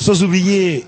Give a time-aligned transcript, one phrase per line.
[0.00, 0.84] Sans oublier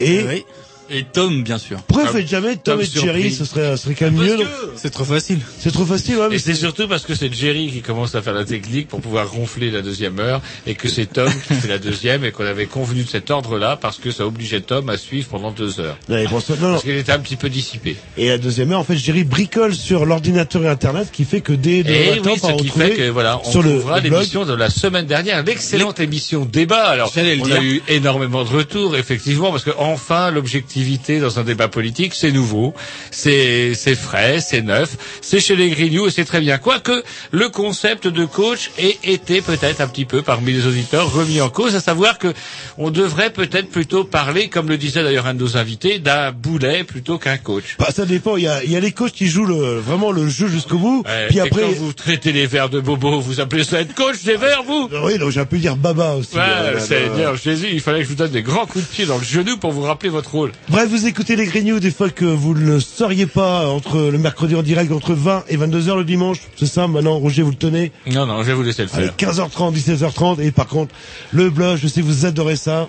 [0.00, 1.78] et Tom, bien sûr.
[2.18, 3.32] Faites jamais Tom, Tom et Jerry surpris.
[3.32, 4.36] Ce serait, ce serait quand même mieux.
[4.76, 5.38] C'est trop facile.
[5.58, 6.28] C'est trop facile, ouais.
[6.30, 9.00] Mais Et c'est surtout parce que c'est Jerry qui commence à faire la technique pour
[9.00, 12.44] pouvoir ronfler la deuxième heure et que c'est Tom qui fait la deuxième et qu'on
[12.46, 15.96] avait convenu de cet ordre-là parce que ça obligeait Tom à suivre pendant deux heures.
[16.08, 16.72] Ça- non, non.
[16.72, 17.96] Parce qu'il était un petit peu dissipé.
[18.16, 21.52] Et la deuxième heure, en fait, Jerry bricole sur l'ordinateur et Internet, qui fait que
[21.52, 24.54] dès demain matin, oui, ce qui retrouver fait que voilà, on sur le, l'émission de
[24.54, 26.84] la semaine dernière, l'excellente émission débat.
[26.86, 31.68] Alors, on a eu énormément de retours, effectivement, parce que enfin, l'objectivité dans un débat
[31.68, 32.74] politique, c'est nouveau,
[33.10, 36.58] c'est frais, c'est neuf, c'est chez les Grignoux et c'est très bien.
[36.58, 41.40] Quoique le concept de coach ait été peut-être un petit peu parmi les auditeurs remis
[41.40, 42.32] en cause, à savoir que
[42.78, 46.84] on devrait peut-être plutôt parler, comme le disait d'ailleurs un de nos invités, d'un boulet
[46.84, 47.76] plutôt qu'un coach.
[47.78, 48.36] Bah, ça dépend.
[48.36, 51.02] Il y a, y a les coachs qui jouent le, vraiment le jeu jusqu'au bout.
[51.06, 53.94] Ouais, puis et après, quand vous traitez les verres de bobo, vous appelez ça être
[53.94, 54.88] coach des verres, vous?
[55.02, 56.36] Oui, donc j'ai pu dire Baba aussi.
[56.36, 59.06] Ouais, euh, Seigneur Jésus, il fallait que je vous donne des grands coups de pied
[59.06, 60.52] dans le genou pour vous rappeler votre rôle.
[60.68, 64.18] Bref, vous écoutez les Grignoux des fois que vous ne le sauriez pas entre le
[64.18, 66.38] mercredi en direct entre 20 et 22 heures le dimanche.
[66.56, 67.92] C'est ça, maintenant, Roger, vous le tenez.
[68.08, 69.32] Non, non, je vais vous laisser le Allez, faire.
[69.32, 70.40] 15h30, 16h30.
[70.40, 70.92] Et par contre,
[71.30, 72.88] le blog, je sais que vous adorez ça.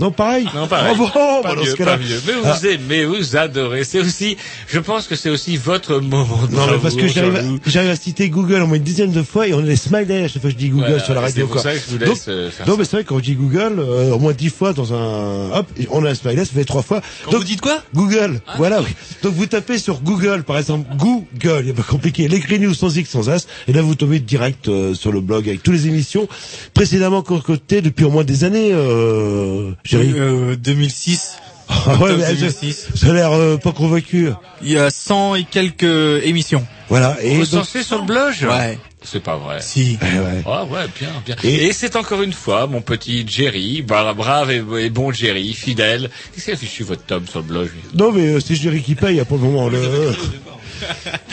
[0.00, 0.94] Non, pareil Non, pareil.
[0.98, 1.08] Oh, bon,
[1.42, 2.20] pas, mieux, pas mieux.
[2.26, 2.58] Mais vous Ah.
[2.68, 3.84] aimez, vous adorez.
[3.84, 7.36] C'est aussi, je pense que c'est aussi votre moment de Non, mais parce que j'arrive
[7.36, 9.76] à, j'arrive à citer Google au moins une dizaine de fois et on a des
[9.76, 11.46] smileys à chaque fois que je dis Google Voilà, sur la c'est radio.
[11.46, 11.62] pour quoi.
[11.62, 12.78] ça que je vous Donc, laisse euh, faire non, ça.
[12.78, 15.66] mais c'est vrai, quand je dis Google, euh, au moins dix fois dans un, hop,
[15.90, 17.00] on a un smiley, ça fait trois fois.
[17.24, 17.80] Quand Donc, vous dites quoi?
[17.94, 18.88] Google, voilà, oui.
[19.22, 22.62] Donc vous tapez sur Google, par exemple, Google, il n'y a pas compliqué, les Green
[22.62, 25.62] News sans X, sans As, et là vous tombez direct euh, sur le blog avec
[25.62, 26.26] toutes les émissions
[26.74, 30.12] précédemment concoctées depuis au moins des années, euh, Jerry.
[30.16, 31.36] Euh, 2006.
[31.68, 32.88] Ah ouais, octobre mais, euh, 2006.
[32.94, 34.28] ça a l'air euh, pas convaincu.
[34.62, 36.66] Il y a 100 et quelques émissions.
[36.88, 38.78] Voilà, et donc, Recensé sur le blog Ouais.
[39.02, 39.58] C'est pas vrai.
[39.60, 39.98] Si.
[40.00, 40.42] Eh ouais.
[40.46, 41.36] Ah ouais, bien, bien.
[41.44, 45.52] Et- Et, c'est encore une fois mon petit Jerry, bra- brave et, et bon Jerry,
[45.52, 46.10] fidèle.
[46.34, 47.70] Qu'est-ce qu'il a fichu votre tome sur le blog?
[47.94, 49.68] Non, mais euh, c'est Jerry qui paye, hein, pour le moment.
[49.68, 49.78] Le...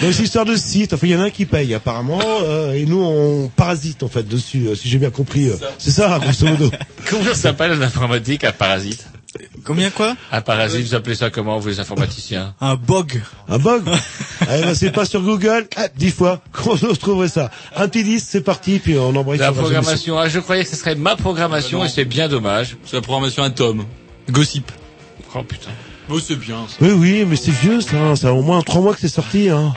[0.02, 0.94] Donc c'est histoire de site.
[0.94, 4.08] Enfin, il y en a un qui paye apparemment, euh, et nous on parasite en
[4.08, 5.50] fait dessus, euh, si j'ai bien compris.
[5.50, 5.56] euh.
[5.78, 6.72] C'est ça, grosso modo.
[7.10, 9.06] Comment ça s'appelle en informatique un parasite
[9.64, 13.22] Combien quoi Un parasite, vous appelez ça comment vous les informaticiens Un bog.
[13.48, 13.84] Un bug
[14.42, 15.68] Eh ben, c'est pas sur Google.
[15.78, 16.42] Ah, dix fois.
[16.52, 19.62] Comment on trouverait ça Un petit 10, c'est parti, puis on embraye La sur la
[19.62, 22.76] programmation, ah, je croyais que ce serait ma programmation Ah, et c'est bien dommage.
[22.86, 23.86] C'est la programmation Atom.
[24.30, 24.70] Gossip.
[25.34, 25.70] Oh putain.
[26.14, 26.76] Oh, c'est bien ça.
[26.82, 27.96] Oui, oui, mais c'est vieux ça.
[27.98, 28.16] hein.
[28.18, 29.50] Ça a au moins trois mois que c'est sorti.
[29.50, 29.74] Hein.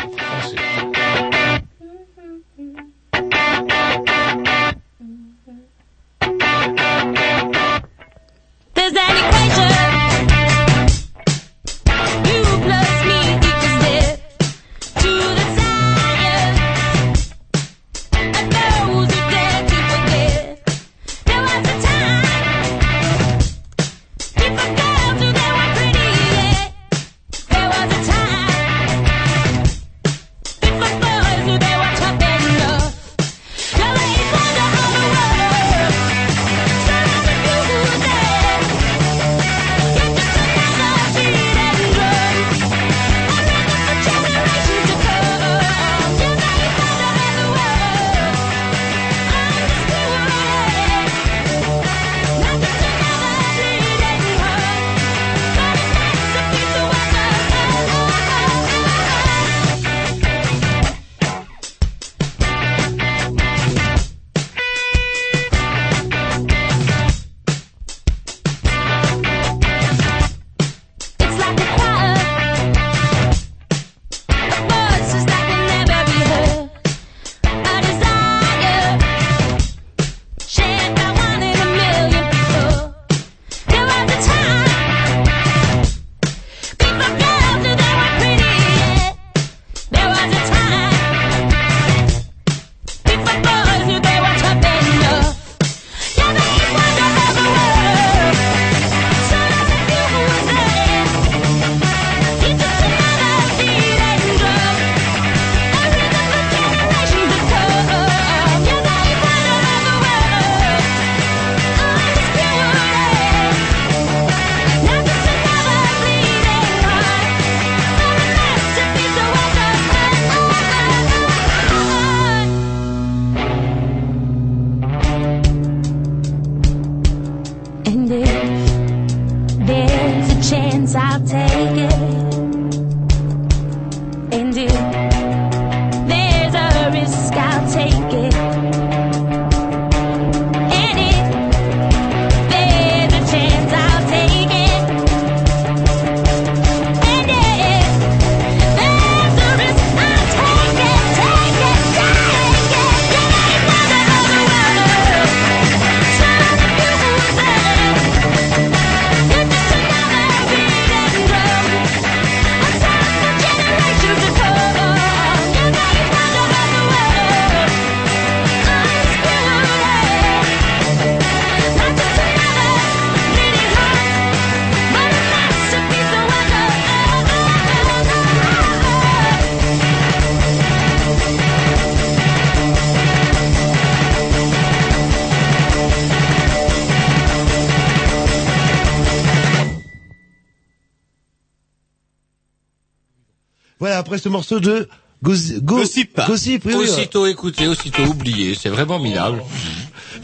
[194.14, 194.88] Après ce morceau de
[195.24, 195.32] Go-
[195.62, 196.20] Gossip.
[196.28, 196.84] Gossip, oui, oui.
[196.84, 198.54] Aussitôt écouté, aussitôt oublié.
[198.54, 199.42] C'est vraiment minable.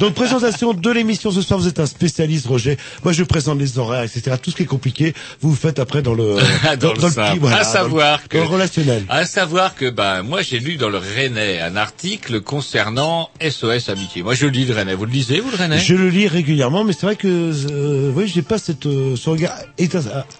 [0.00, 2.76] Donc présentation de l'émission ce soir, vous êtes un spécialiste Roger.
[3.04, 4.36] Moi je présente les horaires, etc.
[4.42, 6.36] Tout ce qui est compliqué, vous vous faites après dans le
[6.80, 7.46] Dans le simple.
[7.46, 9.04] À savoir dans le- que- dans le relationnel.
[9.08, 14.22] À savoir que ben moi j'ai lu dans le Rennais un article concernant SOS Amitié.
[14.22, 14.94] Moi je lis le Rennais.
[14.94, 15.78] Vous le lisez vous le Rennais?
[15.78, 17.28] Je le lis régulièrement, mais c'est vrai que
[17.70, 19.54] euh, oui, j'ai pas cette euh, ce regard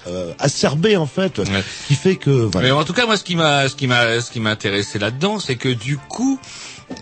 [0.09, 1.45] euh, acerbé en fait, Ouais.
[1.87, 2.69] qui fait que voilà.
[2.69, 4.99] Mais en tout cas, moi, ce qui m'a, ce qui m'a, ce qui m'a intéressé
[4.99, 6.39] là-dedans, c'est que du coup,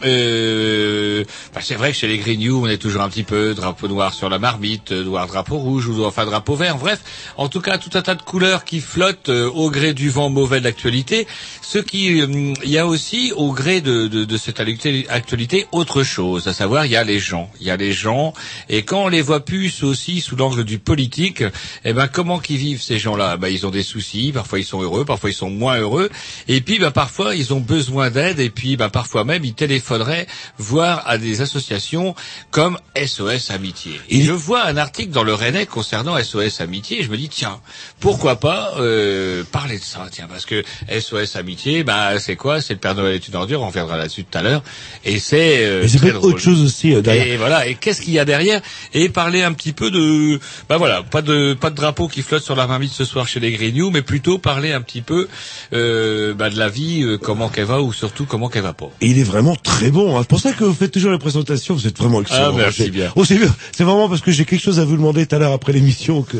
[0.04, 1.24] euh,
[1.54, 3.88] bah, c'est vrai que chez les Green New, on est toujours un petit peu drapeau
[3.88, 6.76] noir sur la marmite, euh, noir drapeau rouge ou enfin drapeau vert.
[6.78, 7.00] Bref,
[7.36, 10.30] en tout cas, tout un tas de couleurs qui flottent euh, au gré du vent
[10.30, 11.26] mauvais de l'actualité.
[11.62, 16.02] Ce qui, euh, il y a aussi au gré de, de, de cette actualité- autre
[16.02, 18.32] chose, à savoir il y a les gens, il y a les gens,
[18.68, 21.42] et quand on les voit plus aussi sous l'angle du politique,
[21.84, 23.36] eh ben comment qu'ils vivent ces gens-là?
[23.36, 26.10] Ben ils ont des soucis, parfois ils sont heureux, parfois ils sont moins heureux,
[26.48, 30.26] et puis ben parfois ils ont besoin d'aide, et puis ben parfois même ils téléphoneraient
[30.58, 32.14] voir à des associations
[32.50, 34.00] comme SOS Amitié.
[34.10, 37.28] Et je vois un article dans le Rennais concernant SOS Amitié, et je me dis
[37.28, 37.60] tiens
[38.00, 42.60] pourquoi pas euh, parler de ça, tiens parce que SOS Amitié, ben c'est quoi?
[42.60, 44.62] C'est le Père Noël est une ordure, on reviendra là-dessus tout à l'heure,
[45.04, 46.32] et c'est euh, Et c'est très drôle.
[46.32, 47.26] autre chose aussi euh, derrière.
[47.26, 47.66] Et voilà.
[47.66, 48.60] Et qu'est-ce qu'il y a derrière?
[48.94, 52.42] Et parler un petit peu de, bah voilà, pas de pas de drapeau qui flotte
[52.42, 55.28] sur la marmite ce soir chez les Grignoux, mais plutôt parler un petit peu
[55.72, 58.90] euh, bah, de la vie, euh, comment qu'elle va ou surtout comment qu'elle va pas.
[59.00, 60.16] Et il est vraiment très bon.
[60.16, 60.20] hein.
[60.22, 61.74] C'est pour ça que vous faites toujours les présentations.
[61.74, 62.50] Vous êtes vraiment excellent.
[62.52, 63.12] Ah, merci bien.
[63.16, 63.36] Oh, c'est
[63.84, 66.36] vraiment parce que j'ai quelque chose à vous demander tout à l'heure après l'émission que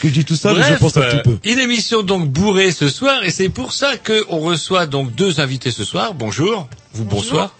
[0.00, 1.38] que je dis tout ça, mais je pense un euh, petit peu.
[1.50, 5.40] Une émission donc bourrée ce soir, et c'est pour ça que on reçoit donc deux
[5.40, 6.14] invités ce soir.
[6.14, 6.68] Bonjour.
[6.92, 7.54] Vous bonsoir.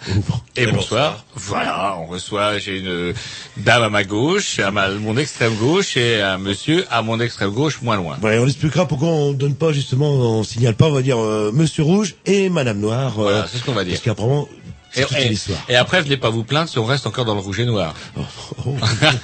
[0.56, 1.24] Et bonsoir.
[1.36, 3.14] Voilà, on reçoit, j'ai une
[3.58, 7.50] dame à ma gauche, à ma, mon extrême gauche, et un monsieur à mon extrême
[7.50, 8.16] gauche, moins loin.
[8.22, 11.52] Ouais, on expliquera pourquoi on donne pas justement, on signale pas, on va dire euh,
[11.54, 13.12] Monsieur Rouge et Madame Noire.
[13.20, 13.92] euh, Voilà, c'est ce qu'on va dire.
[13.94, 14.48] Parce qu'apparemment,
[14.96, 15.36] Et, et-
[15.68, 17.94] et après, venez pas vous plaindre si on reste encore dans le rouge et noir.
[18.16, 18.22] Oh,
[18.66, 18.76] oh,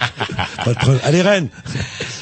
[0.65, 1.01] pas de problème.
[1.05, 1.49] Allez Rennes.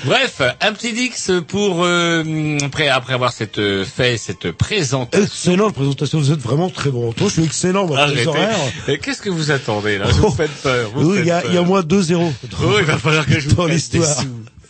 [0.05, 5.25] Bref, un petit dix pour euh, après après avoir cette euh, fait cette présentation.
[5.25, 6.19] Excellente présentation.
[6.19, 7.13] Vous êtes vraiment très bon.
[7.13, 7.87] Toi, je suis excellent.
[7.87, 8.27] Moi, les Arrêtez.
[8.29, 9.01] horaires.
[9.03, 10.07] Qu'est-ce que vous attendez là?
[10.09, 10.91] Vous me faites peur.
[10.95, 12.15] vous Oui, il y il y a moins 2-0.
[12.63, 14.25] Oh, il va falloir que je vous dans l'histoire.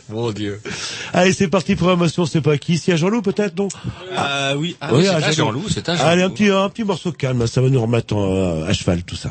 [0.08, 0.60] Mon Dieu.
[1.12, 1.76] Allez, c'est parti.
[1.76, 2.74] Programmation, c'est pas qui.
[2.74, 3.68] Ici à Jean-Loup, peut-être, non
[4.16, 4.76] Ah oui.
[4.80, 5.64] Ah, oui, Oui, c'est à un Jean-Loup.
[5.68, 6.08] C'est un Jean-Loup.
[6.10, 7.46] Allez, un petit, un petit morceau calme.
[7.46, 9.30] Ça va nous remettre euh, à cheval, tout ça.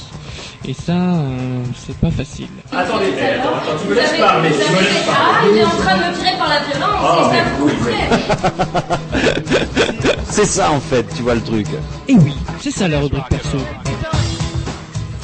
[0.63, 2.47] Et ça, euh, c'est pas facile.
[2.71, 5.97] Attendez, attends, attends, tu me laisses parler, tu me laisses Ah, il est en train
[5.97, 8.09] de me tirer par la violence, et ça mais vous coûterait.
[10.29, 11.65] C'est ça en fait, tu vois le truc.
[12.07, 13.57] Et oui, c'est ça la rubrique perso.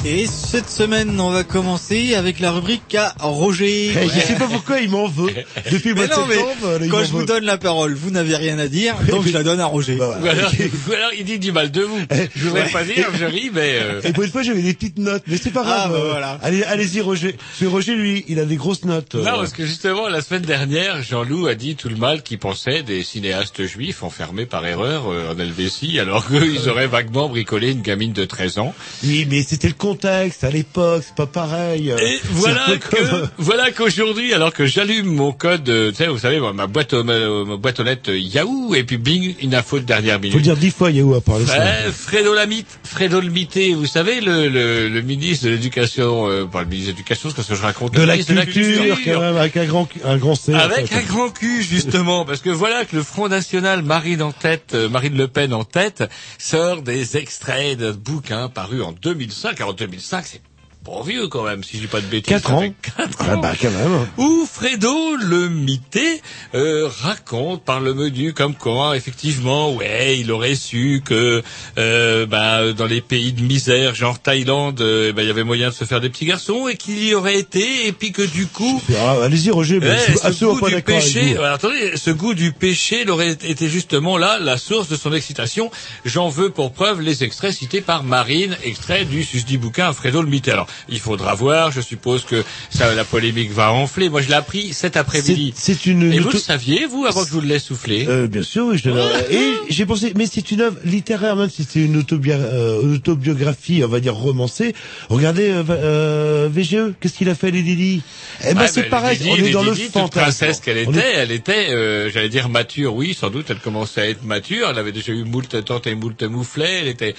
[0.04, 3.88] Et cette semaine, on va commencer avec la rubrique à Roger.
[3.90, 5.30] Eh, je sais pas pourquoi il m'en veut.
[5.70, 7.94] Depuis le mois Mais de non, mais septembre, il quand je vous donne la parole,
[7.94, 9.96] vous n'avez rien à dire, donc je la donne à Roger.
[9.96, 10.52] Bah, Ou alors,
[10.88, 11.98] ou alors il dit du mal de vous.
[12.36, 14.98] Je voudrais pas dire, je ris, mais euh, Et pour une fois, j'avais des petites
[14.98, 15.86] notes, mais c'est pas grave.
[15.86, 16.38] Ah, bah, euh, voilà.
[16.42, 17.32] Allez, allez-y, Roger.
[17.32, 19.16] Parce que Roger, lui, il a des grosses notes.
[19.16, 19.24] euh.
[19.24, 22.82] Non, parce que justement, la semaine dernière, Jean-Loup a dit tout le mal qu'il pensait
[22.84, 27.82] des cinéastes juifs enfermés par erreur euh, en Helvétie, alors qu'ils auraient vaguement bricolé une
[27.82, 28.74] gamine de 13 ans.
[29.04, 31.90] Oui, mais c'était le contexte à l'époque, c'est pas pareil.
[31.90, 36.06] euh, Et voilà que comme- voilà qu'aujourd'hui, alors que j'allume mon code, euh, tu sais,
[36.08, 39.34] vous savez, ma boîte aux, ma, ma boîte aux lettres euh, Yahoo, et puis bing,
[39.40, 40.32] une info de dernière minute.
[40.32, 41.58] Faut le dire dix fois Yahoo à parler ça.
[41.58, 46.60] Ouais, Fredo Lamite, Fredo Lemité, vous savez, le, le, le ministre de l'éducation, euh, pas
[46.62, 47.94] le ministre de l'éducation, c'est ce que je raconte.
[47.94, 50.54] De le la ministre culture, quand même, avec un grand, un grand C.
[50.54, 50.96] en Avec fait.
[50.96, 54.88] un grand cul, justement, parce que voilà que le Front National, Marine en tête, euh,
[54.88, 56.04] Marine Le Pen en tête,
[56.38, 59.60] sort des extraits d'un bouquin paru en 2005.
[59.60, 60.42] Alors 2005, c'est
[60.88, 62.28] pas vieux quand même, si je dis pas de bêtises.
[62.28, 62.72] Quatre ans.
[62.82, 63.40] quatre Ah ans.
[63.40, 64.06] bah, quand même.
[64.16, 66.20] Où Fredo le Mité
[66.54, 71.42] euh, raconte par le menu comme quoi effectivement ouais il aurait su que
[71.78, 75.68] euh, bah, dans les pays de misère genre Thaïlande euh, bah, il y avait moyen
[75.68, 78.46] de se faire des petits garçons et qu'il y aurait été et puis que du
[78.46, 82.34] coup Ah, Allez-y Roger, mais Ouais, ce goût pas du péché, alors, attendez, ce goût
[82.34, 85.70] du péché l'aurait été justement là la source de son excitation.
[86.04, 90.28] J'en veux pour preuve les extraits cités par Marine, extraits du susdit bouquin Fredo le
[90.28, 90.52] Mité.
[90.52, 94.08] Alors, il faudra voir, je suppose que ça, la polémique va enfler.
[94.08, 95.52] Moi, je l'ai appris cet après-midi.
[95.56, 96.12] C'est une...
[96.12, 98.66] Et vous le saviez, vous, avant que je vous le laisse souffler Euh, bien sûr,
[98.66, 98.90] oui, je
[99.30, 103.88] Et j'ai pensé, mais c'est une œuvre littéraire, même si c'est une euh, autobiographie, on
[103.88, 104.74] va dire romancée.
[105.08, 108.02] Regardez euh, Va- euh, VGE, qu'est-ce qu'il a fait, les Lily
[108.44, 110.08] Eh ben, Ouais, c'est pareil, on est dans le fantasme.
[110.22, 114.00] princesse qu'elle était, est- elle était, euh, j'allais dire mature, oui, sans doute, elle commençait
[114.00, 117.14] à être mature, elle avait déjà eu moult tante et moult mouflets, elle était,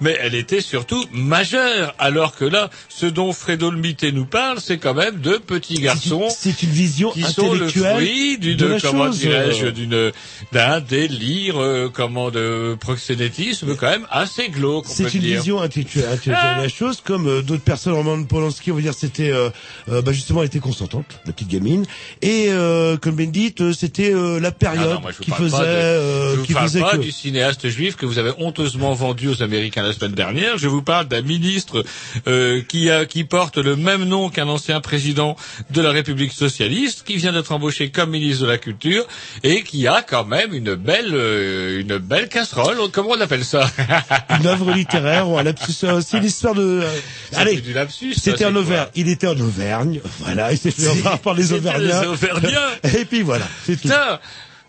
[0.00, 4.58] mais elle était surtout majeure, alors que là, ce dont Fredo le Mité nous parle,
[4.60, 9.08] c'est quand même de petits garçons C'est une vision qui sont le fruit d'une, comment
[9.08, 10.12] dirais-je, d'une,
[10.52, 15.38] d'un délire, euh, comment de proxénétisme quand même assez glauque, C'est une dire.
[15.38, 18.94] vision intellectuelle, intellectuelle de la chose, comme euh, d'autres personnes, Roman Polanski, on va dire,
[18.94, 19.50] c'était euh,
[19.90, 21.86] euh, bah, justement, elle était consentante, la petite gamine,
[22.22, 25.56] et euh, comme Ben dit, euh, c'était euh, la Ah période non, moi, qui faisait,
[25.58, 28.32] de- euh, je vous qui parle faisait pas que du cinéaste juif que vous avez
[28.38, 30.58] honteusement vendu aux Américains la semaine dernière.
[30.58, 31.84] Je vous parle d'un ministre
[32.26, 35.36] euh, qui a qui porte le même nom qu'un ancien président
[35.70, 39.06] de la République socialiste, qui vient d'être embauché comme ministre de la Culture
[39.42, 42.76] et qui a quand même une belle euh, une belle casserole.
[42.92, 43.70] Comment on appelle ça
[44.40, 46.80] une œuvre littéraire, ou un lapsus, euh, c'est l'histoire de.
[46.82, 46.90] euh,
[47.34, 48.14] allez, lapsus.
[48.14, 48.88] C'était en Auvergne.
[48.94, 50.00] Il était en Auvergne.
[50.20, 52.02] Voilà, il s'est fait avoir par les Auvergnats.
[52.02, 52.70] les Auvergnats.
[52.98, 53.88] Et puis voilà, c'est tout.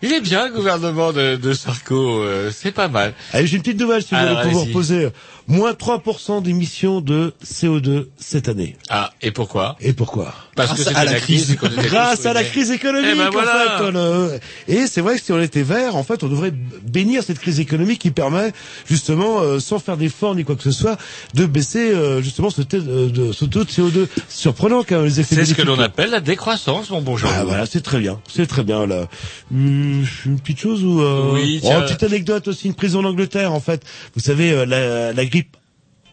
[0.02, 3.14] Il est bien le gouvernement de, de Sarko, euh, c'est pas mal.
[3.32, 4.68] Allez, j'ai une petite nouvelle si vous voulez allez-y.
[4.68, 5.08] reposer.
[5.50, 8.76] Moins 3% d'émissions de CO2 cette année.
[8.90, 9.76] Ah, et pourquoi?
[9.80, 10.34] Et pourquoi?
[10.54, 11.56] Parce que Grâce c'était à la, la crise.
[11.56, 14.40] Grâce à la crise économique, Eh ben en fait.
[14.68, 17.60] Et c'est vrai que si on était vert, en fait, on devrait bénir cette crise
[17.60, 18.52] économique qui permet,
[18.86, 20.98] justement, euh, sans faire d'efforts ni quoi que ce soit,
[21.32, 24.06] de baisser, euh, justement, ce, taux de, de- ce taux de CO2.
[24.28, 27.28] Surprenant, quand même, les effets C'est ce que l'on appelle la décroissance, mon bon Jean.
[27.32, 29.08] Ah voilà, c'est très bien, c'est très bien là.
[29.50, 31.30] Hum, une petite chose ou euh...
[31.32, 31.80] Oui, oh, tiens.
[31.82, 33.82] petite anecdote aussi, une prison d'Angleterre en fait.
[34.14, 35.37] Vous savez la, la grippe.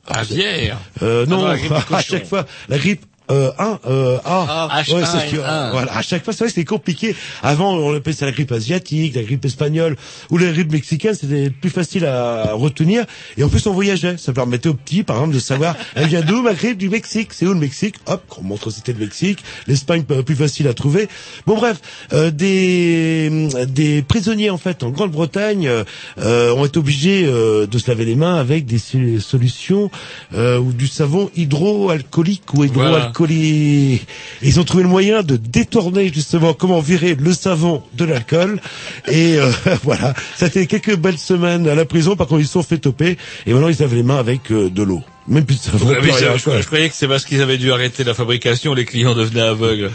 [0.08, 0.78] Aviaire.
[1.02, 3.06] Euh, non, Ah non, à chaque fois la grippe.
[3.32, 4.46] Euh, 1, euh, A.
[4.70, 5.72] Ah, Ouais, H1 c'est que- N1.
[5.72, 7.16] voilà, à chaque fois, c'est vrai que c'était compliqué.
[7.42, 9.96] Avant, on appelait ça la grippe asiatique, la grippe espagnole,
[10.30, 13.06] ou la grippe mexicaine, c'était plus facile à retenir.
[13.38, 14.18] Et en plus, on voyageait.
[14.18, 17.30] Ça permettait aux petits, par exemple, de savoir, elle vient d'où ma grippe du Mexique?
[17.34, 17.96] C'est où le Mexique?
[18.08, 19.44] Hop, on montre c'était le Mexique.
[19.68, 21.08] L'Espagne, euh, plus facile à trouver.
[21.48, 21.78] Bon, bref,
[22.14, 25.84] euh, des, des prisonniers, en fait, en Grande-Bretagne, euh,
[26.20, 29.90] euh, ont été obligés euh, de se laver les mains avec des sol- solutions
[30.34, 33.15] euh, ou du savon hydroalcoolique ou hydroalcoolique.
[33.20, 38.60] Ils ont trouvé le moyen de détourner justement comment virer le savon de l'alcool.
[39.08, 39.52] Et euh,
[39.84, 42.16] voilà, ça a été quelques belles semaines à la prison.
[42.16, 44.70] Par contre, ils se sont fait toper et maintenant ils lavent les mains avec euh,
[44.70, 45.04] de l'eau.
[45.28, 45.88] Même plus de savon.
[45.88, 48.86] Ouais, rien, je, je croyais que c'est parce qu'ils avaient dû arrêter la fabrication, les
[48.86, 49.92] clients devenaient aveugles.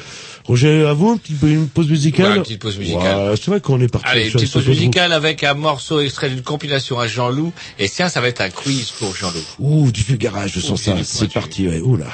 [0.50, 2.26] Roger, à vous, une petite- une pause musicale.
[2.30, 3.30] Ouais, une petite pause musicale.
[3.30, 4.08] Ouais, c'est vrai qu'on est parti.
[4.08, 7.52] Allez, une petite pause musicale avec un morceau extrait d'une compilation à Jean-Loup.
[7.78, 9.44] Et tiens, ça va être un quiz pour Jean-Loup.
[9.60, 10.96] Ouh, du vieux garage, je sens Ouh, ça.
[11.04, 11.80] C'est parti, ouais.
[11.80, 12.06] Ouh là.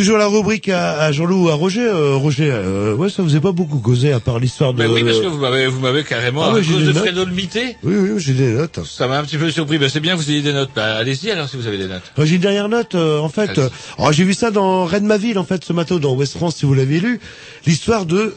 [0.00, 1.84] Toujours la rubrique à, à Jean-Loup, à Roger.
[1.86, 4.82] Euh, Roger, euh, ouais, ça vous a pas beaucoup causé à part l'histoire de.
[4.82, 6.92] Mais oui, parce que vous m'avez, vous m'avez carrément, Ah à cause de.
[6.94, 8.80] Fredo Oui, oui, j'ai des notes.
[8.86, 9.76] ça m'a un petit peu surpris.
[9.76, 10.70] Ben, c'est bien que vous ayez des notes.
[10.74, 12.00] Bah, allez-y alors si vous avez des notes.
[12.18, 13.58] Euh, J'ai une dernière note, euh, en fait.
[13.58, 16.34] Euh, alors, j'ai vu ça dans Rennes ma ville, en fait, ce matin, dans West
[16.38, 17.20] France, si vous l'avez lu.
[17.66, 18.34] L'histoire de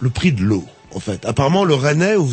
[0.00, 0.64] le prix de l'eau.
[0.92, 2.30] En fait, apparemment, le Rennais, où,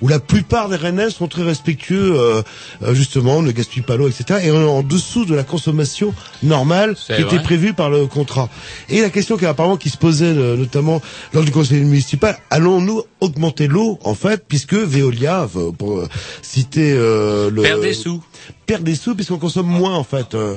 [0.00, 2.42] où la plupart des Rennais sont très respectueux, euh,
[2.84, 4.40] euh, justement, ne gaspillent pas l'eau, etc.
[4.44, 7.42] Et en dessous de la consommation normale qui était vrai.
[7.42, 8.48] prévue par le contrat.
[8.88, 11.00] Et la question qui apparemment qui se posait, euh, notamment
[11.32, 16.08] lors du conseil municipal, allons-nous augmenter l'eau, en fait, puisque Veolia, euh, pour euh,
[16.42, 18.22] citer euh, le Perd des sous.
[18.66, 20.34] perd des sous puisqu'on consomme moins en fait.
[20.34, 20.56] euh.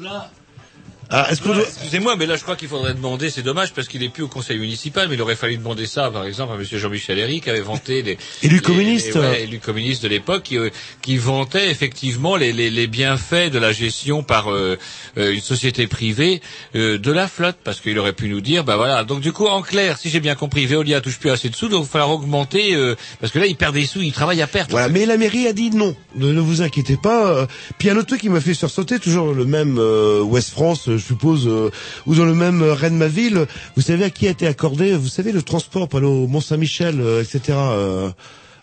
[0.00, 0.30] Là,
[1.10, 1.40] Ah, est-ce.
[1.60, 4.28] Excusez-moi, mais là, je crois qu'il faudrait demander, c'est dommage parce qu'il est plus au
[4.28, 7.50] conseil municipal, mais il aurait fallu demander ça, par exemple, à monsieur Jean-Michel Herry, qui
[7.50, 8.16] avait vanté les...
[8.42, 9.14] Élu les- communiste.
[9.14, 10.70] les- ouais, élu communiste de l'époque, qui, euh,
[11.02, 14.78] qui vantait effectivement les, les, les bienfaits de la gestion par euh,
[15.18, 16.40] euh, une société privée
[16.76, 19.02] euh, de la flotte, parce qu'il aurait pu nous dire, bah voilà.
[19.04, 21.68] Donc du coup, en clair, si j'ai bien compris, Veolia touche plus assez de sous,
[21.68, 24.42] donc il va falloir augmenter, euh, parce que là, il perd des sous, il travaille
[24.42, 24.70] à perte.
[24.70, 27.32] Voilà, mais la mairie a dit non, ne, ne vous inquiétez pas.
[27.32, 27.46] euh.
[27.78, 31.46] Puis un autre truc qui m'a fait sursauter, toujours le même euh, Ouest France, suppose,
[31.46, 31.70] euh,
[32.06, 35.32] ou dans le même euh, Rennes-ma-Ville, vous savez à qui a été accordé, vous savez,
[35.32, 38.10] le transport pour aller au Mont-Saint-Michel, euh, etc., euh,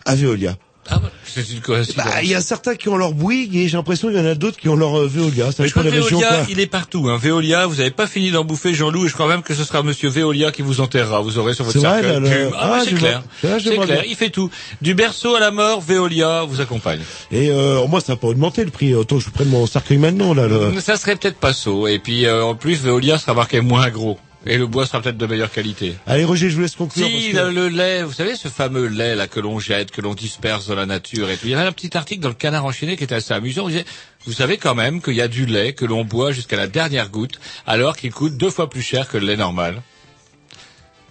[0.04, 0.56] à Veolia?
[0.90, 2.04] Ah, bah, c'est une coïncidence.
[2.06, 4.24] Bah, il y a certains qui ont leur Bouygues et j'ai l'impression qu'il y en
[4.26, 5.52] a d'autres qui ont leur euh, Veolia.
[5.52, 5.88] Ça Mais je crois que.
[5.90, 6.46] Veolia, quoi.
[6.48, 7.08] il est partout.
[7.08, 7.18] Hein.
[7.20, 9.82] Veolia, vous n'avez pas fini d'en bouffer Jean-Loup, et je crois même que ce sera
[9.82, 11.20] Monsieur Veolia qui vous enterrera.
[11.20, 12.02] Vous aurez sur votre cercueil.
[12.12, 12.50] là, le- plume.
[12.58, 13.22] Ah, Ah, c'est clair.
[13.42, 13.58] vois.
[13.60, 13.86] C'est clair.
[13.86, 14.02] bien.
[14.08, 14.50] Il fait tout.
[14.82, 17.00] Du berceau à la mort, Veolia vous accompagne.
[17.30, 18.94] Et euh, moi, ça n'a pas augmenté le prix.
[18.94, 20.46] Autant que je prenne mon cercueil maintenant, là.
[20.48, 21.86] le- Ça serait peut-être pas saut.
[21.88, 24.18] Et puis euh, en plus, Veolia sera marqué moins gros.
[24.46, 25.96] Et le bois sera peut-être de meilleure qualité.
[26.06, 27.06] Allez, Roger, je vous laisse conclure.
[27.06, 30.00] Si, parce que- le, lait, vous savez, ce fameux lait là que l'on jette, que
[30.00, 31.46] l'on disperse dans la nature et tout.
[31.46, 33.68] Il y avait un petit article dans le Canard enchaîné qui était assez amusant.
[33.68, 33.84] Disait,
[34.26, 37.08] vous savez quand même qu'il y a du lait que l'on boit jusqu'à la dernière
[37.08, 39.82] goutte, alors qu'il coûte deux fois plus cher que le lait normal.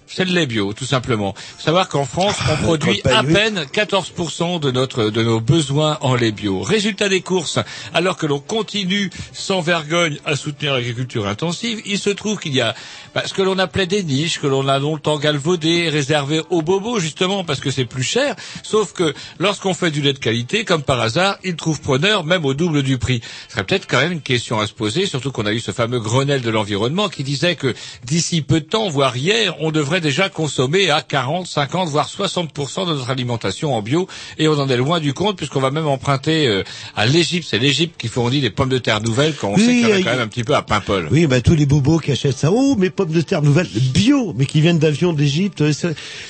[0.10, 1.34] C'est le lait bio, tout simplement.
[1.36, 5.98] Faut savoir qu'en France, on produit quand à peine 14% de notre, de nos besoins
[6.02, 6.62] en lait bio.
[6.62, 7.60] Résultat des courses,
[7.94, 12.62] alors que l'on continue sans vergogne à soutenir l'agriculture intensive, il se trouve qu'il y
[12.62, 12.74] a
[13.14, 17.00] bah, ce que l'on appelait des niches, que l'on a longtemps galvaudé, réservé aux bobos,
[17.00, 18.36] justement, parce que c'est plus cher.
[18.64, 22.46] Sauf que lorsqu'on fait du lait de qualité, comme par hasard, il trouve preneur, même
[22.46, 23.22] au double du prix.
[23.48, 25.72] Ce serait peut-être quand même une question à se poser, surtout qu'on a eu ce
[25.72, 29.97] fameux Grenelle de l'environnement qui disait que d'ici peu de temps, voire hier, on devrait
[30.00, 34.08] déjà consommer à 40, 50, voire 60% de notre alimentation en bio,
[34.38, 36.64] et on en est loin du compte, puisqu'on va même emprunter euh,
[36.96, 37.48] à l'Égypte.
[37.50, 39.86] C'est l'Égypte qui fournit des pommes de terre nouvelles, quand on Oui, sait qu'il y
[39.86, 41.08] en a euh, quand même un petit peu à Paimpol.
[41.12, 42.52] Oui, bah tous les bobos qui achètent ça.
[42.52, 45.62] Oh, mes pommes de terre nouvelles, bio, mais qui viennent d'avions d'Égypte.
[45.62, 45.74] euh,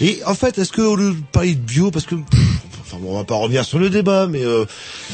[0.02, 2.40] Et en fait, est-ce que au lieu de parler de bio, parce que, pff,
[2.88, 4.66] enfin, bon, on va pas revenir sur le débat, mais euh,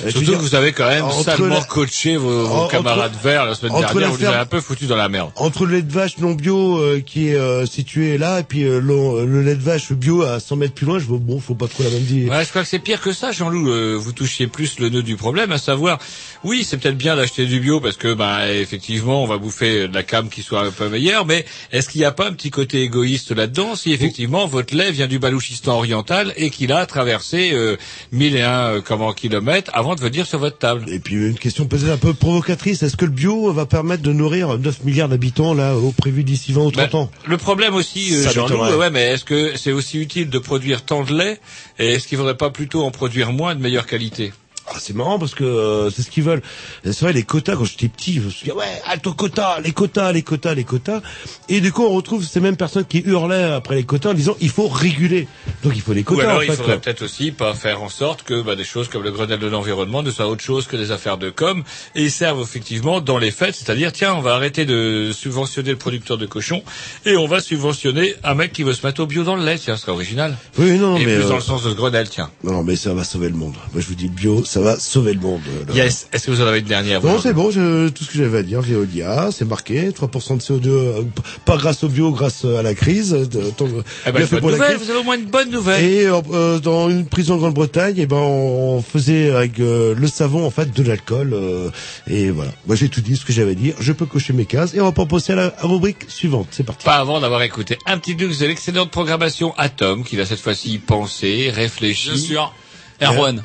[0.03, 3.45] veux Surtout dire, que vous avez quand même salement la- coaché vos, vos camarades verts
[3.45, 5.31] la semaine dernière, vous les avez un peu foutus dans la merde.
[5.35, 8.63] entre le lait de vache non bio euh, qui est euh, situé là et puis
[8.63, 11.39] euh, le, le lait de vache bio à 100 mètres plus loin, je vois bon,
[11.39, 12.31] faut pas trop la même dire.
[12.31, 13.69] Ouais, je crois que c'est pire que ça, Jean-Loup.
[13.69, 15.99] Euh, vous touchiez plus le nœud du problème, à savoir,
[16.43, 19.93] oui, c'est peut-être bien d'acheter du bio parce que, ben, effectivement, on va bouffer de
[19.93, 22.49] la cam qui soit un peu meilleure, mais est-ce qu'il n'y a pas un petit
[22.51, 27.51] côté égoïste là-dedans si effectivement votre lait vient du Balouchistan oriental et qu'il a traversé
[27.63, 27.77] euh,
[28.11, 30.85] 1001 euh, comment kilomètres avant de venir sur votre table.
[30.87, 34.13] Et puis une question peut-être un peu provocatrice, est-ce que le bio va permettre de
[34.13, 37.11] nourrir 9 milliards d'habitants là au prévu d'ici 20 ou 30 Ben, ans?
[37.27, 41.03] Le problème aussi, euh, Jean-Loup, ouais, mais est-ce que c'est aussi utile de produire tant
[41.03, 41.39] de lait
[41.79, 44.33] et est-ce qu'il faudrait pas plutôt en produire moins de meilleure qualité?
[44.67, 46.41] Ah, c'est marrant parce que euh, c'est ce qu'ils veulent.
[46.85, 49.71] C'est vrai, les quotas, quand j'étais petit, je me suis dit, ouais, alto quotas, les
[49.73, 51.01] quotas, les quotas, les quotas.
[51.49, 54.37] Et du coup, on retrouve ces mêmes personnes qui hurlaient après les quotas en disant,
[54.39, 55.27] il faut réguler.
[55.63, 56.55] Donc il faut les Ou quotas, alors en il fait.
[56.55, 56.81] faudrait quoi.
[56.81, 60.01] peut-être aussi pas faire en sorte que bah, des choses comme le Grenelle de l'environnement
[60.01, 61.63] ne soient autre chose que des affaires de com
[61.95, 66.17] et servent effectivement dans les faits, c'est-à-dire tiens on va arrêter de subventionner le producteur
[66.17, 66.63] de cochons
[67.05, 69.57] et on va subventionner un mec qui veut se mettre au bio dans le lait,
[69.57, 70.37] tiens, ce serait original.
[70.57, 72.29] Oui, non, et mais, plus euh, dans le sens de ce Grenelle, tiens.
[72.43, 73.55] Non, mais ça va sauver le monde.
[73.73, 75.41] Moi, je vous dis, le bio, ça va sauver le monde.
[75.47, 75.73] euh, là.
[75.83, 76.07] Yes.
[76.13, 78.39] Est-ce que vous en avez une dernière Non, c'est bon, je, tout ce que j'avais
[78.39, 81.01] à dire, Veolia, c'est marqué, 3% de CO2, euh,
[81.45, 83.13] pas grâce au bio, grâce à la crise.
[83.13, 83.25] euh,
[83.57, 83.67] tant-
[84.07, 84.77] Eh ben, fait la crise.
[84.83, 85.83] vous avez au moins une bonne nouvelle.
[85.83, 90.07] Et euh, euh, dans une prison de Grande-Bretagne, eh ben on faisait avec euh, le
[90.07, 91.69] savon en fait de l'alcool euh,
[92.07, 92.51] et voilà.
[92.67, 93.73] Moi j'ai tout dit ce que j'avais à dire.
[93.79, 96.47] Je peux cocher mes cases et on va pas passer à la rubrique suivante.
[96.51, 96.85] C'est parti.
[96.85, 100.77] Pas avant d'avoir écouté un petit luxe de l'excellente programmation Atom, qu'il a cette fois-ci
[100.77, 102.09] pensé, réfléchi.
[102.11, 102.53] Bien sûr.
[103.01, 103.43] Erwan.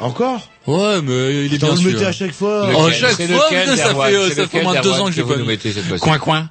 [0.00, 2.08] Encore Ouais, mais il est Putain, bien vous le mettez sûr.
[2.08, 2.66] à chaque fois.
[2.68, 5.12] Lequel Oh, chaque C'est fois, lequel, ça fait, euh, ça fait moins deux ans que
[5.12, 5.48] j'ai vous pas nous mis.
[5.48, 6.50] mettez cette fois-ci Coin coin.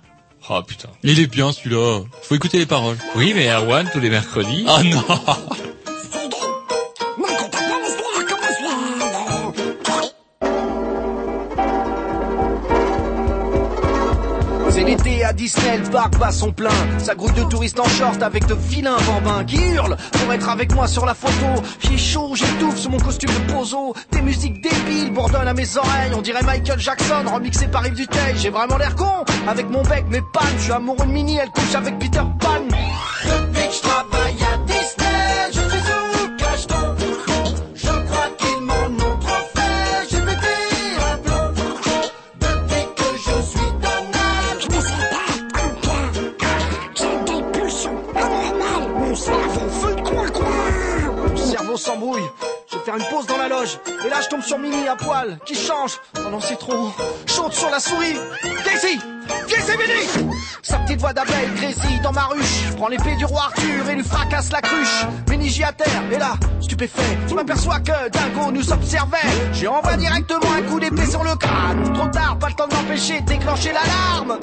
[0.49, 0.89] Oh putain.
[1.03, 2.01] Il est bien celui-là.
[2.21, 2.97] Faut écouter les paroles.
[3.15, 4.65] Oui, mais Erwan, tous les mercredis.
[4.67, 5.03] Ah non.
[15.33, 16.69] Disney, le parc bat son plein.
[16.97, 20.73] Ça grouille de touristes en short avec de vilains bambins qui hurlent pour être avec
[20.73, 21.61] moi sur la photo.
[21.79, 23.93] J'ai chaud, j'étouffe sous mon costume de pozo.
[24.11, 26.11] Des musiques débiles bourdonnent à mes oreilles.
[26.15, 28.35] On dirait Michael Jackson remixé par Yves Duteil.
[28.37, 30.43] J'ai vraiment l'air con avec mon bec, mes pannes.
[30.57, 32.61] Je suis amoureux de Minnie, elle couche avec Peter Pan.
[33.25, 34.32] Depuis que je travaille
[54.06, 55.99] Et là, je tombe sur Mini à poil, qui change.
[56.17, 56.91] Oh non, c'est trop.
[57.26, 58.17] Chaude sur la souris.
[58.43, 58.99] Viens ici,
[59.78, 60.30] Mini
[60.62, 62.65] Sa petite voix d'abeille grésille dans ma ruche.
[62.67, 65.06] Je prends l'épée du roi Arthur et lui fracasse la cruche.
[65.30, 66.04] Mini j'y à terre.
[66.12, 69.17] Et là, stupéfait, je m'aperçois que Dingo nous observait.
[69.54, 71.93] J'ai envoyé directement un coup d'épée sur le crâne.
[71.93, 74.39] Trop tard, pas le temps de m'empêcher de déclencher l'alarme.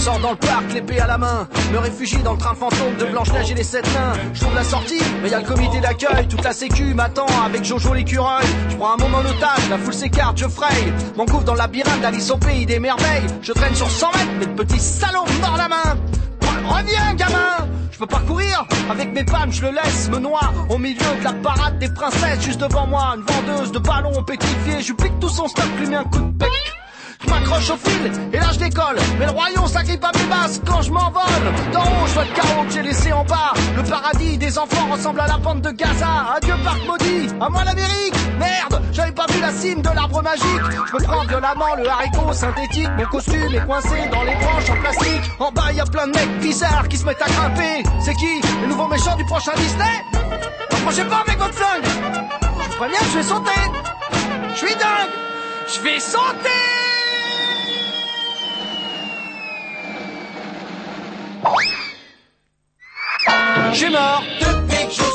[0.00, 1.46] Ressors dans le parc, l'épée à la main.
[1.74, 4.14] Me réfugie dans le train fantôme de Blanche-Neige et les sept nains.
[4.32, 6.26] Je trouve la sortie, mais y a le comité d'accueil.
[6.26, 8.46] Toute la sécu m'attend avec Jojo l'écureuil.
[8.70, 10.90] Je prends un moment en otage, la foule s'écarte, je fraye.
[11.18, 13.26] M'engouffre dans le labyrinthe d'Alice au pays des merveilles.
[13.42, 15.98] Je traîne sur 100 mètres, mais le petit salaud me la main.
[16.64, 20.78] Reviens, gamin Je peux pas courir Avec mes pannes, je le laisse me noie Au
[20.78, 24.92] milieu de la parade des princesses Juste devant moi, une vendeuse de ballons pétrifiés Je
[24.92, 26.79] pique tout son stock, lui mets un coup de bec
[27.22, 28.96] je m'accroche au fil et là je décolle.
[29.18, 31.22] Mais le royaume s'agrippe à mes bases quand je m'envole.
[31.72, 33.52] D'en haut je vois le chaos que j'ai laissé en bas.
[33.76, 36.34] Le paradis des enfants ressemble à la bande de Gaza.
[36.36, 38.14] Adieu parc maudit, à moi l'Amérique.
[38.38, 40.44] Merde, j'avais pas vu la cime de l'arbre magique.
[40.88, 42.88] Je me prends violemment le haricot synthétique.
[42.96, 45.30] Mon costume est coincé dans les branches en plastique.
[45.38, 47.82] En bas y a plein de mecs bizarres qui se mettent à grimper.
[48.00, 50.04] C'est qui Le nouveau méchant du prochain Disney?
[50.70, 51.84] Approchez pas avec votre flingue.
[52.78, 53.60] Préviens, je vais sauter.
[54.54, 55.10] Je suis dingue.
[55.72, 56.89] Je vais sauter
[63.72, 65.09] Suis mort depuis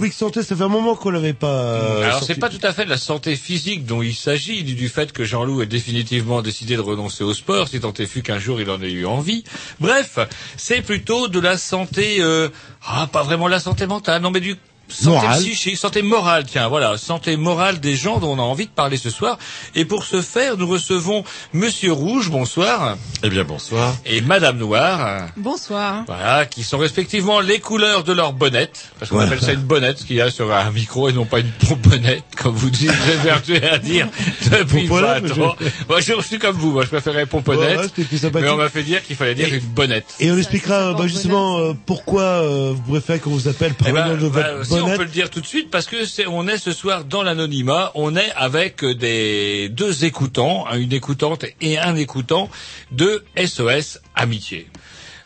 [0.00, 1.46] rubrique santé, ça fait un moment qu'on l'avait pas.
[1.48, 4.74] euh, Alors c'est pas tout à fait de la santé physique dont il s'agit, du,
[4.74, 8.22] du fait que Jean-Loup ait définitivement décidé de renoncer au sport, si tant est fut
[8.22, 9.44] qu'un jour il en ait eu envie.
[9.78, 10.18] Bref,
[10.56, 12.48] c'est plutôt de la santé, euh,
[12.86, 14.56] ah pas vraiment la santé mentale, non mais du
[14.90, 15.40] Santé Morale.
[15.40, 18.96] psychique, santé morale, tiens, voilà, santé morale des gens dont on a envie de parler
[18.96, 19.38] ce soir.
[19.74, 23.94] Et pour ce faire, nous recevons Monsieur Rouge, bonsoir, Eh bien, bonsoir.
[24.04, 26.04] et Madame Noire, Bonsoir.
[26.06, 29.30] voilà, qui sont respectivement les couleurs de leur bonnette, parce qu'on Voilà.
[29.32, 31.50] appelle ça une bonnette, ce qu'il y a sur un micro et non pas une
[31.68, 32.90] pomponnette, comme vous dites,
[33.22, 34.08] vertueux à dire
[34.50, 35.56] depuis Pomponnette, 20 mais ans.
[35.88, 39.02] Moi, je suis comme vous, moi, je préférais pomponnette, Ouais, mais on m'a fait dire
[39.04, 40.06] qu'il fallait dire Et- une bonnette.
[40.20, 43.92] Et on expliquera bah, justement euh, pourquoi euh, vous préférez qu'on vous appelle par Eh
[43.92, 46.04] le ben, nom de bah, votre on peut le dire tout de suite parce que
[46.04, 51.44] c'est on est ce soir dans l'anonymat, on est avec des deux écoutants, une écoutante
[51.60, 52.48] et un écoutant
[52.90, 54.68] de SOS Amitié.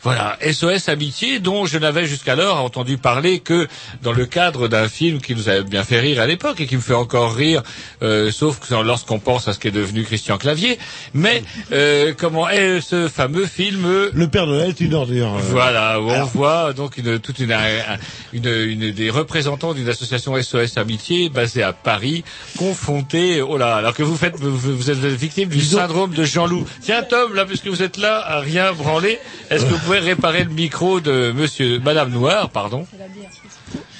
[0.05, 3.67] Voilà, SOS Amitié, dont je n'avais jusqu'alors entendu parler que
[4.03, 6.77] dans le cadre d'un film qui nous avait bien fait rire à l'époque et qui
[6.77, 7.63] me fait encore rire,
[8.03, 10.79] euh, sauf que lorsqu'on pense à ce qu'est devenu Christian Clavier.
[11.15, 15.35] Mais euh, comment est ce fameux film euh, Le Père Noël est une ordure.
[15.37, 15.41] euh.
[15.51, 17.97] voilà, où on voit donc une, toute une, un-
[18.35, 22.25] une, une des représentants d'une association SOS Amitié basée à Paris,
[22.59, 26.67] confrontés, oh là, alors que vous faites, vous, vous êtes victime du syndrome de Jean-Loup.
[26.83, 29.19] Tiens Tom, là, puisque vous êtes là, à rien branler,
[29.51, 32.87] est-ce que vous pouvez réparer le micro de Monsieur, Madame Noire, pardon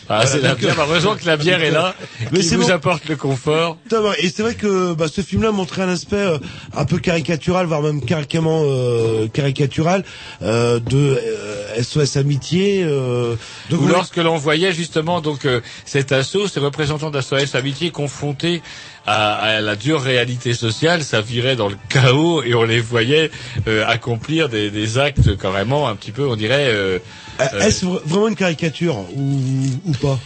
[0.09, 0.77] Ah, c'est la bière.
[0.79, 1.95] Heureusement que la bière est là,
[2.31, 2.73] Mais qui vous bon.
[2.73, 3.79] apporte le confort.
[4.19, 6.39] Et c'est vrai que bah, ce film-là montrait un aspect euh,
[6.75, 10.05] un peu caricatural, voire même carrément euh, caricatural
[10.43, 12.85] euh, de euh, SOS Amitié.
[12.85, 13.35] Euh,
[13.73, 18.61] Ou lorsque l'on voyait justement donc euh, cet assaut, ces représentants d'SOS Amitié confrontés
[19.07, 23.31] à, à la dure réalité sociale, ça virait dans le chaos et on les voyait
[23.69, 26.67] euh, accomplir des, des actes carrément un petit peu, on dirait.
[26.69, 26.99] euh,
[27.41, 29.41] Euh, Est-ce vra- vraiment une caricature ou,
[29.87, 30.19] ou pas?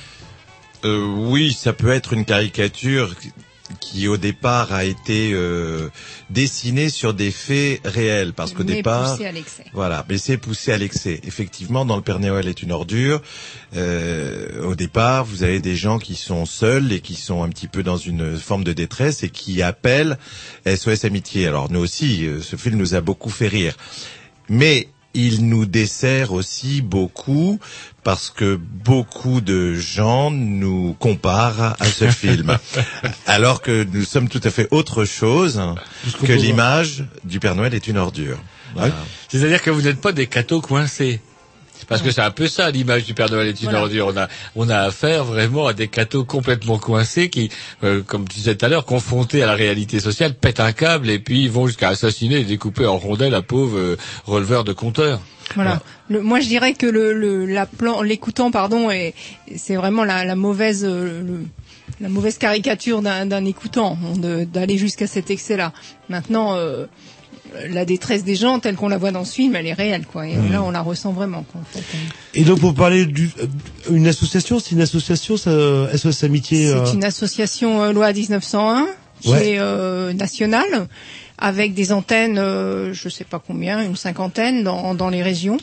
[0.84, 3.14] Euh, oui, ça peut être une caricature
[3.80, 5.88] qui au départ a été euh,
[6.30, 8.32] dessinée sur des faits réels.
[8.32, 9.64] Parce qu'au départ poussé à l'excès.
[9.72, 11.20] voilà mais c'est poussé à l'excès.
[11.24, 13.22] Effectivement dans le Père Noël est une ordure.
[13.76, 17.68] Euh, au départ vous avez des gens qui sont seuls et qui sont un petit
[17.68, 20.18] peu dans une forme de détresse et qui appellent
[20.66, 21.46] SOS Amitié.
[21.46, 23.76] Alors nous aussi euh, ce film nous a beaucoup fait rire.
[24.48, 27.58] Mais il nous dessert aussi beaucoup
[28.04, 32.58] parce que beaucoup de gens nous comparent à ce film,
[33.26, 35.60] alors que nous sommes tout à fait autre chose
[36.20, 38.38] que peut l'image du Père Noël est une ordure.
[38.74, 38.94] Voilà.
[39.28, 41.20] C'est-à-dire que vous n'êtes pas des cathos coincés.
[41.86, 43.82] Parce que c'est un peu ça l'image du Père Noël est une Voilà.
[43.82, 44.06] ordure.
[44.08, 47.50] On a, on a affaire vraiment à des cathos complètement coincés qui,
[47.84, 51.08] euh, comme tu disais tout à l'heure, confrontés à la réalité sociale, pètent un câble
[51.10, 55.20] et puis vont jusqu'à assassiner et découper en rondelles la pauvre euh, releveur de compteur.
[55.54, 55.80] Voilà.
[56.10, 59.14] Le, moi, je dirais que le, le la plan, l'écoutant, pardon, est,
[59.56, 61.44] c'est vraiment la, la mauvaise, euh, le-
[62.00, 65.72] la mauvaise caricature d'un, d'un écoutant, d'aller jusqu'à cet excès-là.
[66.10, 66.84] Maintenant, euh,
[67.70, 70.26] la détresse des gens, telle qu'on la voit dans ce film, elle est réelle, quoi.
[70.26, 71.84] Et là, on la ressent vraiment, quoi, en fait.
[72.34, 76.68] Et donc pour parler d'une association, c'est une association, ça, euh, SOS Amitié.
[76.68, 78.86] euh, C'est une association euh, loi 1901
[79.20, 79.50] qui Ouais.
[79.54, 80.86] est euh, nationale
[81.38, 85.58] avec des antennes, euh, je sais pas combien, une cinquantaine dans, dans les régions.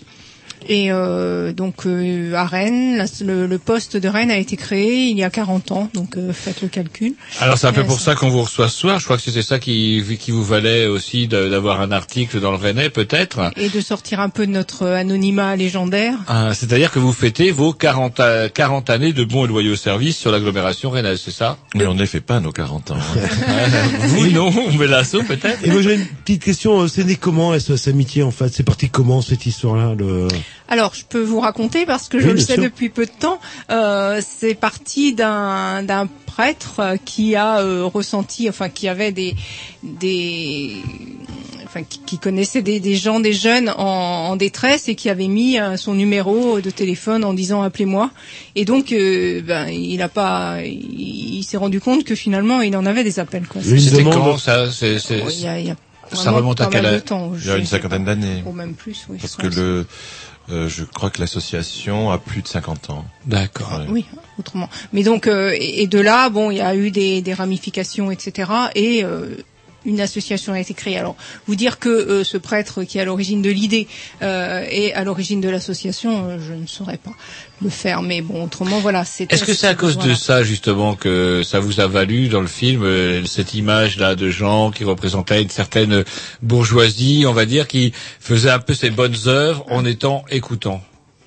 [0.67, 5.07] Et euh, donc euh, à Rennes, la- le, le poste de Rennes a été créé
[5.09, 7.13] il y a 40 ans, donc euh, faites le calcul.
[7.39, 8.99] Alors c'est un peu Ouais, pour ça- qu'on vous reçoit ce soir.
[8.99, 12.57] Je crois que c'était ça qui, qui vous valait aussi d'avoir un article dans le
[12.57, 13.51] Rennais, peut-être.
[13.57, 16.17] Et de sortir un peu de notre anonymat légendaire.
[16.27, 20.17] Ah, C'est-à-dire que vous fêtez vos 40, a- 40 années de bons et loyaux services
[20.17, 21.57] sur l'agglomération rennaise, c'est ça?
[21.75, 22.95] Mais on ne les fait pas nos 40 ans.
[22.97, 23.19] hein.
[24.07, 27.57] Vous non, mais l'assaut peut-être Et moi j'ai une petite question, euh, c'est né comment
[27.57, 28.49] SOS Amitié en fait?
[28.53, 30.27] C'est parti comment cette histoire-là le...
[30.67, 32.63] Alors, je peux vous raconter parce que je Oui, le sais sûr.
[32.63, 33.39] depuis peu de temps.
[33.69, 39.35] Euh, c'est parti d'un d'un prêtre euh, qui a euh, ressenti, enfin qui avait des
[39.83, 40.77] des
[41.65, 43.83] enfin qui, qui connaissait des, des gens, des jeunes en,
[44.31, 48.11] en détresse et qui avait mis euh, son numéro de téléphone en disant appelez-moi.
[48.55, 52.75] Et donc, euh, ben il a pas, il, il s'est rendu compte que finalement il
[52.75, 53.47] en avait des appels.
[53.47, 53.61] Quoi.
[53.61, 55.75] C'était quand ça c'est, c'est- Oh, il y a- il y a
[56.13, 57.31] Ça remonte à pas quelle mal de âge temps.
[57.39, 58.43] Il y a une cinquantaine d'années.
[58.45, 59.17] Ou même plus, oui.
[59.19, 59.85] Parce que le,
[60.49, 63.05] euh, je crois que l'association a plus de 50 ans.
[63.25, 63.79] D'accord.
[63.79, 63.85] Ouais.
[63.89, 64.05] Oui,
[64.39, 64.69] autrement.
[64.93, 68.11] Mais donc, euh, et, et de là, bon, il y a eu des, des ramifications,
[68.11, 68.51] etc.
[68.75, 69.35] Et euh,
[69.85, 70.97] une association a été créée.
[70.97, 71.15] Alors,
[71.47, 73.87] vous dire que euh, ce prêtre qui est à l'origine de l'idée
[74.21, 77.13] euh, est à l'origine de l'association, euh, je ne saurais pas
[77.61, 78.01] le faire.
[78.01, 79.05] Mais bon, autrement, voilà.
[79.05, 82.41] c'est Est-ce que c'est à cause de ça justement que ça vous a valu dans
[82.41, 86.03] le film euh, cette image là de gens qui représentaient une certaine
[86.41, 90.81] bourgeoisie, on va dire, qui faisait un peu ses bonnes œuvres en étant écoutants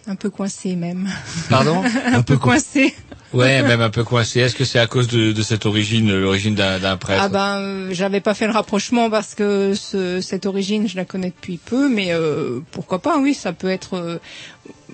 [0.08, 1.08] Un peu coincé même.
[1.50, 1.82] Pardon?
[2.06, 2.94] Un peu coincé.
[3.34, 4.40] Ouais, même un peu coincé.
[4.40, 7.20] Est-ce que c'est à cause de, de cette origine, l'origine d'un prêtre?
[7.22, 11.04] Ah ben, euh, j'avais pas fait le rapprochement parce que ce, cette origine, je la
[11.04, 14.18] connais depuis peu, mais euh, pourquoi pas Oui, ça peut être euh,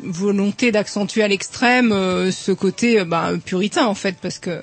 [0.03, 4.63] volonté d'accentuer à l'extrême euh, ce côté euh, ben, puritain en fait, parce que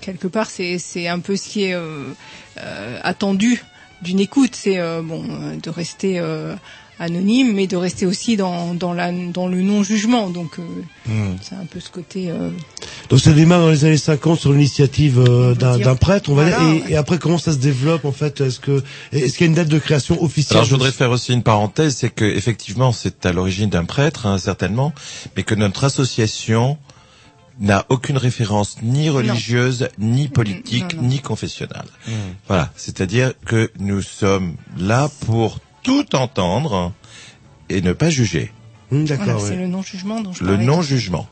[0.00, 2.04] quelque part, c'est c'est un peu ce qui est euh,
[2.58, 3.64] euh, attendu
[4.02, 6.54] d'une écoute, c'est euh, bon euh, de rester euh,
[7.00, 10.30] anonyme, mais de rester aussi dans dans la dans le non jugement.
[10.30, 10.62] Donc euh,
[11.06, 11.34] Hmm.
[11.42, 12.30] c'est un peu ce côté.
[12.30, 12.50] euh,
[13.08, 16.72] Donc ça démarre dans les années 50 sur l'initiative euh, d'un prêtre, on va Voilà,
[16.72, 16.84] dire.
[16.88, 18.40] Et, et après, comment ça se développe en fait?
[18.40, 20.58] Est-ce que est-ce qu'il y a une date de création officielle?
[20.58, 24.26] Alors je voudrais faire aussi une parenthèse, c'est que effectivement c'est à l'origine d'un prêtre
[24.26, 24.92] hein, certainement,
[25.36, 26.76] mais que notre association
[27.58, 31.08] n'a aucune référence ni religieuse, ni politique, non, non.
[31.08, 31.84] ni confessionnelle.
[32.46, 36.92] Voilà, c'est-à-dire que nous sommes là pour tout entendre
[37.68, 38.52] et ne pas juger.
[38.90, 39.40] Voilà, D'accord.
[39.40, 39.56] c'est ouais.
[39.56, 41.28] le non jugement dont je Le non-jugement.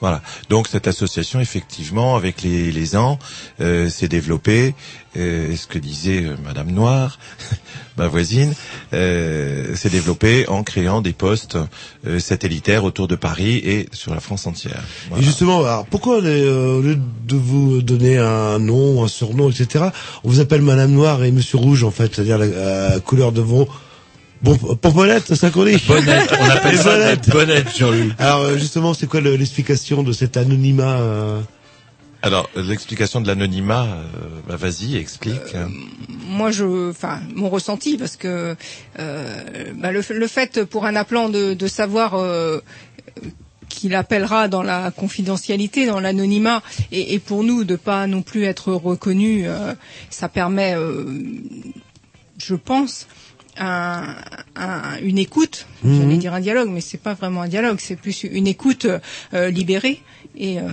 [0.00, 0.22] Voilà.
[0.48, 3.18] Donc cette association, effectivement, avec les, les ans,
[3.60, 4.74] euh, s'est développée.
[5.16, 7.18] Euh, ce que disait euh, Madame Noire,
[7.98, 8.54] ma voisine,
[8.92, 11.58] euh, s'est développée en créant des postes
[12.06, 14.80] euh, satellitaires autour de Paris et sur la France entière.
[15.18, 16.96] Et justement, alors, pourquoi les, euh, au lieu
[17.26, 19.86] de vous donner un nom, un surnom, etc.,
[20.22, 23.40] on vous appelle Madame Noire et Monsieur Rouge en fait, c'est-à-dire la euh, couleur de
[23.40, 23.68] vos
[24.42, 24.58] bon
[25.26, 27.20] c'est ça qu'on dit Bonnette, on appelle Les ça bonnettes.
[27.26, 28.12] des bonnettes, Jean-Luc.
[28.18, 31.40] Alors euh, justement, c'est quoi le- l'explication de cet anonymat euh,
[32.22, 35.54] Alors l'explication de l'anonymat, euh, bah, vas-y, explique.
[36.26, 38.56] moi je enfin mon ressenti parce que
[38.98, 39.44] euh,
[39.76, 42.60] bah, le, le fait pour un appelant de, de savoir euh,
[43.68, 46.62] qu'il appellera dans la confidentialité, dans l'anonymat,
[46.92, 49.74] et, et pour nous de pas non plus être reconnus, euh,
[50.10, 51.04] ça permet, euh,
[52.38, 53.06] je pense,
[53.60, 54.16] un-
[54.56, 55.66] un- une écoute.
[55.84, 55.96] Mhm.
[56.00, 58.86] J'allais dire un dialogue, mais c'est pas vraiment un dialogue, c'est plus une écoute
[59.34, 60.02] euh, libérée
[60.36, 60.64] et euh,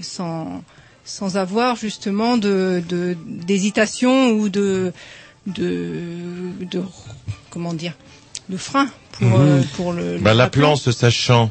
[0.00, 0.62] sans
[1.04, 4.92] sans avoir justement de de- d'hésitation ou de
[5.46, 6.02] de
[6.70, 6.82] de
[7.50, 7.94] comment dire
[8.50, 9.34] de frein pour Mhm.
[9.40, 11.50] euh, pour le Bah, le L'appelant se sachant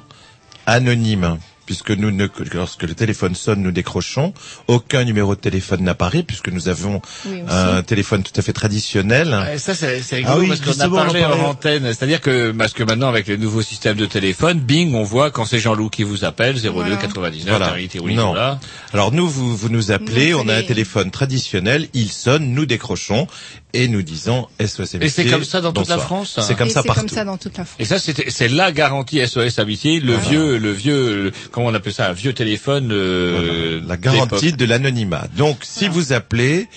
[0.65, 1.37] anonyme,
[1.67, 4.33] puisque nous ne, lorsque le téléphone sonne, nous décrochons.
[4.67, 9.37] Aucun numéro de téléphone n'apparaît, puisque nous avons Oui, un téléphone tout à fait traditionnel.
[9.47, 11.83] Ouais, ça c'est c'est rigolo Ah oui, parce qu'on a parlé en antenne.
[11.93, 15.45] C'est-à-dire que parce que maintenant avec les nouveaux systèmes de téléphone, bing, on voit quand
[15.45, 16.95] c'est Jean-Loup qui vous appelle 02 Voilà.
[16.95, 17.75] 99 Voilà.
[18.15, 18.57] Non.
[18.93, 22.65] Alors nous, vous, vous nous appelez, Nous, on a un téléphone traditionnel, il sonne, nous
[22.65, 23.27] décrochons
[23.73, 25.05] et nous disons SOS Amitié.
[25.05, 25.97] Et c'est comme ça dans toute la.
[25.97, 27.01] France C'est comme et ça c'est partout.
[27.01, 27.75] comme ça dans toute la France.
[27.79, 31.93] Et ça c'est la garantie SOS Amitié, le vieux le vieux le- comment on appelle
[31.93, 35.27] ça un vieux téléphone euh, Voilà, la garantie de l'anonymat.
[35.35, 36.67] Donc, si vous appelez,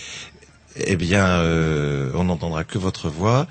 [0.77, 3.47] eh bien, euh, on n'entendra que votre voix.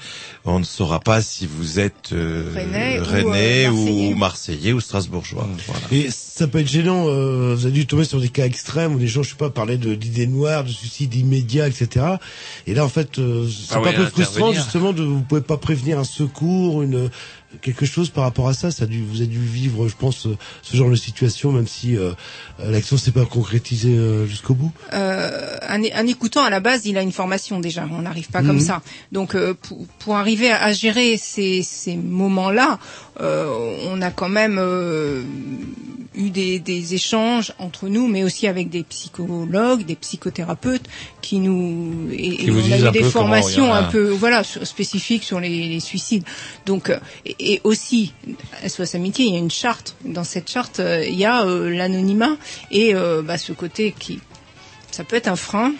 [0.46, 4.16] On ne saura pas si vous êtes euh, Rennais ou, Rennais euh, ou, Marseillais.
[4.16, 5.48] Marseillais ou Strasbourgeois.
[5.68, 5.82] Voilà.
[5.92, 7.08] Et ça peut être gênant.
[7.08, 9.50] euh, vous avez dû tomber sur des cas extrêmes où les gens, je sais pas,
[9.50, 12.06] parlaient de d'idées noires, de suicides immédiats, etc.
[12.68, 15.22] Et là, en fait, euh, c'est Ah pas oui, un peu frustrant justement de vous
[15.22, 17.10] pouvez pas prévenir un secours, une
[17.62, 18.72] quelque chose par rapport à ça.
[18.72, 21.68] Ça a dû, vous avez dû vivre, je pense, euh, ce genre de situation, même
[21.68, 22.12] si euh,
[22.60, 24.72] euh, l'action s'est pas concrétisée euh, jusqu'au bout.
[24.93, 27.88] Euh, un, un écoutant à la base, il a une formation déjà.
[27.91, 28.47] On n'arrive pas Mhm.
[28.47, 28.82] comme ça.
[29.12, 32.80] Donc euh, pour, pour arriver à, à gérer ces, ces moments-là,
[33.20, 35.24] on a quand même euh,
[36.16, 40.88] eu des, des échanges entre nous, mais aussi avec des psychologues, des psychothérapeutes
[41.22, 45.24] qui nous et, Qui et vous on a eu des formations un peu voilà spécifiques
[45.24, 46.24] sur les, les suicides.
[46.66, 48.14] Donc euh, et, et aussi
[48.68, 49.96] SOS Amitié, il y a une charte.
[50.04, 52.38] Dans cette charte, euh, il y a euh, l'anonymat
[52.72, 54.20] et euh, bah, ce côté qui
[54.92, 55.74] ça peut être un frein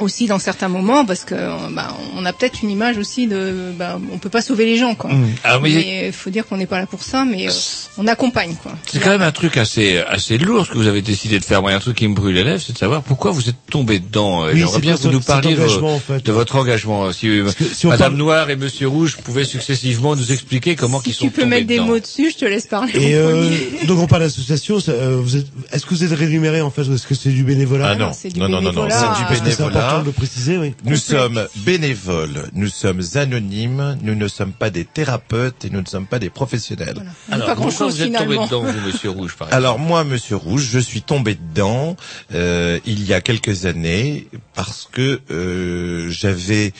[0.00, 1.34] aussi dans certains moments parce que
[1.74, 4.94] bah, on a peut-être une image aussi de bah, on peut pas sauver les gens
[4.94, 5.10] quoi.
[5.44, 7.52] Ah, mais- mais il faut dire qu'on n'est pas là pour ça mais euh,
[7.98, 8.72] on accompagne quoi.
[8.86, 11.62] C'est quand même un truc assez assez lourd ce que vous avez décidé de faire.
[11.62, 13.30] Moi, il y a un truc qui me brûle les lèvres, c'est de savoir pourquoi
[13.30, 14.44] vous êtes tombé dedans.
[14.46, 16.24] Oui, J'aimerais bien que vous nous parliez engagement, vo- en fait.
[16.26, 17.12] de votre engagement.
[17.12, 21.10] Si, que si Madame parle- Noire et Monsieur Rouge pouvaient successivement nous expliquer comment Si
[21.10, 21.86] ils sont tu peux tombés mettre des dedans.
[21.86, 22.92] mots dessus, je te laisse parler.
[22.96, 23.48] Et euh,
[23.86, 24.78] donc on parle d'association.
[24.88, 27.44] euh, vous êtes, est-ce que vous êtes rémunéré en fait ou est-ce que c'est du
[27.44, 27.90] bénévolat?
[27.90, 29.14] Ah non, c'est du non, non, non, non, bénévolat.
[29.28, 30.00] c'est du c'est important bénévolat.
[30.00, 30.74] de le préciser, oui.
[30.84, 35.86] Nous sommes bénévoles, nous sommes anonymes, nous ne sommes pas des thérapeutes et nous ne
[35.86, 36.94] sommes pas des professionnels.
[36.94, 37.10] Voilà.
[37.30, 39.78] Alors, pas grand pourquoi chose vous êtes tombé dedans, vous, Monsieur Rouge, par exemple Alors
[39.78, 41.96] moi, Monsieur Rouge, je suis tombé dedans
[42.32, 46.72] euh, il y a quelques années parce que euh, j'avais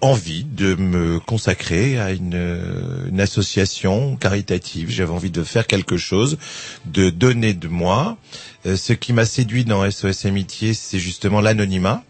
[0.00, 4.90] envie de me consacrer à une, une association caritative.
[4.90, 6.38] J'avais envie de faire quelque chose,
[6.86, 8.16] de donner de moi.
[8.66, 12.02] Euh, ce qui m'a séduit dans SOS Amitié, c'est justement l'anonymat.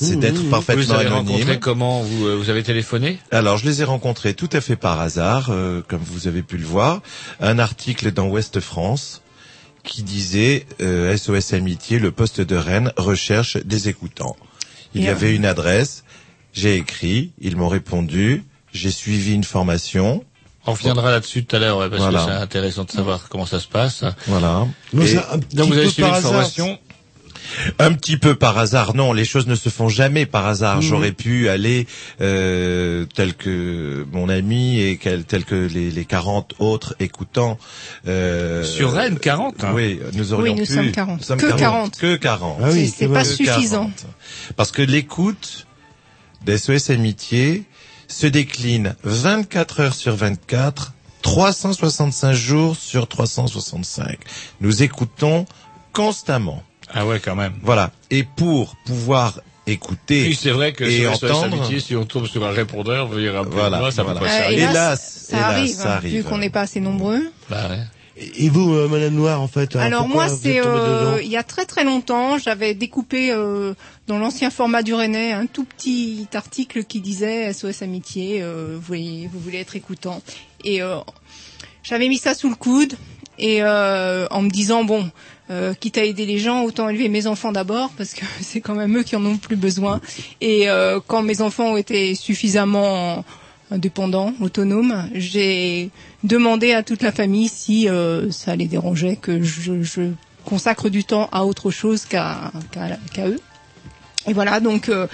[0.00, 1.28] C'est Mmh, d'être parfaitement Vous avez anonyme.
[1.32, 4.76] rencontré comment vous, euh, vous avez téléphoné Alors, je les ai rencontrés tout à fait
[4.76, 7.02] par hasard, euh, comme vous avez pu le voir.
[7.40, 9.22] Un article dans Ouest France
[9.84, 14.36] qui disait euh, SOS Amitié, le poste de Rennes recherche des écoutants.
[14.94, 16.04] Il y avait une adresse,
[16.52, 18.42] j'ai écrit, ils m'ont répondu,
[18.72, 20.24] j'ai suivi une formation.
[20.66, 22.18] On reviendra là-dessus tout à l'heure, ouais, parce Voilà.
[22.18, 24.04] que c'est intéressant de savoir comment ça se passe.
[24.26, 24.66] Voilà.
[24.92, 26.32] Donc, Et- c'est un petit Donc vous avez peu suivi par une hasard.
[26.32, 26.78] formation
[27.78, 30.76] Un petit peu par hasard, non, les choses ne se font jamais par hasard.
[30.76, 30.82] Mhm.
[30.82, 31.86] J'aurais pu aller
[32.20, 37.58] euh, tel que mon ami et quel, tel que les, les 40 autres écoutants.
[38.06, 39.72] Euh, Sur Rennes, 40 hein.
[39.74, 40.72] Oui, nous aurions Oui, nous pu.
[40.74, 41.18] sommes 40.
[41.18, 41.96] nous sommes Que 40.
[41.98, 42.58] Que 40.
[42.62, 43.22] Ah oui, C'est- pas.
[43.22, 43.90] Que suffisant.
[43.90, 44.06] 40.
[44.56, 45.66] Parce que l'écoute
[46.44, 47.64] d'SOS Amitié
[48.08, 50.92] se décline 24 heures sur 24,
[51.22, 54.18] 365 jours sur 365.
[54.60, 55.44] Nous écoutons
[55.92, 56.62] constamment.
[56.92, 57.52] Ah ouais, quand même.
[57.62, 57.90] Voilà.
[58.10, 62.04] Et pour pouvoir écouter Puis c'est vrai que et sur SOS entendre, Amitié, si on
[62.04, 64.20] tombe sur un répondeur, un peu Voilà, moi, ça voilà.
[64.20, 66.12] peut pas Euh, hélas, Hélas, ça hélas, arrive, ça hein, arrive.
[66.16, 67.20] vu qu'on n'est pas assez nombreux.
[67.48, 67.78] Bah ouais.
[68.36, 71.42] Et vous, euh, Madame Noire, en fait euh, Alors moi, c'est euh, il y a
[71.42, 73.72] très très longtemps, j'avais découpé euh,
[74.08, 78.80] dans l'ancien format du Rennais un tout petit article qui disait SOS Amitié, euh, vous,
[78.82, 80.20] voulez, vous voulez être écoutant.
[80.64, 80.96] Et euh,
[81.82, 82.94] j'avais mis ça sous le coude
[83.38, 85.10] et euh, en me disant bon,
[85.50, 88.74] euh, quitte à aider les gens, autant élever mes enfants d'abord parce que c'est quand
[88.74, 90.00] même eux qui en ont plus besoin.
[90.40, 93.24] Et euh, quand mes enfants ont été suffisamment
[93.70, 95.90] indépendants, autonomes, j'ai
[96.24, 100.10] demandé à toute la famille si euh, ça les dérangeait que je, je
[100.44, 103.40] consacre du temps à autre chose qu'à qu'à qu'à eux.
[104.26, 105.06] Et voilà, donc euh,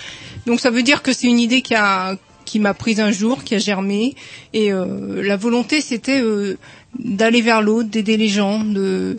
[0.47, 3.43] donc ça veut dire que c'est une idée qui a qui m'a prise un jour,
[3.45, 4.15] qui a germé,
[4.53, 6.57] et euh, la volonté c'était euh,
[6.99, 9.19] d'aller vers l'autre, d'aider les gens, de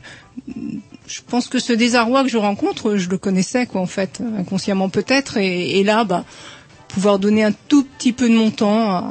[1.07, 4.89] je pense que ce désarroi que je rencontre, je le connaissais quoi en fait, inconsciemment
[4.89, 6.25] peut-être, et, et là bah
[6.87, 9.03] pouvoir donner un tout petit peu de mon temps à,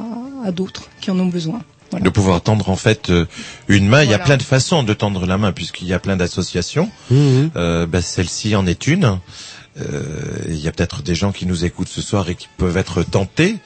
[0.45, 1.61] à d'autres qui en ont besoin.
[1.89, 2.03] Voilà.
[2.03, 3.25] de pouvoir tendre en fait euh,
[3.69, 4.03] une main.
[4.03, 6.89] Il y a plein de façons de tendre la main puisqu'il y a plein d'associations.
[7.09, 7.51] Mhm.
[7.55, 9.19] Euh, bah, Celle-ci en est une.
[9.79, 10.01] Euh,
[10.49, 13.03] Il y a peut-être des gens qui nous écoutent ce soir et qui peuvent être
[13.03, 13.57] tentés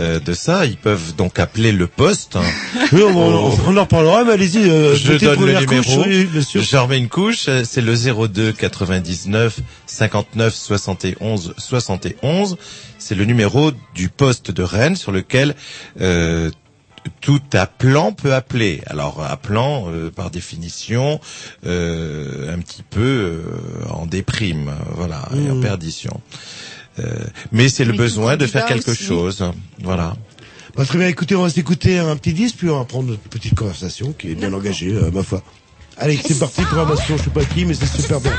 [0.00, 0.66] euh, de ça.
[0.66, 2.36] Ils peuvent donc appeler le poste.
[2.36, 2.42] hein.
[2.92, 4.68] Oui, on, on- on en reparlera, mais allez-y.
[4.68, 5.82] euh, Je donne le numéro.
[5.82, 6.62] couche, oui, bien sûr.
[6.62, 7.48] Je remets une couche.
[7.64, 12.56] C'est le 02 99 59 71 71.
[12.98, 15.54] C'est le numéro du poste de Rennes sur lequel
[16.00, 16.50] euh,
[17.20, 18.82] tout appelant peut appeler.
[18.86, 21.20] Alors appelant, euh, par définition,
[21.66, 23.42] euh, un petit peu euh,
[23.90, 25.62] en déprime, voilà, et en Mhm.
[25.62, 26.20] perdition.
[26.98, 27.04] Euh,
[27.52, 29.04] mais c'est le besoin de faire quelque aussi.
[29.04, 29.44] chose.
[29.82, 30.14] Voilà.
[30.76, 33.22] Bah, très bien, écoutez, on va s'écouter un petit disque, puis on va prendre notre
[33.28, 35.42] petite conversation qui est bien engagée, euh, ma foi.
[35.98, 38.32] Allez, c'est parti, programmation, je sais pas qui, mais c'est super bien.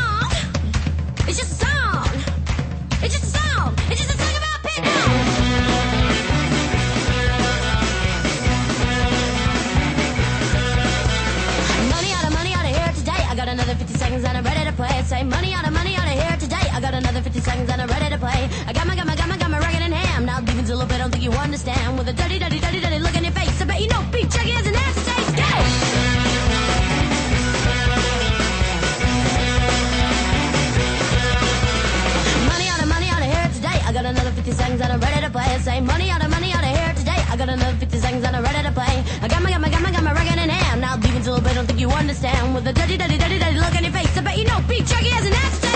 [34.77, 35.57] Seconds and I'm ready to play.
[35.59, 37.21] Say money out of money out of here today.
[37.29, 39.03] I got another 50 seconds and I'm ready to play.
[39.21, 40.81] I got my, got my, got my, got my record in hand.
[40.81, 42.55] Now a little bit, don't think you understand.
[42.55, 44.17] With a dirty, dirty, dirty, dirty look in your face.
[44.17, 45.72] I bet you know beef jerky has an aftertaste.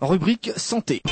[0.00, 1.02] Rubrique santé.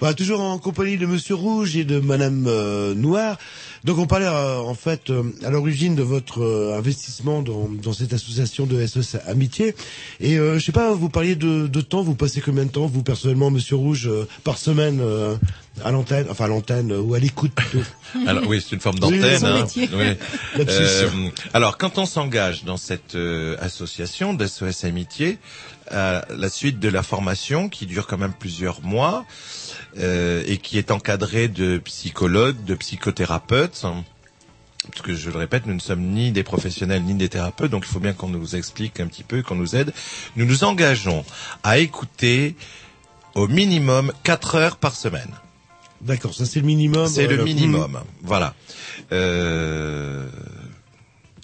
[0.00, 3.38] Voilà, toujours en compagnie de Monsieur Rouge et de Madame euh, Noire.
[3.84, 7.92] Donc on parlait euh, en fait euh, à l'origine de votre euh, investissement dans, dans
[7.92, 9.74] cette association de SOS Amitié.
[10.20, 12.86] Et euh, je sais pas, vous parliez de, de temps, vous passez combien de temps,
[12.86, 15.00] vous personnellement, Monsieur Rouge, euh, par semaine
[15.82, 17.52] à l'antenne, enfin à l'antenne euh, ou à l'écoute
[18.26, 19.44] Alors oui, c'est une forme d'antenne.
[19.44, 19.66] hein.
[19.76, 19.86] Oui.
[20.68, 21.08] Euh,
[21.52, 25.38] alors quand on s'engage dans cette euh, association d'SOS Amitié,
[25.90, 29.24] à la suite de la formation qui dure quand même plusieurs mois
[29.98, 33.82] euh, et qui est encadrée de psychologues, de psychothérapeutes.
[33.84, 34.04] hein,
[34.90, 37.84] Parce que je le répète, nous ne sommes ni des professionnels ni des thérapeutes, donc
[37.86, 39.92] il faut bien qu'on nous explique un petit peu, qu'on nous aide.
[40.36, 41.24] Nous nous engageons
[41.64, 42.54] à écouter
[43.34, 45.30] au minimum 4 heures par semaine.
[46.04, 47.06] D'accord, ça c'est le minimum.
[47.06, 47.98] C'est euh, le minimum, hmm.
[48.22, 48.54] voilà.
[49.12, 50.28] Euh...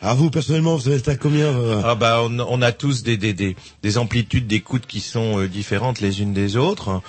[0.02, 3.18] Alors vous personnellement, vous êtes à combien euh, Ah bah on, on a tous des,
[3.18, 7.02] des, des, des amplitudes d'écoute qui sont euh, différentes les unes des autres.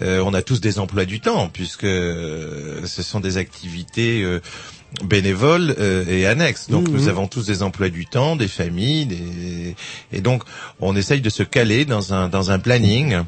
[0.00, 4.40] Euh, on a tous des emplois du temps puisque euh, ce sont des activités euh,
[5.04, 6.70] bénévoles euh, et annexes.
[6.70, 6.94] Donc Mhm.
[6.94, 9.76] nous avons tous des emplois du temps, des familles, des...
[10.12, 10.42] et donc
[10.80, 13.18] on essaye de se caler dans un dans un planning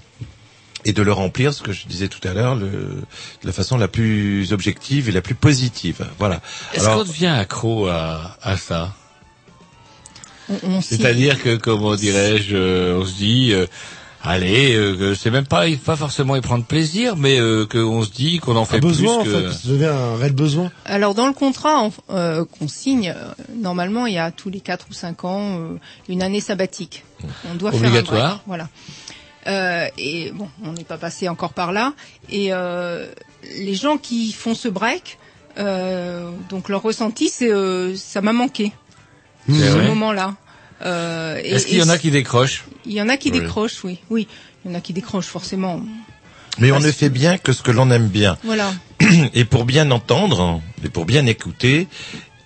[0.85, 3.03] et de le remplir, ce que je disais tout à l'heure, le, de
[3.45, 6.07] la façon la plus objective et la plus positive.
[6.19, 6.41] Voilà.
[6.75, 8.95] Est-ce qu'on devient accro à, à ça?
[10.49, 13.67] On- on s'y- C'est-à-dire que, comment dirais-je, euh, on se dit, euh,
[14.23, 18.39] allez, euh, c'est même pas, pas forcément y prendre plaisir, mais euh, qu'on se dit
[18.39, 19.49] qu'on en un fait besoin plus en que...
[19.51, 20.73] fait, ça devient un réel besoin.
[20.87, 24.61] Alors dans le contrat en- euh, qu'on signe, euh, normalement il y a tous les
[24.61, 25.79] quatre ou cinq ans euh,
[26.09, 27.05] une année sabbatique.
[27.49, 28.29] On doit faire un Obligatoire.
[28.31, 28.69] break, voilà.
[29.47, 31.95] Euh, et bon, on n'est pas passé encore par là.
[32.31, 33.07] Et euh,
[33.57, 35.19] les gens qui font ce break,
[35.59, 38.73] euh, donc leur ressenti, c'est euh, ça m'a manqué
[39.49, 40.35] ce moment-là.
[40.83, 43.41] Est-ce qu'il y en a qui décrochent Il y en a qui Oui.
[43.41, 44.29] décrochent, oui, oui.
[44.65, 45.81] Il y en a qui décrochent forcément.
[46.59, 48.37] Mais on ne fait bien que ce que l'on aime bien.
[48.45, 48.73] Voilà.
[49.35, 51.89] Et pour bien entendre, et pour bien écouter,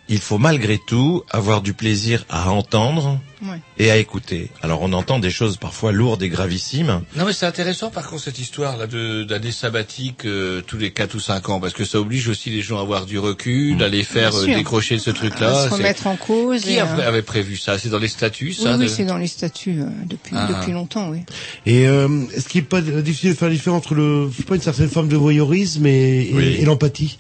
[0.09, 3.59] il faut malgré tout avoir du plaisir à entendre Ouais.
[3.77, 4.49] et à écouter.
[4.63, 7.03] Alors on entend des choses parfois lourdes et gravissimes.
[7.15, 10.93] Non mais c'est intéressant par contre cette histoire là de d'année sabbatique euh, tous les
[10.93, 13.83] 4 ou 5 ans parce que ça oblige aussi les gens à avoir du recul,
[13.83, 15.65] à les faire euh, décrocher de ce truc là.
[15.65, 16.63] À se remettre en cause.
[16.63, 17.79] Qui et, euh, avait prévu ça?
[17.79, 20.49] C'est dans les statuts Oui, ça oui, de- c'est dans les statuts euh, depuis Ah.
[20.59, 21.19] depuis longtemps, oui.
[21.67, 24.43] Et euh, est-ce qu'il n'est pas difficile de faire la différence entre le, je sais
[24.45, 26.57] pas, une certaine forme de voyeurisme et, et- Oui.
[26.61, 27.19] et l'empathie?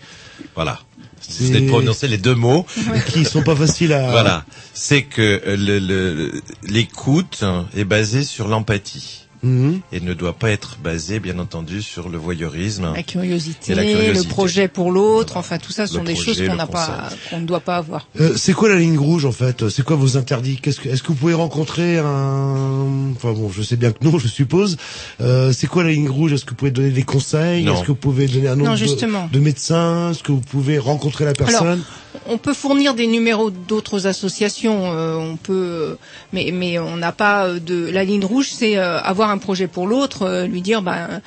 [0.55, 0.80] Voilà.
[1.28, 2.66] C'est- Vous venez de prononcer les deux mots.
[3.06, 4.10] qui sont pas faciles à.
[4.10, 4.44] Voilà.
[4.72, 7.44] C'est que euh, le- le- l'écoute
[7.76, 9.23] est basée sur l'empathie.
[9.45, 9.80] Mhm.
[9.92, 12.92] Et ne doit pas être basée, bien entendu, sur le voyeurisme.
[12.95, 14.18] La curiosité, Et la curiosité.
[14.26, 17.11] le projet pour l'autre, enfin tout ça Le sont des projet, choses qu'on n'a pas,
[17.30, 18.09] qu'on ne doit pas avoir.
[18.20, 19.68] Euh, c'est quoi la ligne rouge en fait?
[19.68, 20.57] C'est quoi vos interdits?
[20.57, 24.18] Qu'est-ce que, Est-ce que vous pouvez rencontrer un Enfin bon, je sais bien que non,
[24.24, 24.76] je suppose.
[25.20, 26.32] Euh, c'est quoi la ligne rouge?
[26.32, 27.68] Est-ce que vous pouvez donner des conseils?
[27.68, 29.28] Est-ce que vous pouvez donner un nom Non, de, justement.
[29.32, 31.82] de médecin Est-ce que vous pouvez rencontrer la personne?
[32.26, 35.96] On peut fournir des numéros d'autres associations, euh, on peut,
[36.32, 39.86] mais mais on n'a pas de la ligne rouge, c'est euh, avoir un projet pour
[39.86, 41.20] l'autre, euh, lui dire ben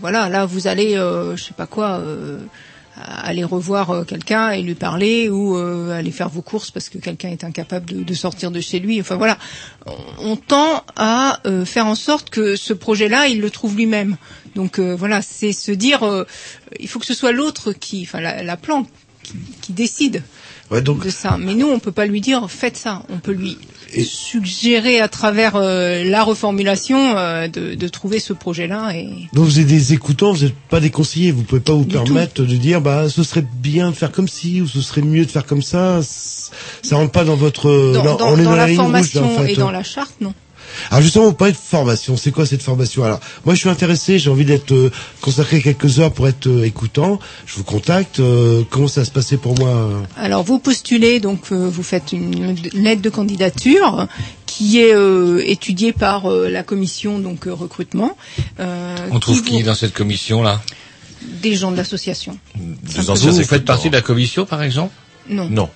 [0.00, 2.00] voilà là vous allez je sais pas quoi.
[2.96, 7.42] aller revoir quelqu'un et lui parler ou aller faire vos courses parce que quelqu'un est
[7.42, 9.00] incapable de, sortir de chez lui.
[9.00, 9.36] Enfin voilà,
[10.20, 14.16] on, tend à faire en sorte que ce projet-là, il le trouve lui-même.
[14.54, 16.24] Donc voilà, c'est se dire,
[16.78, 18.88] il faut que ce soit l'autre qui, enfin la, la plante
[19.22, 20.22] qui, qui décide
[20.70, 21.36] Ouais, donc de ça.
[21.38, 23.02] Mais nous, on peut pas lui dire faites ça.
[23.08, 23.56] On peut lui
[24.04, 28.92] suggérer à travers euh, la reformulation euh, de, de trouver ce projet-là.
[28.94, 31.32] Et donc vous êtes des écoutants, vous n'êtes pas des conseillers.
[31.32, 34.28] Vous pouvez pas vous Du permettre de dire bah ce serait bien de faire comme
[34.28, 36.00] ci ou ce serait mieux de faire comme ça.
[36.02, 37.92] Ça rentre pas dans votre.
[37.94, 39.52] dans, la, rouge, formation en fait.
[39.52, 40.34] et dans la charte, non.
[40.90, 42.16] Alors justement, vous parlez de formation.
[42.16, 43.04] C'est quoi cette formation?
[43.04, 44.18] Alors, moi, je suis intéressé.
[44.18, 47.18] J'ai envie d'être euh, consacré quelques heures pour être euh, écoutant.
[47.46, 48.20] Je vous contacte.
[48.20, 49.90] euh, comment ça se passait pour moi?
[50.16, 54.06] Alors vous postulez, donc euh, vous faites une lettre de candidature
[54.46, 58.16] qui est euh, étudiée par euh, la commission donc euh, recrutement.
[58.60, 60.60] euh, On trouve qui vous- dans cette commission là
[61.42, 62.38] Des gens de l'association.
[62.54, 64.92] Vous, vous faites partie de la commission par exemple?
[65.28, 65.48] Non.
[65.50, 65.68] Non,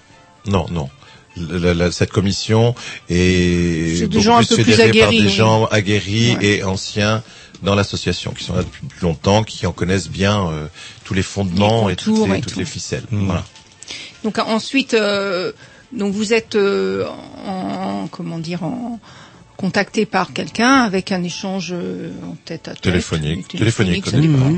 [0.47, 0.89] non, non.
[1.37, 2.75] La- la- la- cette commission
[3.09, 5.29] est des un peu plus fédérée par des oui.
[5.29, 6.47] gens aguerris Ouais.
[6.47, 7.23] et anciens
[7.63, 10.67] dans l'association, qui sont là depuis plus longtemps, qui en connaissent bien euh,
[11.05, 12.59] tous les fondements Les et toutes les, et toutes tout.
[12.59, 13.05] les ficelles.
[13.11, 13.27] Hmm.
[13.27, 13.45] Voilà.
[14.25, 15.53] Donc ensuite, euh,
[15.93, 17.07] donc vous êtes euh,
[17.47, 18.99] en comment dire en
[19.57, 22.81] contacté par quelqu'un avec un échange euh, en tête à tête.
[22.83, 23.49] Téléphonique.
[23.49, 24.21] Téléphonique, dépend.
[24.21, 24.49] départ.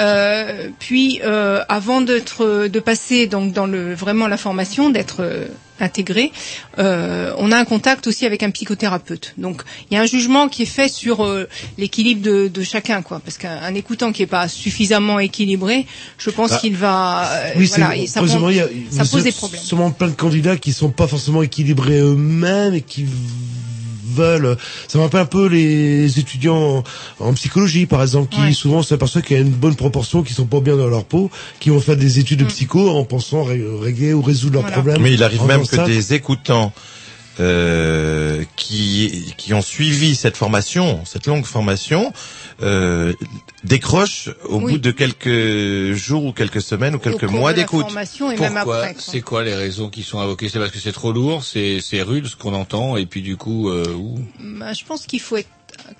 [0.00, 5.46] Euh, puis euh, avant d'être de passer donc dans le vraiment la formation d'être euh,
[5.80, 6.32] intégré,
[6.78, 9.34] euh, on a un contact aussi avec un psychothérapeute.
[9.38, 11.48] Donc il y a un jugement qui est fait sur euh,
[11.78, 15.86] l'équilibre de, de chacun quoi parce qu'un un écoutant qui est pas suffisamment équilibré,
[16.18, 19.22] je pense Bah, qu'il va euh, Oui, voilà, ça, pose- il y a, ça pose
[19.24, 19.60] des problèmes.
[19.62, 23.06] Sûrement plein de candidats qui sont pas forcément équilibrés eux-mêmes et qui
[24.16, 24.56] veulent.
[24.88, 26.84] Ça me rappelle un peu les étudiants
[27.20, 28.52] en, en psychologie, par exemple, qui Ouais.
[28.52, 31.30] souvent s'aperçoivent qu'il y a une bonne proportion qui sont pas bien dans leur peau,
[31.60, 35.00] qui vont faire des études de psycho en pensant ré- régler ou résoudre leurs problèmes.
[35.02, 35.84] Mais il arrive même que ça.
[35.86, 36.72] des écoutants
[37.40, 42.12] euh, qui qui ont suivi cette formation, cette longue formation,
[42.62, 43.12] euh,
[43.64, 44.72] décrochent au Oui.
[44.72, 47.86] bout de quelques jours ou quelques semaines ou quelques cours mois d'écoute.
[47.86, 48.88] Pourquoi.
[48.98, 50.48] C'est quoi les raisons qui sont invoquées?
[50.48, 53.36] C'est parce que c'est trop lourd, c'est c'est rude ce qu'on entend, et puis du
[53.36, 53.84] coup, euh.
[54.40, 55.48] Bah, je pense qu'il faut être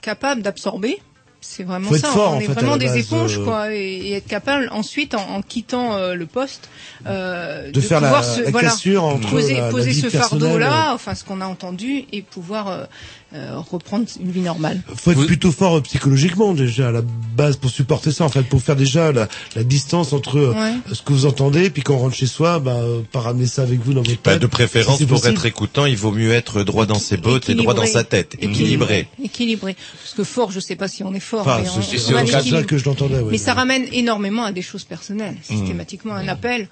[0.01, 1.01] capable d'absorber.
[1.41, 2.09] C'est vraiment ça.
[2.09, 3.45] fort, on est fait, vraiment des éponges, euh.
[3.45, 6.69] quoi, et, et être capable ensuite, en, en quittant euh, le poste,
[7.07, 11.25] euh, De faire la- pouvoir se, la voilà, entre poser, la- ce fardeau-là, enfin ce
[11.25, 12.89] qu'on a entendu, et pouvoir
[13.35, 14.81] euh, reprendre une vie normale.
[14.97, 17.03] faut être plutôt fort euh, psychologiquement déjà à la
[17.37, 20.75] base pour supporter ça en fait pour faire déjà la, la distance entre euh, Ouais.
[20.93, 23.63] ce que vous entendez puis quand on rentre chez soi bah euh, pas ramener ça
[23.63, 25.37] avec vous dans votre tête de préférence, si pour possible.
[25.39, 28.37] être écoutant, il vaut mieux être droit dans ses bottes et droit dans sa tête,
[28.41, 29.09] équilibré.
[29.23, 29.75] Équilibré.
[30.03, 32.63] Parce que fort, je sais pas si on est fort, Pas, mais on, c'est- ça
[32.63, 33.33] que je l'entendais, ouais.
[33.33, 35.35] mais ça ramène énormément à des choses personnelles.
[35.51, 35.55] Mmh.
[35.57, 36.69] Systématiquement, un appel,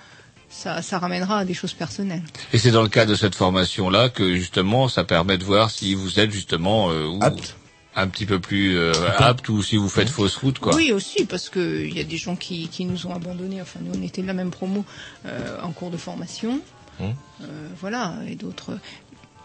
[0.55, 2.23] ça, ça ramènera à des choses personnelles.
[2.53, 5.95] Et c'est dans le cadre de cette formation-là que justement, ça permet de voir si
[5.95, 7.21] vous êtes justement euh, ou-
[7.97, 10.75] un petit peu plus euh, apte ou si vous faites fausse route, quoi.
[10.75, 13.61] Oui, aussi, parce que il y a des gens qui, qui nous ont abandonnés.
[13.63, 14.85] Enfin, nous, on était de la même promo
[15.27, 16.61] euh, en cours de formation.
[16.99, 17.05] Mmh.
[17.05, 17.47] Euh,
[17.81, 18.73] voilà, et d'autres.
[18.73, 18.79] De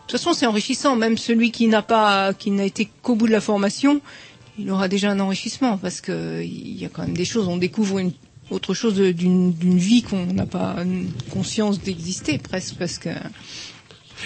[0.07, 0.95] toute façon, c'est enrichissant.
[0.95, 4.01] Même celui qui n'a pas, qui n'a été qu'au bout de la formation,
[4.57, 7.47] il aura déjà un enrichissement parce que il y a quand même des choses.
[7.47, 8.11] On découvre une
[8.51, 10.75] autre chose d'une d'une vie qu'on n'a pas
[11.31, 13.09] conscience d'exister presque parce que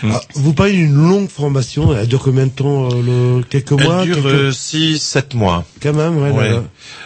[0.01, 3.99] Ah, vous parlez d'une longue formation elle dure combien de temps euh, le, quelques mois
[4.03, 5.65] Elle dure quelques- 6 7 mois.
[5.81, 6.49] quand même ouais, Ouais.
[6.49, 6.63] là, là.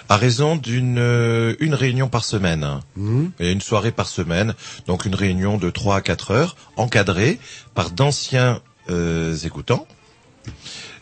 [0.09, 2.65] À raison d'une euh, une réunion par semaine.
[2.95, 3.31] Mhm.
[3.41, 4.53] Et une soirée par semaine.
[4.87, 7.39] Donc une réunion de 3 à 4 heures, encadrée
[7.75, 9.85] par d'anciens euh, écoutants.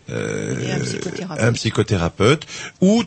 [0.09, 1.43] Euh, Et un psychothérapeute.
[1.45, 2.45] un psychothérapeute,
[2.81, 3.03] où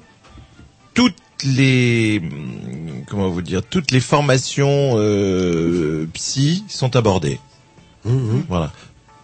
[0.95, 7.41] toutes les hum, comment vous dire toutes les formations euh, psy sont abordées.
[8.49, 8.73] Voilà,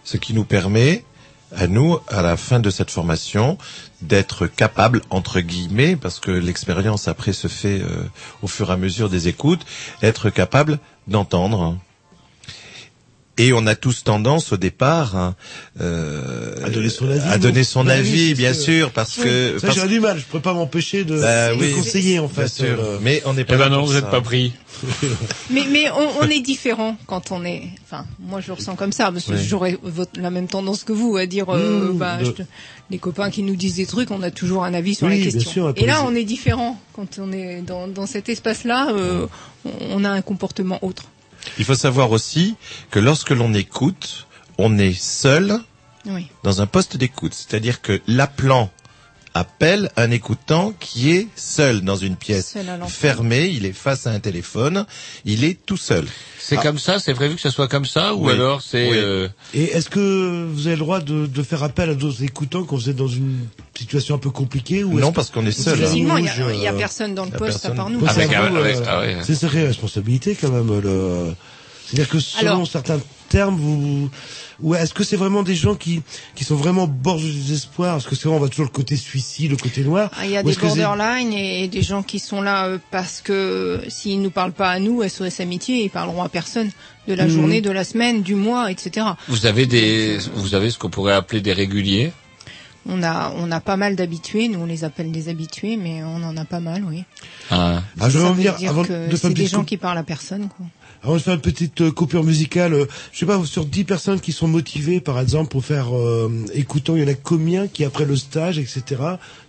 [0.03, 1.03] ce qui nous permet
[1.51, 3.57] à nous à la fin de cette formation
[4.01, 8.03] d'être capable entre guillemets parce que l'expérience après se fait euh,
[8.41, 9.65] au fur et à mesure des écoutes,
[10.01, 11.77] être capable d'entendre.
[13.37, 15.35] Et on a tous tendance au départ hein,
[15.81, 18.91] euh, à donner son avis à donner son Bah avis, bien sûr.
[18.91, 22.19] parce que ça j'aurais du mal je pourrais pas m'empêcher de, Bah de oui, conseiller
[22.19, 22.77] en bien fait sûr.
[22.79, 24.53] euh, Mais on n'est pas Eh ben non, vous n'êtes pas pris.
[25.49, 27.63] Mais, mais on, on est différent quand on est.
[27.85, 29.43] Enfin, moi je le ressens comme ça parce que Oui.
[29.45, 29.77] j'aurais
[30.17, 32.43] la même tendance que vous à dire, euh, Mmh, bah, de- je te-
[32.89, 35.31] les copains qui nous disent des trucs, on a toujours un avis sur Oui, la
[35.31, 35.51] question.
[35.51, 38.89] sûr, Et là, on est différent quand on est dans, dans cet espace-là.
[38.91, 39.27] euh,
[39.65, 41.03] on- on a un comportement autre.
[41.57, 42.55] Il faut savoir aussi
[42.91, 44.27] que lorsque l'on écoute,
[44.57, 45.59] on est seul
[46.05, 46.27] Oui.
[46.43, 47.33] dans un poste d'écoute.
[47.33, 48.69] C'est-à-dire que l'appelant
[49.35, 52.55] appelle un écoutant qui est seul dans une pièce
[52.87, 54.85] fermée, il est face à un téléphone,
[55.25, 56.07] il est tout seul.
[56.39, 58.31] C'est comme ça, c'est prévu que ça soit comme ça, ou Oui.
[58.33, 58.97] alors c'est Oui.
[58.97, 62.63] euh, Et est-ce que vous avez le droit de, de faire appel à d'autres écoutants
[62.63, 63.39] quand vous êtes dans une
[63.77, 65.79] situation un peu compliqué ou Non, parce qu'on est seul.
[65.79, 67.89] Facilement, il y, rouge, a- il y a euh, personne dans le poste à part
[67.89, 67.99] nous.
[67.99, 69.65] Ouais, c'est euh, ah ouais.
[69.67, 70.79] Responsabilité quand même.
[70.79, 71.33] Le...
[71.85, 74.09] C'est-à-dire que selon Alors- certains termes, vous,
[74.61, 76.01] ou est-ce que c'est vraiment des gens qui
[76.35, 77.97] qui sont vraiment au bord du désespoir?
[77.97, 80.09] Est-ce que c'est on va toujours le côté suicide, le côté noir?
[80.17, 83.81] Ah, Il y a des borderline et, des gens qui sont là euh, parce que
[83.87, 86.69] s'ils nous parlent pas à nous, SOS Amitié, ils parleront à personne
[87.07, 87.29] de la Mhm.
[87.31, 89.05] journée, de la semaine, du mois, etc.
[89.27, 92.11] vous avez des, vous avez ce qu'on pourrait appeler des réguliers?
[92.87, 96.23] On a, on a pas mal d'habitués, nous on les appelle des habitués, mais on
[96.23, 97.03] en a pas mal, oui.
[97.49, 97.81] Ah.
[97.99, 100.03] Ah, je revenir veut dire avant que de faire c'est des gens qui parlent à
[100.03, 100.67] personne, quoi.
[101.05, 104.19] Avant de faire une petite euh, coupure musicale, euh, je sais pas, sur 10 personnes
[104.19, 107.83] qui sont motivées, par exemple, pour faire euh, écoutant, il y en a combien qui,
[107.85, 108.83] après le stage, etc.,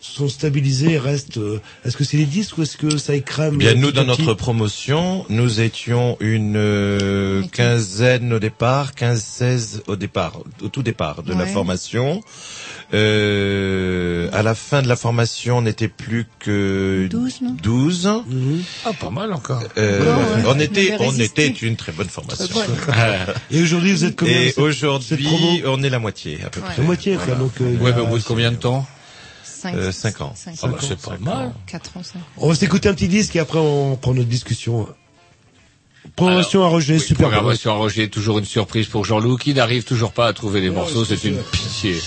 [0.00, 1.38] sont stabilisés et restent...
[1.38, 3.90] euh, est-ce que c'est les 10 ou est-ce que ça écrame Eh Bien, euh, nous,
[3.90, 10.82] dans notre promotion, nous étions une euh, quinzaine au départ, 15-16 au départ, au tout
[10.82, 12.20] départ de la formation.
[12.94, 18.08] Euh, à la fin de la formation, on n'était plus que 12, non 12.
[18.84, 19.62] Ah, pas mal encore.
[19.76, 20.42] Euh, ouais.
[20.46, 22.46] on était, on était une très bonne formation.
[23.50, 26.66] Et aujourd'hui, vous êtes combien Et aujourd'hui, on est la moitié à peu Ouais.
[26.66, 26.76] près.
[26.78, 27.34] La moitié, quoi.
[27.34, 28.86] Donc, euh, Ouais, a- mais au bout de combien de temps
[29.44, 30.34] 5, Euh, cinq ans.
[30.62, 31.52] Ah bah, c'est pas mal.
[31.66, 34.86] 4 ans, 5 On va s'écouter un petit disque et après on prend notre discussion.
[36.14, 37.28] Programmation à Roger, Oui, super.
[37.30, 40.70] Programmation à Roger, toujours une surprise pour Jean-Loup qui n'arrive toujours pas à trouver les
[40.70, 41.96] morceaux, c'est une pitié.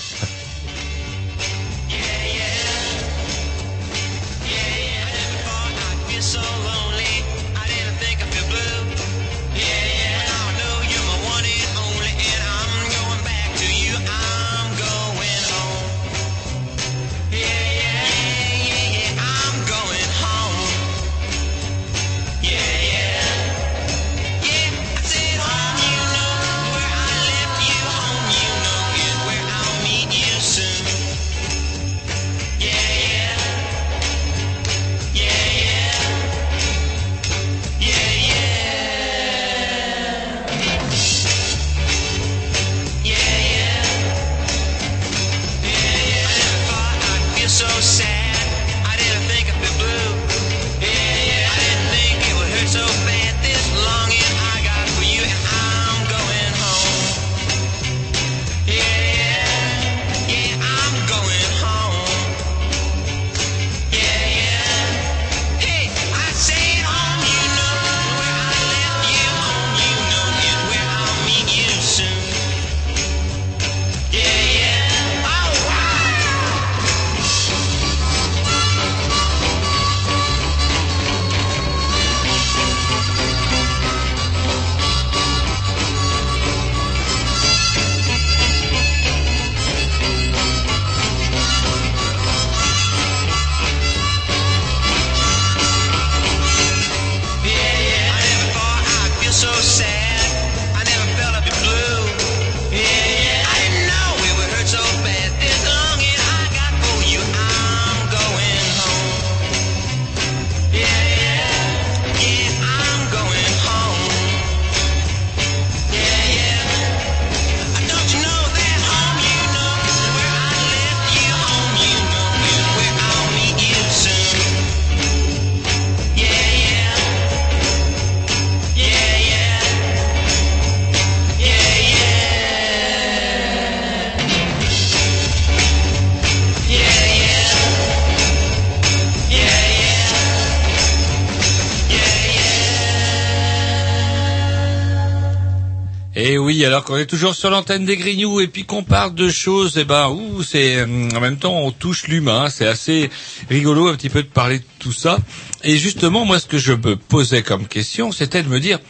[146.90, 150.08] qu'on est toujours sur l'antenne des Grignoux et puis qu'on parle de choses, eh ben,
[150.08, 152.48] ouh, c'est hum, en même temps on touche l'humain.
[152.50, 153.10] C'est assez
[153.48, 155.20] rigolo un petit peu de parler de tout ça.
[155.62, 158.80] Et justement, moi, ce que je me posais comme question, c'était de me dire.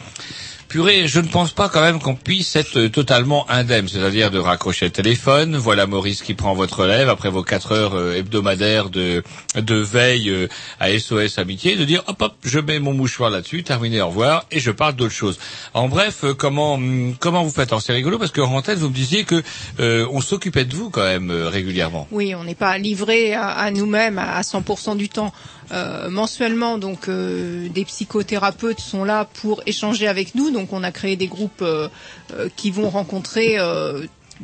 [0.71, 4.39] Purée, je ne pense pas quand même qu'on puisse être euh, totalement indemne, c'est-à-dire de
[4.39, 5.57] raccrocher le téléphone.
[5.57, 9.21] Voilà Maurice qui prend votre relève après vos quatre heures euh, hebdomadaires de,
[9.55, 10.47] de veille euh,
[10.79, 14.45] à SOS Amitié, de dire hop hop, je mets mon mouchoir là-dessus, terminé, au revoir,
[14.49, 15.39] et je parle d'autre chose.
[15.73, 18.87] En bref, comment hum, comment vous faites Alors c'est rigolo parce que en tête vous
[18.87, 19.43] me disiez que
[19.81, 22.07] euh, on s'occupait de vous quand même régulièrement.
[22.11, 25.33] Oui, on n'est pas livré à, à nous-mêmes à 100% du temps.
[25.71, 30.51] Euh, mensuellement, donc euh, des psychothérapeutes sont là pour échanger avec nous.
[30.51, 31.87] Donc on a créé des groupes euh,
[32.33, 33.57] euh, qui vont rencontrer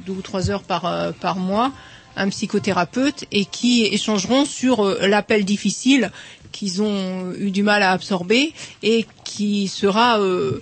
[0.05, 1.71] deux ou trois heures par par mois
[2.15, 6.11] un psychothérapeute et qui échangeront sur l'appel difficile
[6.57, 10.61] qu'ils ont eu du mal à absorber et qui sera euh,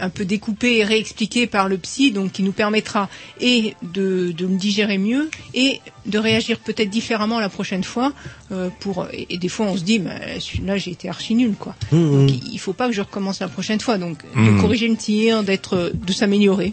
[0.00, 3.08] un peu découpé et réexpliqué par le psy, donc qui nous permettra
[3.40, 8.12] et de, de le digérer mieux et de réagir peut-être différemment la prochaine fois.
[8.50, 11.54] euh, pour et, et des fois on se dit, mais celui-là j'ai été archi nul
[11.58, 11.74] quoi.
[11.92, 13.98] Donc, il faut pas que je recommence la prochaine fois.
[13.98, 14.60] Donc de Mhm.
[14.60, 16.72] corriger le tir, d'être, de s'améliorer.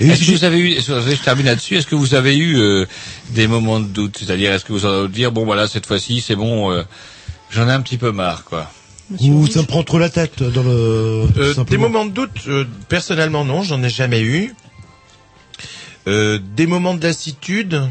[0.00, 2.86] Est-ce que vous avez eu, je termine là-dessus, est-ce que vous avez eu euh,
[3.30, 4.16] des moments de doute?
[4.18, 6.82] C'est-à-dire, est-ce que vous allez dire, bon voilà, cette fois-ci, c'est bon, euh,
[7.50, 8.70] j'en ai un petit peu marre, quoi.
[9.20, 11.26] Ou ça me prend trop la tête dans le.
[11.36, 14.54] Euh, des moments de doute, euh, personnellement non, j'en ai jamais eu.
[16.06, 17.82] Euh, des moments de lassitude,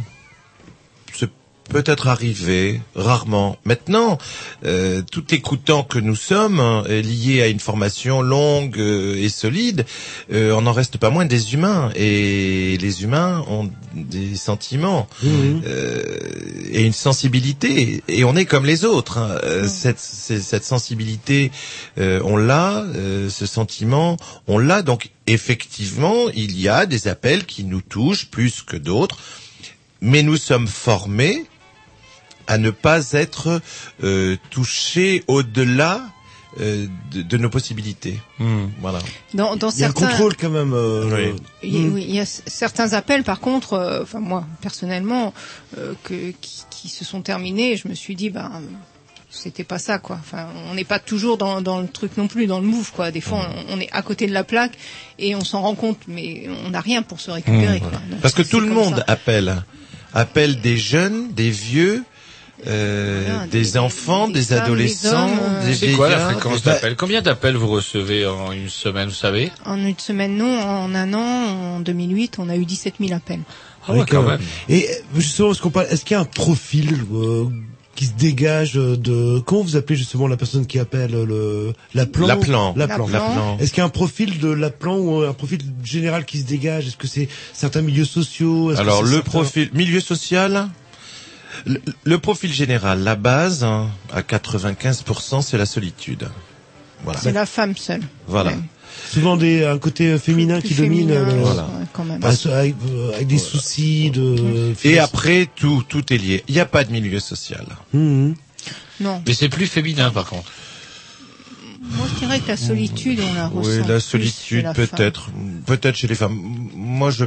[1.69, 3.57] peut-être arrivé, rarement.
[3.63, 4.17] Maintenant,
[4.65, 9.29] euh, tout écoutant que nous sommes, hein, est lié à une formation longue euh, et
[9.29, 9.85] solide,
[10.33, 11.91] euh, on n'en reste pas moins des humains.
[11.95, 16.17] Et les humains ont des sentiments euh,
[16.71, 18.03] et une sensibilité.
[18.07, 19.17] Et on est comme les autres.
[19.19, 19.37] hein.
[19.43, 21.51] Euh, Cette, c'est- cette sensibilité,
[21.99, 22.83] euh, on l'a.
[22.95, 24.17] euh, ce sentiment,
[24.47, 24.81] on l'a.
[24.81, 29.17] Donc effectivement, il y a des appels qui nous touchent plus que d'autres.
[30.01, 31.43] mais nous sommes formés
[32.49, 33.61] à ne pas être
[34.03, 36.01] euh, touchés au-delà
[36.59, 38.19] euh, de, de nos possibilités.
[38.81, 38.99] Voilà.
[39.35, 40.73] Dans, dans Il y a un certains, contrôle quand même.
[40.73, 41.31] euh,
[41.63, 45.33] Il y, a- oui, il y a certains appels, par contre, euh, enfin moi personnellement,
[45.77, 47.77] euh, que, qui, qui se sont terminés.
[47.77, 48.51] Je me suis dit, ben,
[49.29, 50.17] c'était pas ça, quoi.
[50.19, 53.11] Enfin, on n'est pas toujours dans, dans le truc non plus, dans le move, quoi.
[53.11, 54.73] Des fois, on, on est à côté de la plaque
[55.19, 57.79] et on s'en rend compte, mais on n'a rien pour se récupérer.
[57.79, 57.91] quoi.
[58.09, 59.03] Donc, Parce que tout le monde ça.
[59.07, 59.63] appelle.
[60.11, 62.03] Appelle des jeunes, des vieux,
[62.67, 66.95] euh, des, enfants, des, adolescents, hommes, euh, des C'est quoi la fréquence Eh ben, d'appel?
[66.95, 69.51] Combien d'appels vous recevez en une semaine, vous savez?
[69.65, 70.59] En une semaine, non.
[70.61, 71.19] En un an,
[71.75, 73.41] en 2008, on a eu 17 000 appels.
[73.87, 74.41] Ah ouais, quand euh, même.
[74.67, 77.45] Et euh, justement, est-ce qu'on parle, est-ce qu'il y a un profil euh,
[77.95, 82.73] qui se dégage de comment vous appelez justement la personne qui appelle le l'appelant L'appelant.
[82.77, 83.57] l'appelant L'appelant.
[83.59, 86.87] Est-ce qu'il y a un profil de l'appelant ou un profil général qui se dégage?
[86.87, 88.71] Est-ce que c'est certains milieux sociaux?
[88.71, 90.69] Est-ce que Alors c'est le certains- profil milieu social,
[91.65, 96.29] le, le profil général, la base hein, à 95%, c'est la solitude.
[97.03, 97.19] Voilà.
[97.19, 98.01] C'est la femme seule.
[98.27, 98.51] Voilà.
[98.51, 98.57] Ouais.
[99.09, 101.67] souvent des un côté féminin Plus qui domine féminin, le- Voilà.
[101.93, 102.19] quand même.
[102.19, 106.43] Bah, avec, euh, avec des soucis de Et après tout, tout est lié.
[106.47, 107.65] Il n'y a pas de milieu social.
[107.93, 108.35] Mhm.
[108.99, 109.21] Non.
[109.25, 110.51] Mais c'est plus féminin, par contre.
[111.81, 113.69] Moi, je dirais que la solitude, on la ressent.
[113.69, 115.29] Oui, la solitude peut-être,
[115.65, 116.37] peut-être chez les femmes.
[116.73, 117.23] Moi, je,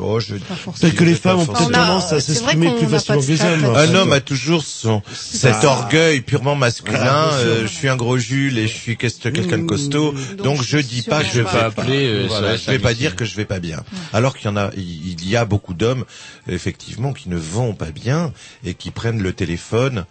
[0.00, 0.34] oh, je.
[0.36, 3.64] Peut-être que les femmes ont peut-être tendance à s'exprimer plus facilement que les hommes.
[3.64, 5.66] Un homme a toujours son cet Ah.
[5.66, 7.28] orgueil purement masculin.
[7.34, 10.12] Euh, je suis un gros Jules et je suis qu'est-ce- quelqu'un de costaud.
[10.36, 11.82] Donc, Donc, je dis pas que je vais pas pas.
[11.82, 13.82] appeler, euh, Voilà, je vais pas dire que je vais pas bien.
[14.12, 16.04] Alors qu'il y en a, il y a beaucoup d'hommes
[16.48, 18.32] effectivement qui ne vont pas bien
[18.64, 20.04] et qui prennent le téléphone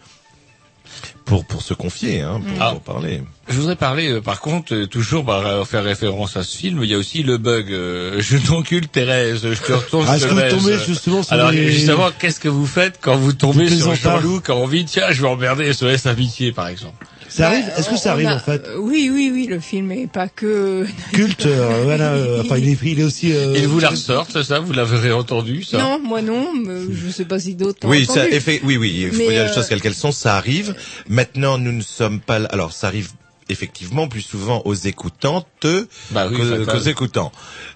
[1.27, 2.71] pour pour se confier, hein, pour, Ah.
[2.71, 3.21] pour parler.
[3.49, 6.83] Je voudrais parler, euh, par contre, euh, toujours par euh, faire référence à ce film,
[6.83, 7.71] il y a aussi le bug.
[7.71, 11.51] euh, je t'encule Thérèse, je te retourne Ah, est-ce que vous tombez justement sur Alors
[11.51, 13.93] justement, qu'est-ce que vous faites quand vous tombez sur.
[13.95, 17.73] Jean-Loup, qui a envie, tiens, je vais emmerder SOS Amitié, par exemple Ça arrive Bah,
[17.77, 18.63] Est-ce que ça arrive a- en fait?
[18.79, 20.85] Oui, oui, oui, le film est pas que.
[21.13, 22.13] Culte, euh, voilà.
[22.13, 23.33] euh, enfin, il est, il est aussi.
[23.33, 24.59] euh, Il vous la ressortent, c'est ça?
[24.59, 25.77] Vous l'avez entendu, ça?
[25.77, 27.87] Non, moi non, mais je sais pas si d'autres.
[27.87, 28.29] Oui, ça, entendu.
[28.35, 30.75] effe- oui, oui, il faut dire les euh, choses quelles qu'elles sont, ça arrive.
[31.09, 33.11] Maintenant, nous ne sommes pas, là- alors ça arrive
[33.49, 35.65] effectivement plus souvent aux écoutantes
[36.11, 37.31] Bah oui, qu'aux écoutants.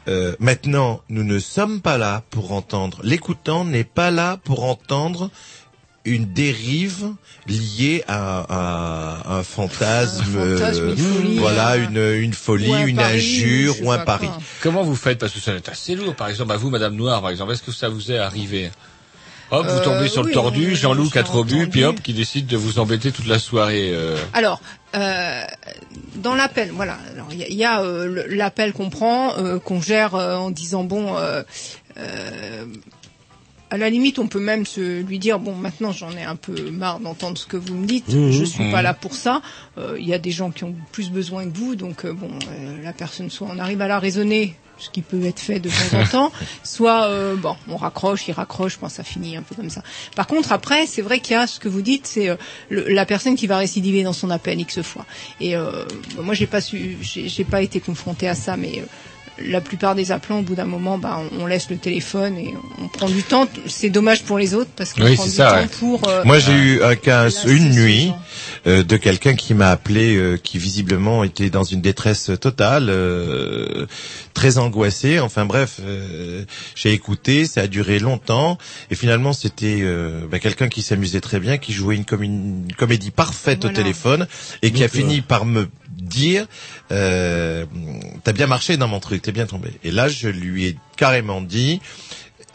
[0.10, 3.00] Euh, maintenant, nous ne sommes pas là pour entendre.
[3.04, 5.30] L'écoutant n'est pas là pour entendre
[6.06, 7.10] une dérive
[7.48, 8.46] liée à,
[9.28, 12.96] à un fantasme, Un fantasme, une euh, folie, voilà, un- une, une folie, un une
[12.98, 14.30] pari, injure ou un pari.
[14.62, 16.16] Comment vous faites Parce que ça va être assez lourd.
[16.16, 18.72] Par exemple, à vous, Madame Noire, par exemple, est-ce que ça vous est arrivé
[19.52, 21.84] Hop, vous Euh, tombez sur le tordu, on- Jean-Loup je qui a trop bu, puis
[21.84, 23.92] hop, qui décide de vous embêter toute la soirée.
[23.94, 24.16] euh.
[24.34, 24.62] Alors,
[24.96, 25.42] euh,
[26.16, 26.98] dans l'appel, voilà.
[27.14, 30.36] Alors, il y a, il y a, euh, l'appel qu'on prend, euh, qu'on gère euh,
[30.38, 31.16] en disant bon.
[33.72, 36.70] À la limite, on peut même se lui dire bon, maintenant j'en ai un peu
[36.70, 38.10] marre d'entendre ce que vous me dites.
[38.10, 38.30] Mhm.
[38.32, 38.84] Je suis pas Mhm.
[38.84, 39.42] là pour ça.
[39.78, 42.30] Euh, Il y a des gens qui ont plus besoin que vous, donc euh, bon,
[42.30, 45.70] euh, la personne soit on arrive à la raisonner, ce qui peut être fait de
[45.70, 46.32] temps en temps,
[46.64, 49.84] soit euh, bon, on raccroche, il raccroche, je pense ça finit un peu comme ça.
[50.16, 52.36] Par contre, après, c'est vrai qu'il y a ce que vous dites, c'est euh,
[52.70, 55.06] la personne qui va récidiver dans son appel x fois.
[55.40, 55.86] Et euh,
[56.22, 58.86] moi, j'ai pas su, j'ai j'ai pas été confronté à ça, mais euh,
[59.46, 62.54] la plupart des appelants, au bout d'un moment, bah, on, on laisse le téléphone et
[62.82, 63.48] on prend du temps.
[63.68, 65.68] C'est dommage pour les autres parce qu'on Oui, prend du ça, temps ouais.
[65.80, 66.08] pour.
[66.10, 68.12] euh, Moi, j'ai eu un cas, une nuit,
[68.68, 73.86] euh, de quelqu'un qui m'a appelé, euh, qui visiblement était dans une détresse totale, euh,
[74.34, 75.20] très angoissé.
[75.20, 76.44] Enfin bref, euh,
[76.76, 78.58] j'ai écouté, ça a duré longtemps,
[78.90, 82.68] et finalement c'était euh, bah, quelqu'un qui s'amusait très bien, qui jouait une, com- une
[82.78, 84.28] comédie parfaite au téléphone,
[84.62, 85.68] et qui a fini par me
[86.12, 86.46] dire,
[86.92, 87.66] euh,
[88.24, 89.70] t'as bien marché dans mon truc, t'es bien tombé.
[89.84, 91.82] Et là, je lui ai carrément dit.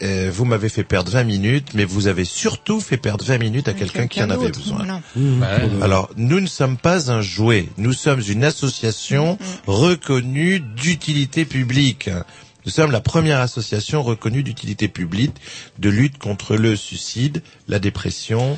[0.03, 3.67] euh, vous m'avez fait perdre 20 minutes, mais vous avez surtout fait perdre 20 minutes
[3.67, 4.77] à quelqu'un qui en avait besoin.
[4.77, 5.01] voilà.
[5.15, 5.69] Ouais.
[5.81, 7.67] Alors, nous ne sommes pas un jouet.
[7.77, 12.09] Nous sommes une association reconnue d'utilité publique.
[12.65, 15.33] Nous sommes la première association reconnue d'utilité publique
[15.79, 18.57] de lutte contre le suicide, la dépression.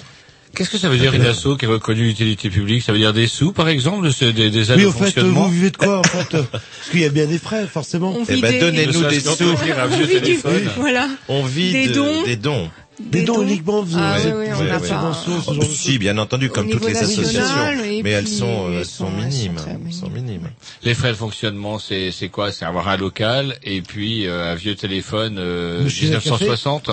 [0.56, 3.14] Qu'est-ce que ça veut dire une asso qui est reconnue d'utilité publique Ça veut dire
[3.14, 5.78] des sous, par exemple, des, des aides Oui, au au fait, fonctionnement vous vivez de
[5.78, 8.14] quoi en fait Parce qu'il y a bien des frais, forcément.
[8.18, 9.44] On Eh ben, donnez-nous Ne des sous.
[9.44, 10.40] On vit du-.
[10.78, 11.08] Voilà.
[11.28, 12.24] On vit Des de- dons.
[12.26, 12.70] des dons.
[13.00, 15.56] Des dons uniquement, vous Ah oui, oui, on n'a pas.
[15.56, 17.44] de Si, bien entendu, comme toutes les associations.
[17.82, 19.56] oui, Mais elles sont, euh, elles sont sont- elles sont minimes.
[19.88, 20.50] Elles sont minimes.
[20.84, 22.52] Les frais de fonctionnement, c'est c'est quoi?
[22.52, 26.90] C'est avoir un local et puis euh, un vieux téléphone euh, Machine à café 1960.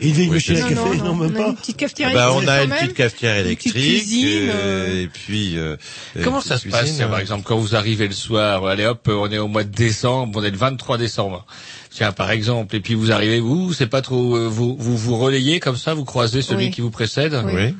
[0.00, 1.48] Et une vieille Oui, machine à café, non, même on a pas.
[1.50, 5.02] une petite cafetière Bah, on électrique a une petite cafetière Une petite électrique, cuisine, euh,
[5.02, 5.56] et puis.
[5.58, 5.76] euh,
[6.24, 9.06] Comment euh, ça se passe par euh, exemple quand vous arrivez le soir, allez hop,
[9.12, 11.46] on est au mois de décembre, on est le 23 décembre.
[11.96, 15.16] Tiens par exemple, et puis vous arrivez, vous, c'est pas trop, euh, vous vous vous
[15.16, 16.70] relayez comme ça, vous croisez celui Oui.
[16.70, 17.32] qui vous précède.
[17.46, 17.52] Oui.
[17.54, 17.74] Oui.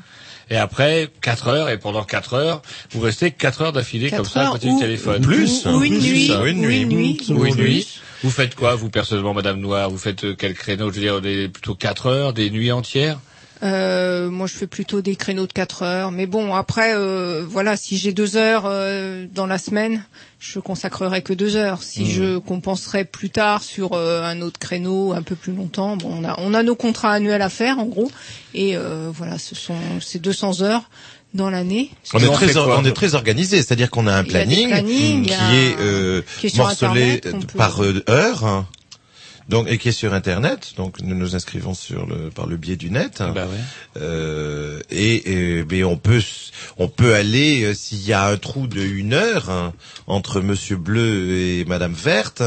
[0.49, 2.63] Et après, 4 heures, et pendant 4 heures,
[2.93, 5.21] vous restez 4 heures d'affilée comme ça à côté du téléphone.
[5.21, 5.67] Plus.
[5.67, 7.17] Ou une Plus, nuit, une une nuit.
[7.29, 7.87] Ou une nuit.
[8.23, 10.89] Vous faites quoi, vous, personnellement, Madame Noire Vous faites euh, quel créneau?
[10.89, 13.19] Je veux dire, des, plutôt 4 heures, des nuits entières?
[13.63, 16.11] Euh, moi, je fais plutôt des créneaux de 4 heures.
[16.11, 20.03] Mais bon, après, euh, voilà, si j'ai deux heures euh, dans la semaine,
[20.39, 21.81] je consacrerai que deux heures.
[21.83, 22.07] Si Mmh.
[22.07, 26.23] je compenserai plus tard sur euh, un autre créneau, un peu plus longtemps, bon, on
[26.23, 28.11] a, on a nos contrats annuels à faire, en gros.
[28.53, 30.89] Et euh, voilà, ce sont ces 200 heures
[31.33, 31.91] dans l'année.
[32.13, 34.23] On est On très, fait quoi on est très organisé, c'est-à-dire qu'on a un a
[34.23, 37.21] planning, plannings, qui a est euh, qui est morcelé
[37.55, 38.65] par euh, heure, hein.
[39.49, 40.73] Donc et qui est sur Internet.
[40.77, 43.19] Donc nous nous inscrivons sur le par le biais du net.
[43.19, 44.01] Bah ouais.
[44.01, 46.21] Euh, et, et mais on peut
[46.77, 49.73] on peut aller euh, s'il y a un trou de une heure hein,
[50.07, 52.41] entre Monsieur Bleu et Madame Verte,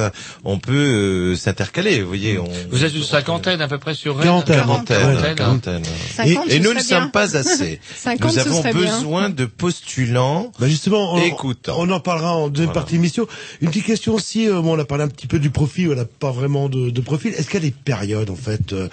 [0.44, 2.00] on peut euh, s'intercaler.
[2.02, 4.56] Vous voyez, on, Vous êtes une cinquantaine à peu près sur Quarantaine.
[4.56, 5.82] quarantaine, Quarantaine.
[6.16, 7.08] 50, Et, nous ne sommes bien.
[7.08, 7.80] pas assez.
[7.96, 8.72] 50, nous avons bien.
[8.72, 10.52] besoin de postulants.
[10.58, 11.76] Bah justement, on, Écoutants.
[11.78, 12.80] on en parlera en deuxième Voilà.
[12.80, 13.26] partie d'émission.
[13.60, 15.94] Une petite question aussi, euh, bon, on a parlé un petit peu du profil, on
[15.96, 17.32] n'a pas vraiment de, de profil.
[17.34, 18.88] Est-ce qu'il y a des périodes en fait euh,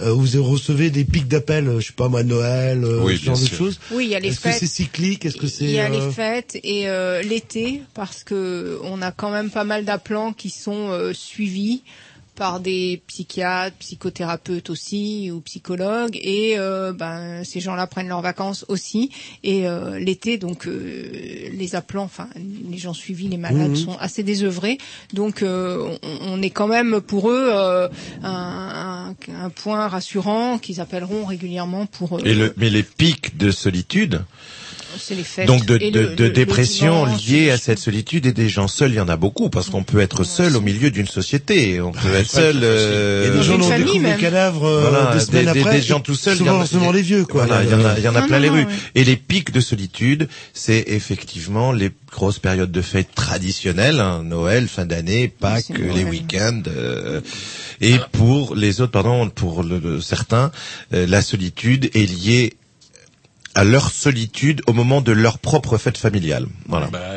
[0.00, 3.18] euh, où vous recevez des pics d'appels, euh, je sais pas moi, Noël, euh, Oui,
[3.18, 3.78] ce genre de choses?
[3.90, 4.58] Oui, il y a les Est-ce que fêtes.
[4.60, 5.24] c'est cyclique?
[5.24, 9.02] Est-ce que c'est Il y a euh, les fêtes et euh, l'été parce que on
[9.02, 11.82] a quand même pas mal d'appelants qui sont euh, suivis
[12.36, 18.64] par des psychiatres, psychothérapeutes aussi ou psychologues et euh, ben ces gens-là prennent leurs vacances
[18.68, 19.10] aussi
[19.42, 21.08] et euh, l'été donc euh,
[21.52, 22.28] les appelants enfin
[22.70, 23.76] les gens suivis les malades Mhm.
[23.76, 24.78] sont assez désœuvrés
[25.14, 27.88] donc euh, on, on est quand même pour eux euh,
[28.22, 33.36] un, un, un point rassurant qu'ils appelleront régulièrement pour euh, Et le, mais les pics
[33.38, 34.22] de solitude,
[35.14, 38.32] les fêtes donc de, et de, le- de le- dépression liée à cette solitude et
[38.32, 40.90] des gens seuls, il y en a beaucoup parce qu'on peut être seul au milieu
[40.90, 41.80] d'une société.
[41.80, 42.56] On peut être seul.
[42.56, 43.84] Il y a euh, des gens même.
[44.16, 45.76] des cadavres euh, Voilà, des semaines des, des- après.
[45.76, 46.36] des gens tout seuls.
[46.36, 47.46] Souvent, il y en a- seulement les vieux, quoi.
[47.46, 48.66] Voilà, il y en a, il y en a Non, plein non, les rues.
[48.94, 54.68] Et les pics de solitude, c'est effectivement les grosses périodes de fêtes traditionnelles, hein, Noël,
[54.68, 56.62] fin d'année, Pâques, les week-ends.
[56.68, 57.20] euh,
[57.80, 60.50] et pour les autres, pardon, pour le, le- certains,
[60.94, 62.54] euh, la solitude est liée
[63.56, 66.46] à leur solitude au moment de leur propre fête familiale.
[66.68, 66.88] Voilà.
[66.88, 67.16] Bah.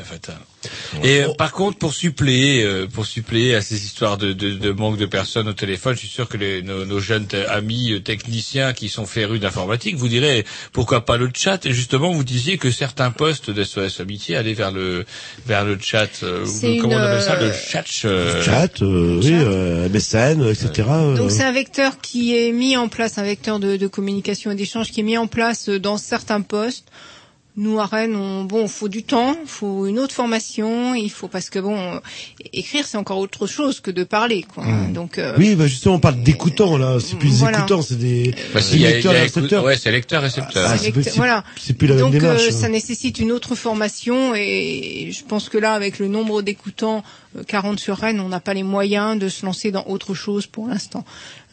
[1.04, 4.72] Et euh, par contre, pour suppléer, euh, pour suppléer à ces histoires de, de, de
[4.72, 7.94] manque de personnes au téléphone, je suis sûr que les, nos, nos jeunes te- amis
[7.94, 11.66] euh, techniciens qui sont férus d'informatique vous diraient pourquoi pas le chat?
[11.66, 15.06] Et justement, vous disiez que certains postes d'SOS Amitié allaient vers le
[15.46, 16.10] vers le chat.
[16.24, 16.46] euh,
[16.82, 17.86] comment on appelle ça Le euh, chat.
[18.06, 20.88] euh, Chat, euh, oui, euh, MSN, etc.
[20.90, 21.16] euh.
[21.16, 24.56] Donc c'est un vecteur qui est mis en place, un vecteur de, de communication et
[24.56, 26.88] d'échange qui est mis en place euh, dans certains postes.
[27.58, 31.50] Nous à Rennes, on, bon, faut du temps, faut une autre formation, il faut parce
[31.50, 32.00] que bon, euh,
[32.54, 34.64] écrire c'est encore autre chose que de parler, quoi.
[34.64, 34.94] Hmm.
[34.94, 37.00] Donc euh, Oui, bah justement, on parle d'écoutants là.
[37.02, 37.58] C'est plus des Voilà.
[37.58, 39.64] écoutants, c'est des, bah, des lecteurs et récepteurs.
[39.66, 40.70] Ouais, c'est lecteur récepteur.
[40.70, 41.44] Ah, c'est lecteur- voilà.
[41.60, 42.52] c'est plus la même Donc démarche, euh, hein.
[42.62, 47.04] ça nécessite une autre formation et je pense que là, avec le nombre d'écoutants,
[47.48, 50.68] 40 sur Rennes, on n'a pas les moyens de se lancer dans autre chose pour
[50.68, 51.06] l'instant.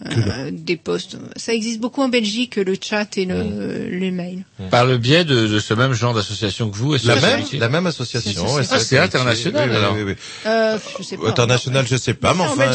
[0.07, 4.44] Euh, des postes, ça existe beaucoup en Belgique, le chat et le, les mails.
[4.70, 7.86] Par le biais de, de ce même genre d'association que vous, La même, la même
[7.86, 8.47] association.
[8.62, 9.94] C'est- Ah, c'est international, Oui, oui, alors.
[9.94, 10.15] oui, oui.
[10.47, 11.28] Euh, je sais pas.
[11.28, 12.69] International, je sais pas, mais C'est en enfin,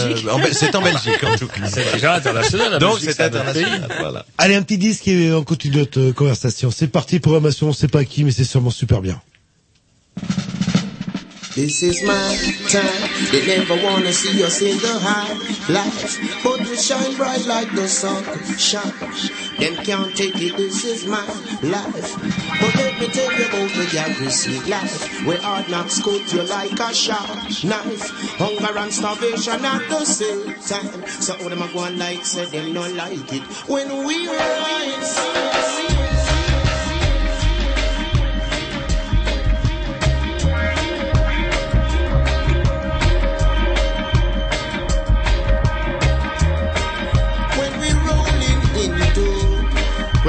[0.50, 1.68] en c'est en Belgique en tout cas.
[1.68, 2.80] C'est déjà international.
[2.80, 3.88] Donc Belgique, c'est international.
[4.00, 4.26] Voilà.
[4.38, 6.70] Allez, un petit disque et on continue notre euh, conversation.
[6.72, 9.20] C'est parti, programmation, on sait pas qui, mais c'est sûrement super bien.
[11.54, 12.38] This is my
[12.70, 13.10] time.
[13.32, 15.34] They never wanna see us in the high
[15.68, 18.24] life, but we shine bright like the sun
[18.58, 18.94] shine.
[19.60, 20.56] Them can't take it.
[20.56, 21.26] This is my
[21.62, 22.16] life.
[22.62, 26.80] But let me tell you about the Garrison life, where hard knocks cut you like
[26.80, 27.30] a sharp
[27.66, 28.10] knife.
[28.40, 31.06] Hunger and starvation at the same time.
[31.08, 35.91] So all them a go on like say them not like it when we rise.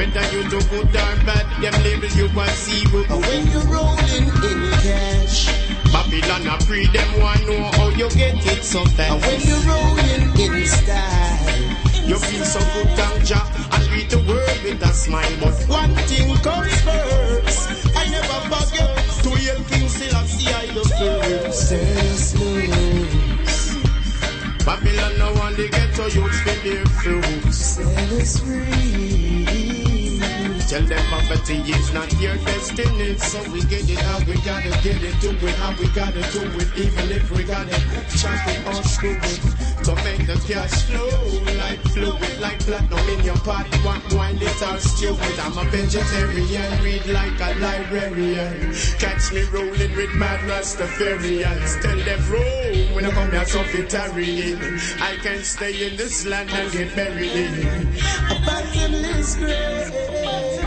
[0.02, 4.70] Whether you do good or bad, them labels you as But When you're rolling in
[4.82, 5.46] cash,
[5.92, 9.24] Babylon a free them one know how you get it so fast.
[9.24, 14.58] When you're rolling in style, you feel so good and ja, and read the world
[14.64, 15.36] with a smile.
[15.38, 21.52] But one thing comes first, I never forget to hear King Selassie I just feel
[21.52, 22.32] says
[24.66, 27.56] Babylon now on the ghetto youths with their fruits.
[27.56, 29.61] Set us free.
[30.72, 33.18] Tell them poverty is not your destiny.
[33.18, 36.40] So we get it how we gotta get it, do it how we gotta do
[36.48, 36.68] it.
[36.78, 37.76] Even if we gotta
[38.16, 39.40] chop it or screw it.
[39.84, 41.12] To make the cash flow
[41.60, 43.68] like fluid, like platinum in your pot.
[43.84, 45.14] One wine it or stew.
[45.44, 48.72] I'm a vegetarian, read like a librarian.
[48.98, 51.82] Catch me rolling with mad Rastafarians.
[51.82, 54.56] Tell them roll when I come here tarrying.
[55.02, 57.68] I can stay in this land and get buried in.
[58.30, 60.61] A bottomless grave.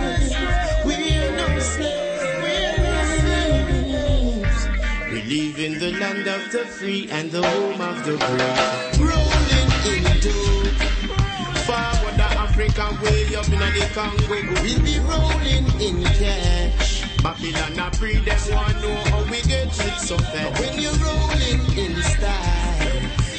[5.27, 8.99] Live in the land of the free and the home of the brave.
[9.01, 10.65] Rolling in dough.
[11.65, 14.23] Forward the African way up in the Congo.
[14.29, 17.03] We'll be rolling in cash.
[17.23, 20.15] Babylon a free them want know how we get it so.
[20.17, 21.95] But when you're rolling in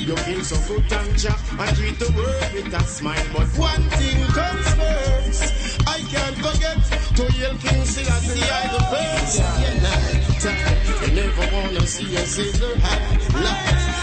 [0.06, 3.26] you feel so good and jack and treat the world with a smile.
[3.32, 5.82] But one thing comes first.
[5.88, 6.78] I can't forget
[7.16, 9.42] to hail King Selassie I the first.
[11.02, 13.18] You never wanna see us in the light.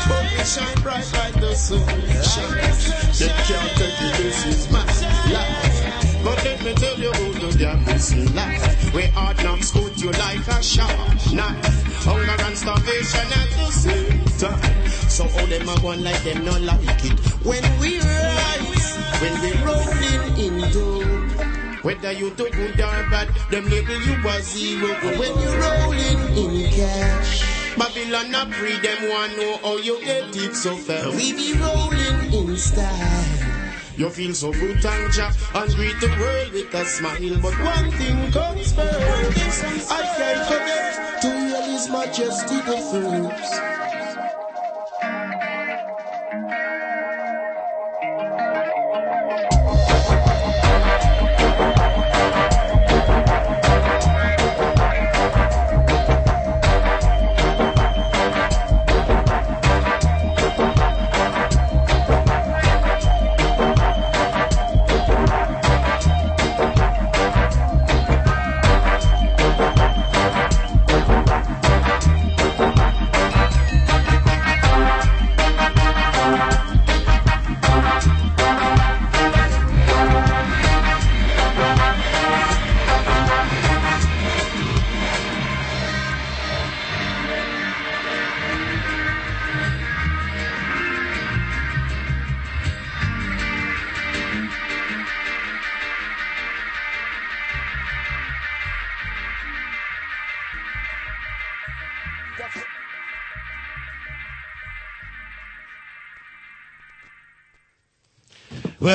[0.10, 1.88] But we shine bright like the sun
[2.22, 3.20] shines.
[3.20, 4.84] They can't take it, this is my
[5.32, 5.83] life.
[6.24, 8.94] But let me tell you about the damn this life.
[8.94, 12.06] Where hard knocks put you like a sharp knife.
[12.06, 14.90] Hunger and starvation at the same time.
[15.10, 17.20] So all them a one like them not like it.
[17.44, 21.54] When we rise, when we rolling in dough.
[21.84, 24.96] Whether you do good or bad, them label you as zero.
[25.04, 27.44] But when you rolling in cash,
[27.78, 31.10] Babylon a free them want know how you get it so fair.
[31.12, 33.43] We be rolling in style.
[33.96, 37.38] You feel so good jack and greet the world with a smile.
[37.42, 39.92] But one thing comes first.
[39.92, 41.30] I can't forget to
[41.70, 43.93] His Majesty the first.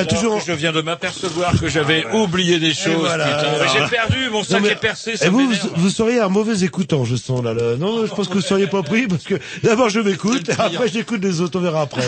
[0.05, 0.41] Voilà, toujours.
[0.47, 2.95] Je viens de m'apercevoir que j'avais oublié des choses.
[2.99, 6.65] voilà, J'ai perdu, mon sac Non, mais- est percé, Et vous, vous, seriez un mauvais
[6.65, 7.55] écoutant, je sens là.
[7.55, 7.77] là.
[7.77, 11.23] Non, je pense que vous seriez pas pris parce que d'abord je m'écoute, après j'écoute
[11.23, 12.03] les autres, on verra après.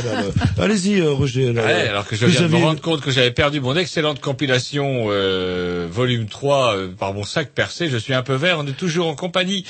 [0.59, 1.53] Allez-y, euh, Roger.
[1.53, 1.65] là.
[1.65, 5.07] Ouais, alors que je viens de me rendre compte que j'avais perdu mon excellente compilation
[5.09, 7.89] euh, volume 3 euh, par mon sac percé.
[7.89, 8.59] Je suis un peu vert.
[8.61, 9.65] On est toujours en compagnie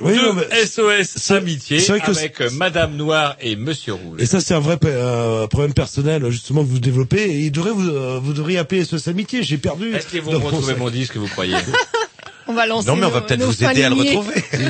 [0.00, 4.18] Oui, de non, mais SOS Amitié avec euh, Madame Noire et Monsieur Rouge.
[4.20, 7.22] Et ça, c'est un vrai euh, problème personnel, justement, que vous développez.
[7.22, 9.42] Et il devrait vous, euh, vous devriez appeler SOS Amitié.
[9.42, 9.94] J'ai perdu.
[9.94, 10.78] Est-ce qu'ils vont retrouver sac.
[10.78, 11.56] mon disque, vous croyez
[12.48, 14.34] On va lancer Non, mais on va peut-être vous aider à le retrouver.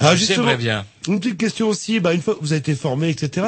[0.00, 0.84] Alors justement, J'aimerais bien.
[1.06, 2.00] une petite question aussi.
[2.00, 3.46] Bah, une fois que vous avez été formé, etc.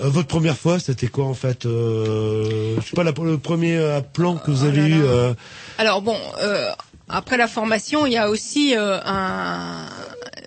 [0.00, 3.76] euh, votre première fois, c'était quoi en fait euh, Je sais pas, la- le premier
[3.76, 5.02] euh, plan que vous avez eu.
[5.02, 5.32] euh,
[5.78, 6.70] Alors bon, euh,
[7.08, 9.86] après la formation, il y a aussi euh, un,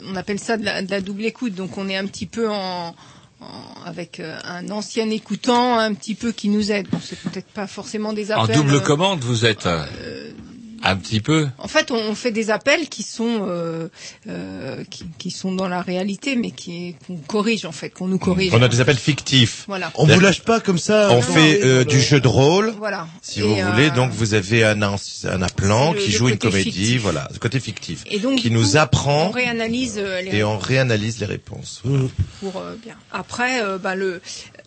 [0.07, 1.55] on appelle ça de la, de la double écoute.
[1.55, 2.95] Donc on est un petit peu en,
[3.43, 6.87] en- avec euh, un ancien écoutant, un petit peu qui nous aide.
[6.91, 8.55] Bon, c'est peut-être pas forcément des En appels.
[8.55, 9.85] double euh, commande, vous êtes euh,
[10.85, 11.47] un petit peu.
[11.57, 13.87] En fait, on, on fait des appels qui sont euh,
[14.27, 18.19] euh, qui, qui sont dans la réalité, mais qui qu'on corrige en fait, qu'on nous
[18.19, 18.53] corrige.
[18.53, 19.63] On a des appels fictifs.
[19.67, 19.91] Voilà.
[19.95, 21.09] On vous lâche pas comme ça.
[21.11, 22.73] On fait euh, du jeu de rôle.
[22.77, 23.07] Voilà.
[23.21, 26.37] Si Et, vous euh, voulez, donc vous avez un, un appelant le- qui joue une
[26.37, 27.01] comédie, fictif.
[27.01, 30.43] voilà, le côté fictif, Et donc qui nous coup, On apprend réanalyse euh, les et
[30.43, 31.81] on réanalyse les réponses.
[32.41, 32.95] pour euh, bien.
[33.11, 34.21] Après, euh, bah, le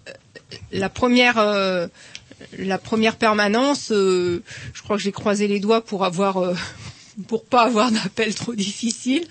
[0.08, 0.12] euh,
[0.72, 1.88] la première euh,
[2.58, 4.42] la première permanence, euh,
[4.74, 6.54] je crois que j'ai croisé les doigts pour avoir euh,
[7.28, 9.26] pour pas avoir d'appel trop difficile.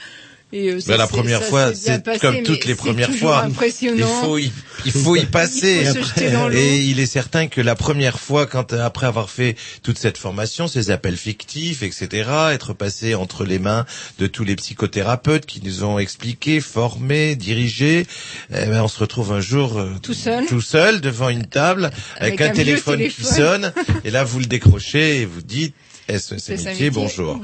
[0.53, 3.41] Et, euh, ça la première ça fois, c'est passé, comme toutes les premières fois.
[3.45, 4.21] Il Impressionnant.
[4.23, 4.51] faut y,
[4.85, 5.81] il faut y passer.
[5.81, 6.51] Il faut se dans.
[6.51, 10.17] Et il est certain que la première fois, quand euh, après avoir fait toute cette
[10.17, 13.85] formation, ces appels fictifs, etc., être passé entre les mains
[14.19, 18.05] de tous les psychothérapeutes qui nous ont expliqué, formé, dirigé,
[18.51, 20.45] eh ben, on se retrouve un jour euh, Tout seul.
[20.45, 21.85] tout seul devant une table
[22.17, 23.73] avec, Avec un, téléphone, qui sonne,
[24.03, 25.73] et là vous le décrochez et vous dites
[26.07, 26.89] SOS C'est Amitié, amitié.
[26.91, 27.41] bonjour.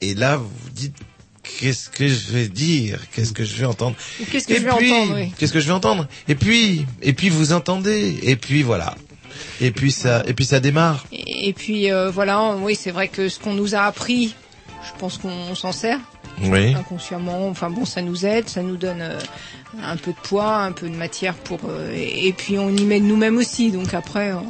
[0.00, 0.96] Et là vous dites
[1.42, 3.96] qu'est-ce que je vais dire, qu'est-ce que je vais entendre?
[4.30, 5.32] Qu'est-ce que Et je vais puis, entendre, oui.
[5.38, 6.06] Qu'est-ce que je vais entendre?
[6.28, 8.94] Et puis, et puis vous entendez, et puis voilà.
[9.60, 11.04] Et puis ça, et puis ça démarre.
[11.12, 14.34] Et, et puis euh, voilà, oui, c'est vrai que ce qu'on nous a appris,
[14.84, 15.98] je pense qu'on s'en sert
[16.42, 16.74] Oui.
[16.74, 17.48] inconsciemment.
[17.48, 19.18] Enfin bon, ça nous aide, ça nous donne euh,
[19.82, 21.60] un peu de poids, un peu de matière pour.
[21.68, 23.70] euh, et, et puis on y met de nous-mêmes aussi.
[23.70, 24.44] Donc après, on-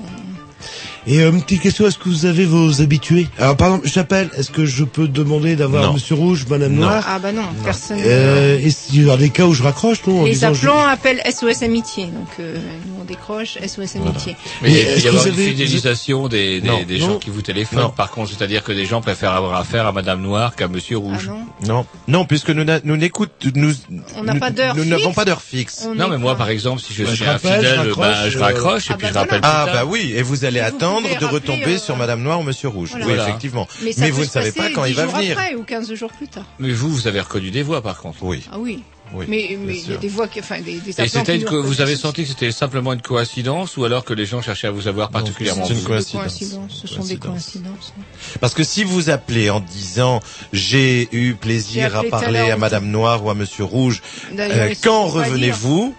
[1.07, 3.27] Et euh, une petite question, est-ce que vous avez vos habitués?
[3.39, 5.93] Alors par exemple, j'appelle, est-ce que je peux demander d'avoir.
[5.93, 6.83] Monsieur Rouge, Madame Non.
[6.83, 7.99] Noire ah bah non, personne.
[8.05, 10.69] euh, Et s'il y a des cas où je raccroche, non en Les disant, je-
[10.69, 12.57] appelants appellent SOS Amitié, donc euh,
[12.87, 14.37] nous on décroche SOS Amitié.
[14.63, 16.83] Mais Mais il y avoir vous une avez- fidélisation des, des, Non.
[16.85, 17.81] des gens qui vous téléphonent.
[17.81, 17.91] Non.
[17.91, 21.01] Par contre, c'est-à-dire que des gens préfèrent avoir affaire à Madame Noire qu'à Monsieur Ah
[21.01, 21.29] Rouge.
[21.29, 23.73] non, Non, non, puisque nous nous n'écoute, nous,
[24.17, 24.97] On n'a nous- pas d'heure Nous fixe.
[24.97, 25.85] n'avons pas d'heure fixe.
[25.89, 28.91] on non, mais moi, par exemple, si je Bah, suis infidèle, bah, raccroche, je raccroche
[28.91, 29.41] et ah puis bah je rappelle.
[29.43, 30.67] Ah bah oui, et vous allez Vous
[30.99, 32.91] attendre de retomber euh, sur Madame Noire ou Monsieur Rouge.
[32.93, 33.07] Voilà.
[33.07, 33.67] Oui, effectivement.
[33.83, 35.39] Mais, ça Mais peut vous ne savez pas quand il 10 va jours venir.
[35.39, 36.45] Après, ou 15 jours plus tard.
[36.59, 38.23] Mais vous, vous avez reconnu des voix, par contre.
[38.23, 38.83] Oui, Ah oui.
[39.15, 39.27] oui.
[39.29, 39.99] mais bien mais il y a sûr.
[39.99, 42.93] des voix qui, enfin des, des Et c'était une vous avez senti que c'était simplement
[42.93, 46.41] une coïncidence ou alors que les gens cherchaient à vous avoir particulièrement c'est une coïncidence.
[46.81, 47.21] Ce sont des Coïncidence.
[47.21, 47.95] coïncidences.
[48.41, 50.21] Parce que si vous appelez en disant
[50.53, 54.03] j'ai eu plaisir à parler à Madame Noire ou à Monsieur Rouge,
[54.39, 55.95] euh, quand revenez-vous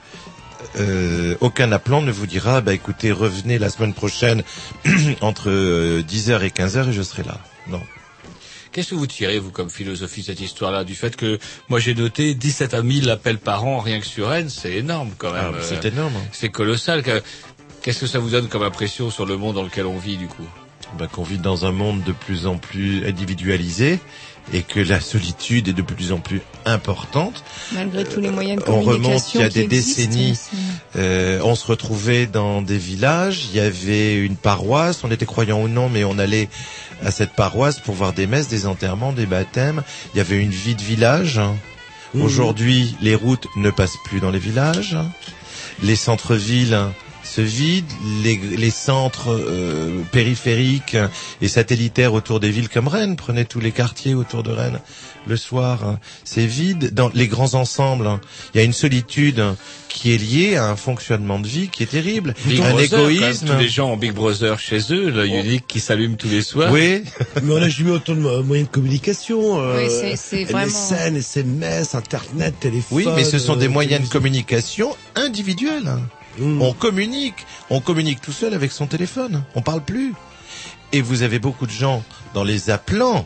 [0.77, 4.43] euh, aucun appelant ne vous dira bah écoutez revenez la semaine prochaine
[5.21, 7.39] entre euh, 10h et 15h et je serai là.
[7.67, 7.81] Non.
[8.71, 11.37] Qu'est-ce que vous tirez, vous, comme philosophie, de cette histoire-là, du fait que,
[11.69, 15.11] moi, j'ai noté 17 à 1000 appels par an, rien que sur Rennes, c'est énorme,
[15.19, 15.51] quand même.
[15.53, 16.13] Ah, Euh, c'est énorme.
[16.15, 16.27] hein.
[16.31, 17.03] C'est colossal.
[17.03, 17.21] Que-
[17.83, 20.25] Qu'est-ce que ça vous donne comme impression sur le monde dans lequel on vit, du
[20.27, 20.47] coup?
[20.97, 23.99] Bah, qu'on vit dans un monde de plus en plus individualisé
[24.51, 27.43] et que la solitude est de plus en plus importante.
[27.71, 30.35] Malgré tous les moyens de on remonte communication il y a qui des existent, décennies.
[30.35, 35.25] c'est- Euh, on se retrouvait dans des villages, il y avait une paroisse, on était
[35.25, 36.49] croyant ou non, mais on allait
[37.03, 39.81] à cette paroisse pour voir des messes, des enterrements, des baptêmes.
[40.13, 41.39] Il y avait une vie de village.
[42.13, 42.21] Mhm.
[42.23, 44.95] Aujourd'hui, les routes ne passent plus dans les villages.
[45.81, 46.77] Les centres-villes
[47.35, 47.87] se vident,
[48.23, 50.95] les, les centres euh, périphériques
[51.41, 54.79] et satellitaires autour des villes comme Rennes, prenez tous les quartiers autour de Rennes
[55.25, 56.93] le soir, hein, c'est vide.
[56.93, 58.19] Dans les grands ensembles, hein,
[58.53, 59.41] il y a une solitude
[59.87, 62.97] qui est liée à un fonctionnement de vie qui est terrible, Big un Brother, quand
[63.07, 63.47] même, égoïsme.
[63.47, 66.71] tous les gens ont Big Brother chez eux, l'œil unique qui s'allume tous les soirs.
[66.73, 67.03] Oui,
[67.41, 69.61] Mais on a jamais autant de mo- moyens de communication.
[69.61, 72.97] Euh, Oui, c'est- c'est vraiment- MSN, SMS, Internet, téléphone.
[72.97, 75.89] oui, mais ce sont des euh, moyens de communication individuels.
[76.37, 76.61] Mm.
[76.61, 80.13] On communique, on communique tout seul avec son téléphone, on parle plus.
[80.91, 82.03] Et vous avez beaucoup de gens
[82.33, 83.25] dans les appelants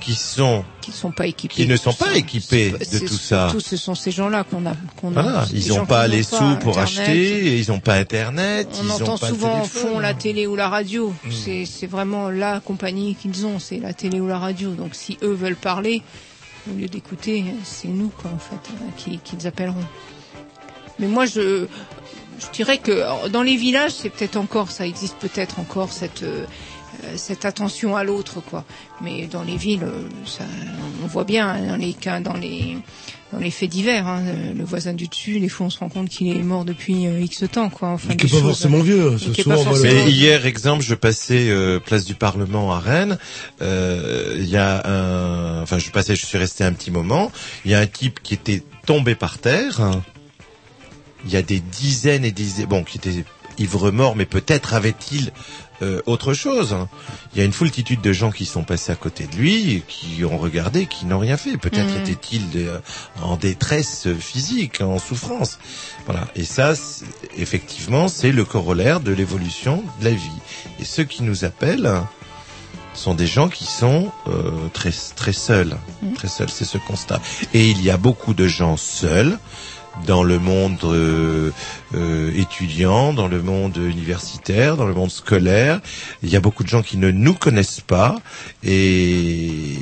[0.00, 1.54] qui sont qui sont pas équipés.
[1.54, 2.16] qui ne sont tout pas ça.
[2.16, 3.48] équipés de tout ça.
[3.50, 4.74] surtout, ce sont ces gens-là qu'on a.
[4.96, 7.00] Qu'on Voilà, a ces ils n'ont pas les sous pas pour Internet.
[7.08, 10.46] acheter, ils n'ont pas Internet, On ils entend ont pas souvent en fond la télé
[10.46, 11.12] ou la radio.
[11.30, 14.70] C'est c'est vraiment la compagnie qu'ils ont, c'est la télé ou la radio.
[14.74, 16.02] Donc si eux veulent parler,
[16.70, 19.84] au lieu d'écouter, c'est nous quoi en fait euh, qui qu'ils appelleront.
[21.00, 21.66] Mais moi je
[22.38, 26.22] je dirais que euh, dans les villages c'est peut-être encore ça existe peut-être encore cette
[26.22, 26.44] euh,
[27.04, 28.64] euh, cette attention à l'autre quoi.
[29.02, 29.86] Mais dans les villes
[30.24, 30.44] ça
[31.04, 32.78] on voit bien hein, dans les cas dans les
[33.32, 34.22] dans les faits divers hein,
[34.56, 37.44] le voisin du dessus des fois on se rend compte qu'il est mort depuis X
[37.52, 39.16] temps quoi enfin qui pas forcément vieux.
[39.82, 43.18] Mais hier, exemple, je passais euh, place du Parlement à Rennes.
[43.62, 47.30] euh, Il y a un, enfin, je passais, je suis resté un petit moment.
[47.64, 49.80] Il y a un type qui était tombé par terre.
[51.24, 53.24] Il y a des dizaines et dizaines, bon, qui était
[53.58, 55.32] ivre mort, mais peut-être avait-il
[55.80, 56.76] euh, autre chose.
[57.32, 60.24] Il y a une foultitude de gens qui sont passés à côté de lui, qui
[60.24, 61.56] ont regardé, qui n'ont rien fait.
[61.56, 62.02] Peut-être Mhm.
[62.02, 62.80] était-il de-
[63.22, 65.58] en détresse physique, en souffrance.
[66.06, 66.26] Voilà.
[66.34, 66.72] Et ça,
[67.36, 70.30] effectivement, c'est le corollaire de l'évolution de la vie.
[70.80, 71.92] Et ceux qui nous appellent
[72.94, 76.14] sont des gens qui sont euh, très très seuls, Mhm.
[76.14, 76.50] très seuls.
[76.50, 77.20] C'est ce constat.
[77.54, 79.38] Et il y a beaucoup de gens seuls
[80.06, 81.50] dans le monde euh,
[81.94, 85.80] euh, étudiant, dans le monde universitaire, dans le monde scolaire.
[86.22, 88.16] Il y a beaucoup de gens qui ne nous connaissent pas
[88.64, 89.74] et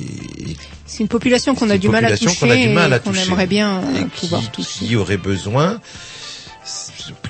[0.86, 2.96] C'est une population qu'on a du mal à population toucher qu'on a du mal à
[2.96, 3.26] et qu'on toucher.
[3.26, 4.86] aimerait bien et euh, pouvoir qui, toucher.
[4.86, 5.80] qui aurait besoin,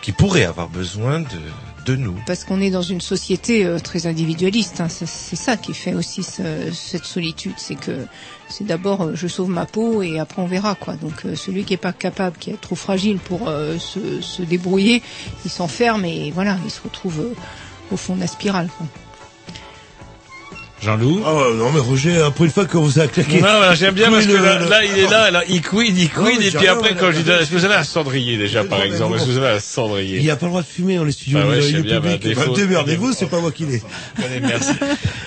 [0.02, 1.26] qui pourrait avoir besoin de
[2.26, 4.80] Parce qu'on est dans une société euh, très individualiste.
[4.80, 4.88] hein.
[4.88, 7.54] C'est ça qui fait aussi ce- cette solitude.
[7.56, 8.06] C'est que
[8.48, 10.94] c'est d'abord euh, je sauve ma peau et après on verra quoi.
[10.96, 14.42] Donc euh, celui qui est pas capable, qui est trop fragile pour euh, se, se
[14.42, 15.02] débrouiller,
[15.44, 17.28] il s'enferme et voilà, il se retrouve
[17.92, 18.68] au fond de la spirale.
[18.76, 18.86] quoi.
[20.82, 23.40] Jean-Loup Ah ouais, non mais Roger, pour une fois qu'on vous a claqué.
[23.40, 25.96] Non, voilà, j'aime bien parce que là, euh, là, il est là, là, il queen,
[25.96, 27.84] il Non, mais et puis après, quand je lui donne, est-ce que vous avez un
[27.84, 29.16] cendrier déjà, par Non, exemple?
[29.16, 30.18] Est-ce que vous avez un cendrier?
[30.18, 31.38] Il n'y a pas le droit de fumer dans les studios.
[31.38, 32.36] Bah ouais, il sais le bien, bah, public.
[32.36, 33.82] Bah, démerdez-vous, c'est pas moi qui l'ai.
[34.42, 34.72] Merci.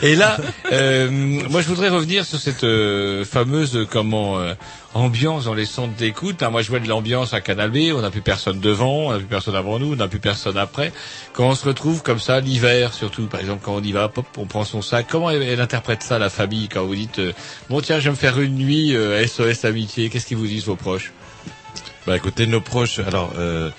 [0.04, 0.38] Et là,
[0.72, 4.54] euh, moi, je voudrais revenir sur cette euh, fameuse euh, comment euh,
[4.94, 6.42] ambiance dans les centres d'écoute.
[6.42, 6.50] hein.
[6.50, 7.94] moi, je vois de l'ambiance à Canal B.
[7.96, 10.58] On n'a plus personne devant, on n'a plus personne avant nous, on n'a plus personne
[10.58, 10.92] après.
[11.34, 14.26] Quand on se retrouve comme ça l'hiver, surtout, par exemple, quand on y va, pop,
[14.38, 15.08] on prend son sac.
[15.10, 17.34] Comment elle, interprète ça, la famille, quand vous dites euh,
[17.70, 20.10] bon tiens, je vais me faire une nuit euh, SOS amitié.
[20.10, 21.12] Qu'est-ce qu'ils vous disent vos proches?
[22.08, 23.70] Bah écoutez, nos proches, alors euh,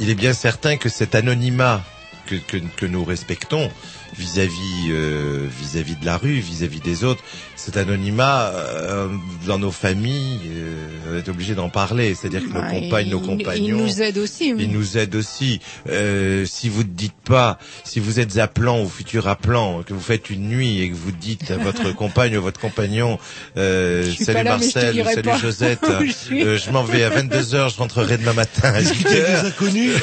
[0.00, 1.82] il est bien certain que cet anonymat
[2.26, 3.70] que, que, que nous respectons
[4.18, 7.22] vis-à-vis euh, vis-à-vis de la rue, vis-à-vis des autres,
[7.56, 9.08] cet anonymat euh,
[9.46, 12.14] dans nos familles, euh, on est obligé d'en parler.
[12.14, 14.52] C'est-à-dire que nos compagnes, nos compagnons, Il nous aide aussi.
[14.52, 14.64] oui.
[14.64, 15.60] ils nous aident aussi.
[15.88, 20.00] Euh, si vous ne dites pas, si vous êtes appelant ou futur appelant, que vous
[20.00, 23.18] faites une nuit et que vous dites à votre compagne ou votre compagnon,
[23.56, 27.04] euh, Je salut là, je Marcel, dirai salut pas Josette, je euh, je m'en vais
[27.04, 29.42] à 22 h je rentrerai demain matin à 8 Discuter avec heures.
[29.42, 29.92] des inconnus.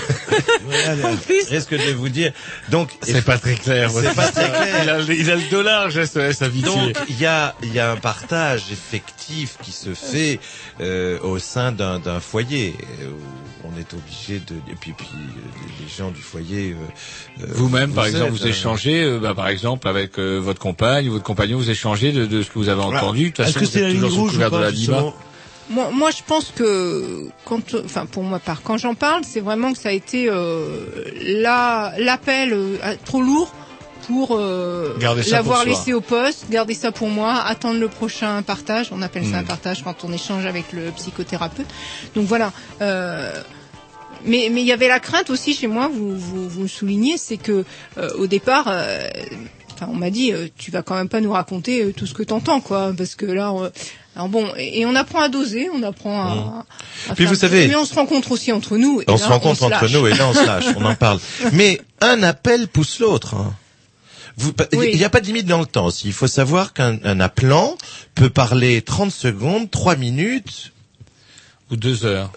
[1.03, 2.31] En plus, Risque de vous dire.
[2.69, 3.89] Donc, C'est pas très clair.
[3.91, 4.83] C'est pas très clair.
[4.83, 6.61] Il a, il a le dollar, SOS amitié.
[6.69, 10.39] Donc il y a il y a un partage effectif qui se fait
[10.81, 15.07] euh, au sein d'un d'un foyer euh, où on est obligé de et puis puis
[15.79, 19.87] les gens du foyer euh, euh, Vous-même, par exemple, vous échangez, euh, bah, par exemple,
[19.87, 22.81] avec euh, votre compagne ou votre compagnon, vous échangez de, de ce que vous avez
[22.81, 23.25] entendu.
[23.25, 24.97] De toute Est-ce que c'est la ligne rouge ou pas, la DIMA.
[24.97, 25.15] justement
[25.69, 29.71] moi, moi, je pense que quand, enfin, pour ma part, quand j'en parle, c'est vraiment
[29.71, 30.85] que ça a été euh,
[31.21, 33.53] la l'appel euh, trop lourd
[34.09, 34.95] pour euh,
[35.31, 38.89] l'avoir laissé au poste, garder ça pour moi, attendre le prochain partage.
[38.91, 41.67] On appelle ça un partage quand on échange avec le psychothérapeute.
[42.15, 42.51] Donc voilà.
[42.81, 43.31] Euh,
[44.25, 45.89] mais mais il y avait la crainte aussi chez moi.
[45.93, 47.63] Vous vous, vous le soulignez, c'est que
[47.97, 48.65] euh, au départ.
[48.67, 49.07] euh,
[49.81, 52.13] Enfin, on m'a dit, euh, tu vas quand même pas nous raconter euh, tout ce
[52.13, 53.69] que t'entends, quoi, parce que là, euh,
[54.13, 56.65] alors bon, et, on apprend à doser, on apprend à.
[57.09, 58.99] à Puis faire- vous savez- mais on se rencontre aussi entre nous.
[58.99, 59.93] et On là, se rencontre entre lâche.
[59.93, 61.19] nous et là on se lâche, on en parle.
[61.53, 63.35] Mais un appel pousse l'autre.
[63.35, 63.53] hein.
[64.39, 64.95] Vous- Il Oui.
[64.95, 65.85] n'y a pas de limite dans le temps.
[65.87, 66.07] aussi.
[66.07, 67.77] Il faut savoir qu'un un appelant
[68.15, 70.71] peut parler 30 secondes, 3 minutes.
[71.71, 72.31] Ou deux heures.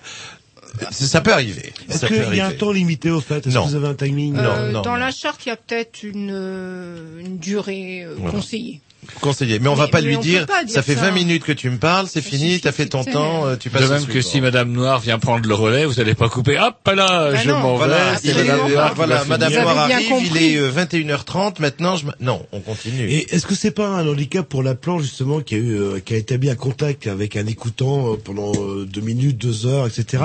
[0.90, 1.72] Ça ça peut arriver.
[1.88, 3.46] Est-ce qu'il y a un temps limité au fait?
[3.46, 3.64] Est-ce Non.
[3.64, 4.36] que vous avez un timing?
[4.36, 4.96] Euh, Non, non, dans non.
[4.96, 8.32] la charte, il y a peut-être une, euh, une durée euh, Voilà.
[8.32, 8.80] conseillée.
[9.20, 9.58] Conseiller.
[9.58, 11.02] Mais on va Mais- pas lui dire, pas dire ça fait ça.
[11.02, 13.82] 20 minutes que tu me parles, c'est fini, t'as fait ton temps, euh, tu passes
[13.82, 14.28] De même que suivant.
[14.28, 16.56] si Madame Noire vient prendre le relais, vous n'allez pas couper.
[16.58, 17.78] Hop là, Bah je m'en vais.
[17.78, 20.54] Voilà, il est- Madame Noire qui voilà, Madame Noire arrive, il compris.
[20.54, 22.06] est euh, 21h30, maintenant je...
[22.20, 23.10] Non, on continue.
[23.10, 26.14] Et est-ce que c'est pas un handicap pour l'appelant justement qui a eu euh, qui
[26.14, 30.22] a établi un contact avec un écoutant euh, pendant euh, deux minutes, deux heures, etc.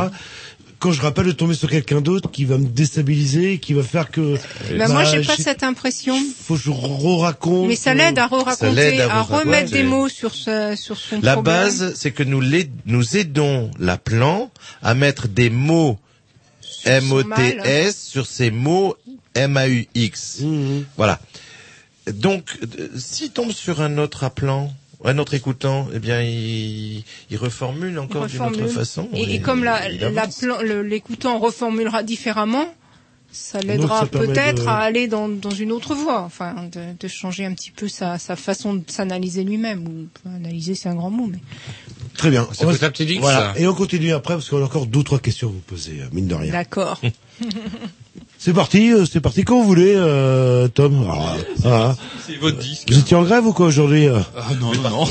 [0.79, 4.11] Quand je rappelle de tomber sur quelqu'un d'autre qui va me déstabiliser, qui va faire
[4.11, 4.37] que
[4.77, 6.15] Bah, moi, j'ai pas cette impression.
[6.43, 7.67] faut que je re-raconte.
[7.67, 11.19] Mais ça l'aide à Ça re-raconter, à à, remettre des mots sur sa, sur son
[11.23, 11.55] La problème.
[11.63, 14.51] base, c'est que nous, l'aid- nous aidons l'appelant
[14.83, 15.97] à mettre des mots
[16.85, 18.95] M-O-T-S sur ces mots
[19.35, 20.39] M-A-U-X.
[20.41, 20.85] Mhm.
[20.95, 21.19] Voilà.
[22.11, 24.71] Donc, euh, s'il tombe sur un autre appelant,
[25.03, 28.69] un autre écoutant, eh bien, il, il reformule encore d'une autre reformule.
[28.73, 29.07] façon.
[29.13, 32.65] Et, et comme la, la plan- le- l'écoutant reformulera différemment,
[33.31, 37.07] ça l'aidera ça peut-être de- à aller dans, dans une autre voie, enfin, de, de
[37.07, 39.87] changer un petit peu sa, sa façon de s'analyser lui-même.
[39.87, 41.39] Ou analyser, c'est un grand mot, mais
[42.17, 42.47] Très bien.
[42.53, 42.73] C'est On va-
[43.19, 43.53] Voilà.
[43.53, 43.59] ça.
[43.59, 46.05] Et on continue après parce qu'on a encore deux trois questions à vous poser, euh,
[46.11, 46.51] mine de rien.
[46.51, 46.99] d'accord.
[48.47, 51.05] C'est parti, euh, c'est parti quand vous voulez, euh, Tom.
[51.11, 51.95] Ah, ah.
[52.25, 52.89] C'est votre disque.
[52.89, 55.05] Vous étiez en grève ou quoi aujourd'hui euh Ah non, non, non.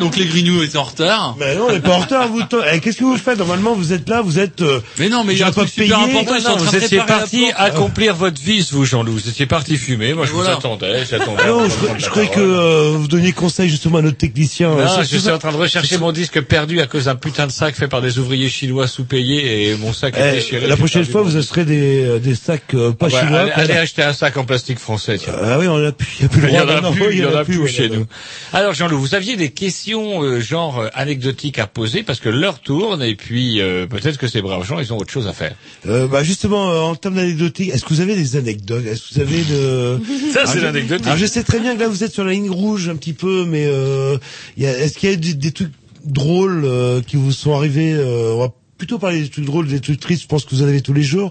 [0.00, 1.36] Donc les Grignoux étaient en retard.
[1.38, 2.40] Mais non, on n'est pas en retard, vous.
[2.72, 4.60] Eh, Qu'est-ce que vous faites Normalement, vous êtes là, vous êtes.
[4.62, 6.18] euh, Mais non, mais il y a un j'ai pas truc super payé?
[6.18, 7.54] important, ils sont en Non, train vous de étiez préparer la parti porte.
[7.58, 9.12] accomplir votre vice, vous, Jean-Loup.
[9.12, 10.14] Vous étiez parti fumer.
[10.14, 10.50] Moi, je Voilà.
[10.52, 11.04] vous attendais.
[11.08, 11.46] J'attendais.
[11.46, 11.68] Non,
[11.98, 14.70] je, croyais que euh, vous donniez conseil justement à notre technicien.
[14.70, 17.14] Non, Euh, c'est- je suis en train de rechercher mon disque perdu à cause d'un
[17.16, 20.60] putain de sac fait par des ouvriers chinois sous-payés et mon sac est Eh, déchiré.
[20.66, 23.12] la J'ai prochaine perdu fois, mon- vous acheterez des, euh, des sacs euh, pas Ah
[23.12, 23.40] bah, chinois.
[23.54, 25.34] allez, acheter un sac en plastique français, tiens.
[25.42, 26.92] Ah oui, on a plus, il y a plus le Il y droit en a
[26.92, 28.06] plus, il y en a plus ouais, chez nous.
[28.52, 29.50] Alors Jean-Loup, vous aviez des
[29.90, 34.18] questions euh, genre euh, anecdotiques à poser parce que l'heure tourne et puis euh, peut-être
[34.18, 35.54] que ces braves gens, ils ont autre chose à faire.
[35.86, 38.86] Euh, bah justement, euh, en termes d'anecdotique, est-ce que vous avez des anecdotes?
[38.86, 40.00] Est-ce que vous avez de
[40.32, 41.06] Ça, c'est l'anecdotique.
[41.06, 43.12] Alors je sais très bien que là vous êtes sur la ligne rouge un petit
[43.12, 44.18] peu, mais euh,
[44.58, 45.72] est-ce qu'il y a des, des trucs
[46.04, 49.80] drôles euh, qui vous sont arrivés euh, On va plutôt parler des trucs drôles, des
[49.80, 50.22] trucs tristes.
[50.22, 51.30] Je pense que vous en avez tous les jours,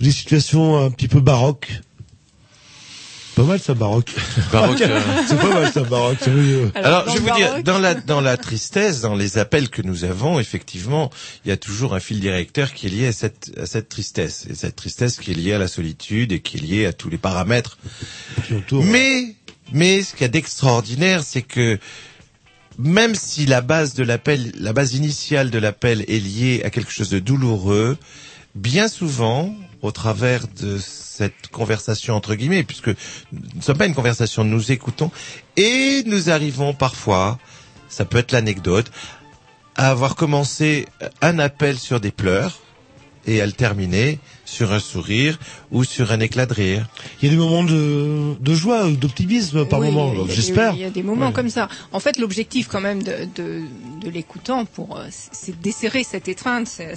[0.00, 1.80] ou des situations un petit peu baroques?
[3.38, 4.12] Pas mal ça baroque.
[4.50, 5.00] Baroque, euh.
[5.28, 6.18] c'est pas mal ça baroque.
[6.74, 10.02] Alors, je vais vous dire, dans la dans la tristesse, dans les appels que nous
[10.02, 11.08] avons, effectivement,
[11.44, 14.48] il y a toujours un fil directeur qui est lié à cette à cette tristesse,
[14.50, 17.10] et cette tristesse qui est liée à la solitude et qui est liée à tous
[17.10, 17.78] les paramètres.
[18.72, 19.36] Mais
[19.72, 21.78] mais ce qu'il y a d'extraordinaire, c'est que
[22.76, 26.90] même si la base de l'appel, la base initiale de l'appel est liée à quelque
[26.90, 27.98] chose de douloureux,
[28.56, 33.94] bien souvent, au travers de cette conversation entre guillemets, puisque nous ne sommes pas une
[33.94, 35.10] conversation, nous écoutons,
[35.56, 37.38] et nous arrivons parfois,
[37.88, 38.90] ça peut être l'anecdote,
[39.76, 40.86] à avoir commencé
[41.22, 42.58] un appel sur des pleurs
[43.26, 44.18] et à le terminer
[44.48, 45.38] sur un sourire
[45.70, 46.86] ou sur un éclat de rire.
[47.20, 50.72] Il y a des moments de, de joie ou d'optimisme par Oui, moment, j'espère.
[50.74, 51.32] Il y a des moments Ouais.
[51.32, 51.68] comme ça.
[51.92, 53.62] En fait, l'objectif quand même de, de,
[54.00, 56.94] de l'écoutant, pour, euh, c'est de desserrer cette étreinte, c'est-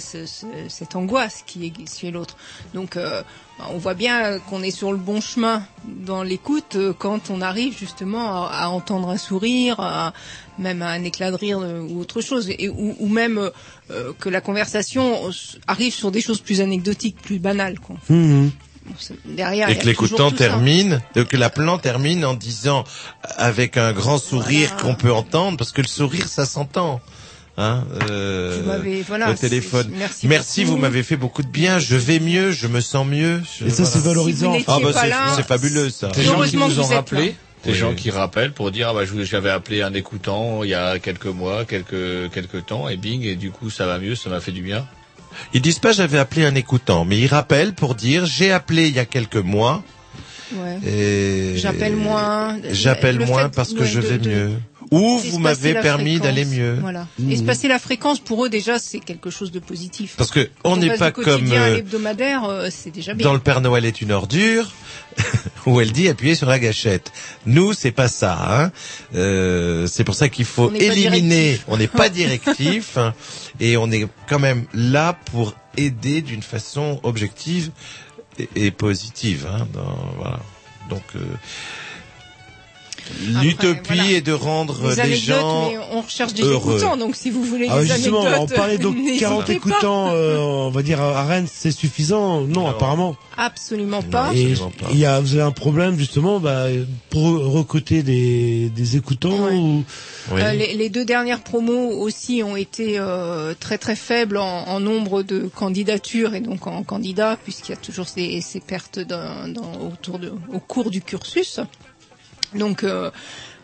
[0.68, 2.36] cette angoisse qui est chez l'autre.
[2.74, 3.22] Donc, euh,
[3.70, 7.76] on voit bien qu'on est sur le bon chemin dans l'écoute euh, quand on arrive
[7.78, 10.12] justement à, à entendre un sourire, à-
[10.58, 13.50] même à un éclat de rire euh, ou autre chose, et, ou, ou même euh,
[13.90, 15.30] euh, que la conversation
[15.66, 17.78] arrive sur des choses plus anecdotiques, plus banales.
[17.78, 17.96] Quoi.
[18.98, 22.84] C'est- Derrière, il et y a que l'écoutant termine, euh, que l'appelant termine en disant
[23.36, 27.00] avec un grand sourire qu'on peut entendre, parce que le sourire ça s'entend.
[27.58, 28.62] Hein, euh,
[29.06, 29.90] voilà, le téléphone.
[30.24, 30.74] merci beaucoup.
[30.76, 31.78] vous m'avez fait beaucoup de bien.
[31.78, 33.42] Je vais mieux, je me sens mieux.
[33.60, 34.58] Je- Et ça, c'est valorisant.
[34.58, 34.92] Si Ah bah
[35.36, 36.08] c'est fabuleux ça.
[36.08, 37.34] Des gens qui vous ont rappelé,
[37.64, 37.76] des Oui.
[37.76, 41.26] gens qui rappellent pour dire ah bah j'avais appelé un écoutant il y a quelques
[41.26, 44.52] mois, quelques quelques temps et bing et du coup ça va mieux, ça m'a fait
[44.52, 44.86] du bien.
[45.54, 48.94] Ils disent pas j'avais appelé un écoutant, mais ils rappellent pour dire j'ai appelé il
[48.96, 49.82] y a quelques mois
[50.54, 50.78] Ouais.
[50.86, 52.58] et J'appelle moins.
[52.72, 54.50] J'appelle Le moins fait, parce que ouais, je de- vais de- mieux.
[54.92, 56.74] Ou vous m'avez permis d'aller mieux.
[56.80, 57.08] Voilà.
[57.30, 60.14] Espacer la fréquence pour eux déjà c'est quelque chose de positif.
[60.16, 63.26] Parce que on n'est pas comme euh, euh, c'est déjà bien.
[63.26, 64.70] dans le Père Noël est une ordure
[65.66, 67.10] où elle dit appuyer sur la gâchette.
[67.46, 68.64] Nous c'est pas ça.
[68.64, 68.72] Hein.
[69.14, 71.58] Euh, c'est pour ça qu'il faut On éliminer.
[71.68, 73.14] On n'est pas directif hein,
[73.60, 77.70] et on est quand même là pour aider d'une façon objective
[78.38, 79.48] et, et positive.
[79.50, 80.38] Hein, dans- voilà.
[80.90, 81.20] Donc euh,
[83.42, 84.10] l'utopie voilà.
[84.12, 86.76] est de rendre Des gens mais on recherche des heureux.
[86.76, 89.52] écoutants, donc si vous voulez Ah, des justement, anecdotes, on parlait donc n'hésitez 40 pas.
[89.52, 92.42] écoutants, euh, on va dire à Rennes, c'est suffisant?
[92.42, 93.16] Non, apparemment.
[93.36, 94.30] Absolument pas.
[94.34, 94.54] Et
[94.92, 96.66] il y a, vous avez un problème justement bah,
[97.10, 99.84] pour recruter des, des écoutants ou...
[100.32, 104.78] Euh, les, les deux dernières promos aussi ont été euh, très très faibles en, en
[104.78, 109.52] nombre de candidatures et donc en candidats puisqu'il y a toujours ces, ces pertes dans,
[109.52, 111.58] dans- autour de, au cours du cursus.
[112.54, 113.10] Donc euh,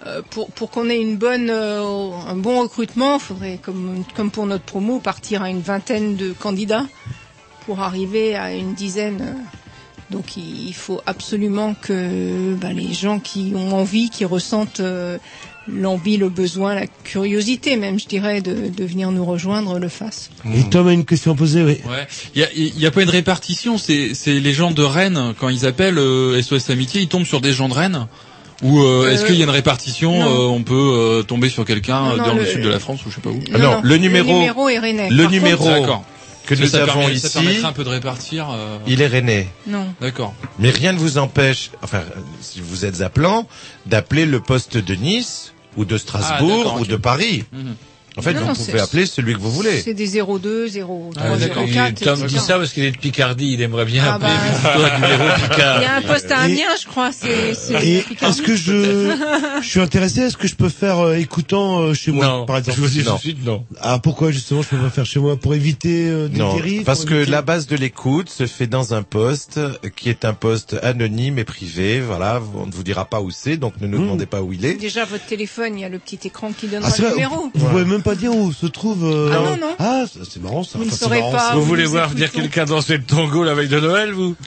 [0.07, 4.31] euh, pour, pour qu'on ait une bonne, euh, un bon recrutement, il faudrait, comme, comme
[4.31, 6.87] pour notre promo, partir à une vingtaine de candidats
[7.67, 9.37] pour arriver à une dizaine.
[10.11, 15.19] Donc il il faut absolument que bah, les gens qui ont envie, qui ressentent euh,
[15.67, 20.31] l'envie, le besoin, la curiosité même, je dirais, de, de venir nous rejoindre, le fassent.
[20.55, 21.79] Et Tom a une question à poser, oui.
[21.89, 22.07] Ouais.
[22.35, 23.77] Il y a, il y a pas une répartition.
[23.79, 27.41] C'est, c'est les gens de Rennes quand ils appellent euh, SOS Amitié, ils tombent sur
[27.41, 28.07] des gens de Rennes.
[28.63, 30.27] Ou euh, est-ce Euh, qu'il y a une répartition non.
[30.27, 33.05] euh, On peut euh, tomber sur quelqu'un Non, dans le, le- sud de la France
[33.07, 33.41] ou je sais pas où.
[33.55, 35.09] Ah non, le numéro- le numéro est rennais.
[35.11, 36.05] le Par numéro contre- D'accord.
[36.47, 38.49] que nous ça avons permet- Ça ici, permettrait un peu de répartir.
[38.51, 39.47] euh, il est rennais.
[39.67, 39.87] Non.
[40.01, 40.35] D'accord.
[40.59, 43.47] Mais rien ne vous empêche, enfin, euh, si vous êtes appelant,
[43.87, 47.45] d'appeler le poste de Nice ou de Ah, Strasbourg ou de Paris.
[47.53, 47.75] Mhm.
[48.19, 49.81] En fait, Non, vous non, pouvez appeler celui que vous voulez.
[49.81, 51.65] C'est des 02, 03, Ah, d'accord.
[51.67, 52.01] 04.
[52.01, 54.31] Il- Tom dit ça parce qu'il est de Picardie, il aimerait bien Ah, appeler
[54.63, 54.71] bah.
[54.71, 55.79] plutôt un numéro Picard.
[55.81, 57.11] Il y a un poste à Amiens, je crois.
[57.13, 57.29] C'est.
[57.73, 59.15] est-ce que je,
[59.63, 62.57] je suis intéressé Est-ce que je peux faire euh, écoutant euh, chez moi, Non, par
[62.59, 62.77] exemple?
[62.79, 63.19] Je vous dis tout de Non.
[63.19, 63.65] suite non.
[63.81, 65.37] Ah pourquoi justement je peux pas faire chez moi?
[65.37, 68.67] Pour éviter euh, des Non, dérives parce que éviter- la base de l'écoute se fait
[68.67, 69.61] dans un poste
[69.97, 72.01] qui est un poste anonyme et privé.
[72.01, 74.65] Voilà, on ne vous dira pas où c'est, donc ne nous demandez pas où il
[74.65, 74.75] est.
[74.75, 77.51] Déjà, votre téléphone, il y a le petit écran qui Ah, c'est le vrai, numéro.
[77.55, 79.05] Vous pouvez même pas dire où se trouve.
[79.05, 79.75] euh, Ah, non, non.
[79.79, 80.79] Ah, c'est marrant ça.
[80.79, 81.55] Vous ne Enfin, saurez marrant, pas.
[81.55, 84.35] Vous voulez voir venir quelqu'un danser le tango la veille de Noël, vous?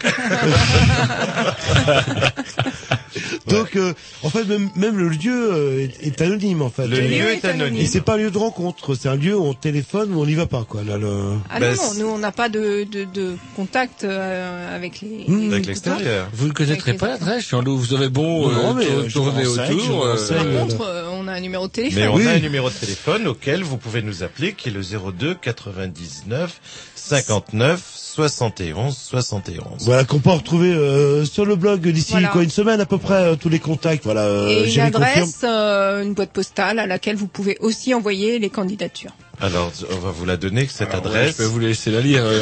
[3.48, 3.94] Donc, euh,
[4.24, 6.88] en fait, même, même le lieu euh, est, est anonyme en fait.
[6.88, 7.62] Le Le lieu est anonyme.
[7.66, 7.82] anonyme.
[7.82, 10.26] Et c'est pas un lieu de rencontre, c'est un lieu où on téléphone où on
[10.26, 10.82] n'y va pas quoi.
[10.84, 11.34] Là, le...
[11.50, 15.26] Ah Bah, non, nous on n'a pas de, de, de contact euh, avec les.
[15.28, 16.30] Mmh, les Avec l'extérieur.
[16.34, 17.78] Vous ne connaîtrez Avec pas l'adresse, Jean-Loup.
[17.78, 20.08] Vous avez bon Non, euh, mais, tourner autour.
[20.30, 22.00] Par contre, euh, on a un numéro de téléphone.
[22.02, 22.28] Mais on Oui.
[22.28, 26.60] a un numéro de téléphone auquel vous pouvez nous appeler, qui est le 02 99
[26.96, 29.64] 59 71 71.
[29.86, 32.28] Voilà qu'on peut retrouver euh, sur le blog d'ici Voilà.
[32.30, 34.04] quoi une semaine à peu près euh, tous les contacts.
[34.04, 34.22] Voilà.
[34.22, 38.50] euh, Et une adresse, euh, une boîte postale à laquelle vous pouvez aussi envoyer les
[38.50, 39.12] candidatures.
[39.40, 41.32] Alors, on va vous la donner, cette Alors, ouais, adresse.
[41.32, 42.22] je peux vous laisser la lire.
[42.24, 42.42] euh,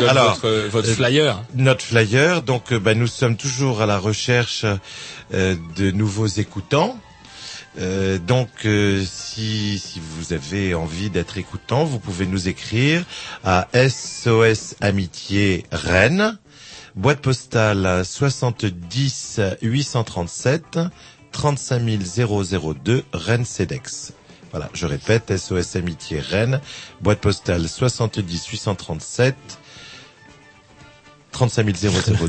[0.00, 1.42] donne Alors, votre, euh, votre euh, flyer.
[1.54, 4.64] Notre flyer, donc euh, bah, nous sommes toujours à la recherche
[5.34, 6.98] euh, de nouveaux écoutants.
[7.78, 13.04] Euh, donc, euh, si, si vous avez envie d'être écoutant, vous pouvez nous écrire
[13.44, 16.38] à SOS Amitié Rennes,
[16.96, 20.78] boîte postale 70 837
[21.32, 24.12] 35 002 Rennes CEDEX.
[24.50, 26.60] Voilà, je répète, SOS Amitié Rennes,
[27.00, 29.36] boîte postale 70 837
[31.38, 31.66] 35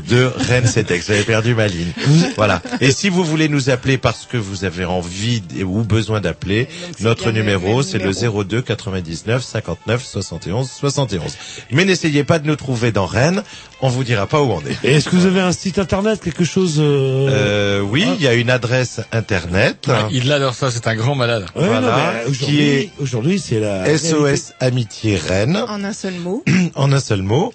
[0.06, 1.08] 002 Rennes CEDEX.
[1.08, 1.92] J'avais perdu ma ligne.
[2.36, 2.62] Voilà.
[2.80, 6.68] Et si vous voulez nous appeler parce que vous avez envie ou besoin d'appeler,
[7.00, 8.44] notre numéro, c'est le numéro.
[8.44, 11.36] 02 99 59 71 71.
[11.72, 13.42] Mais n'essayez pas de nous trouver dans Rennes,
[13.82, 14.78] on vous dira pas où on est.
[14.84, 17.28] Et est-ce que vous avez un site internet, quelque chose euh...
[17.30, 19.86] Euh, oui, il y a une adresse internet.
[19.88, 21.46] Ah, il adore ça, c'est un grand malade.
[21.56, 25.64] ouais, voilà, qui aujourd'hui, est aujourd'hui c'est la SOS Amitié Rennes.
[25.68, 26.44] En un seul mot.
[26.76, 27.52] en un seul mot,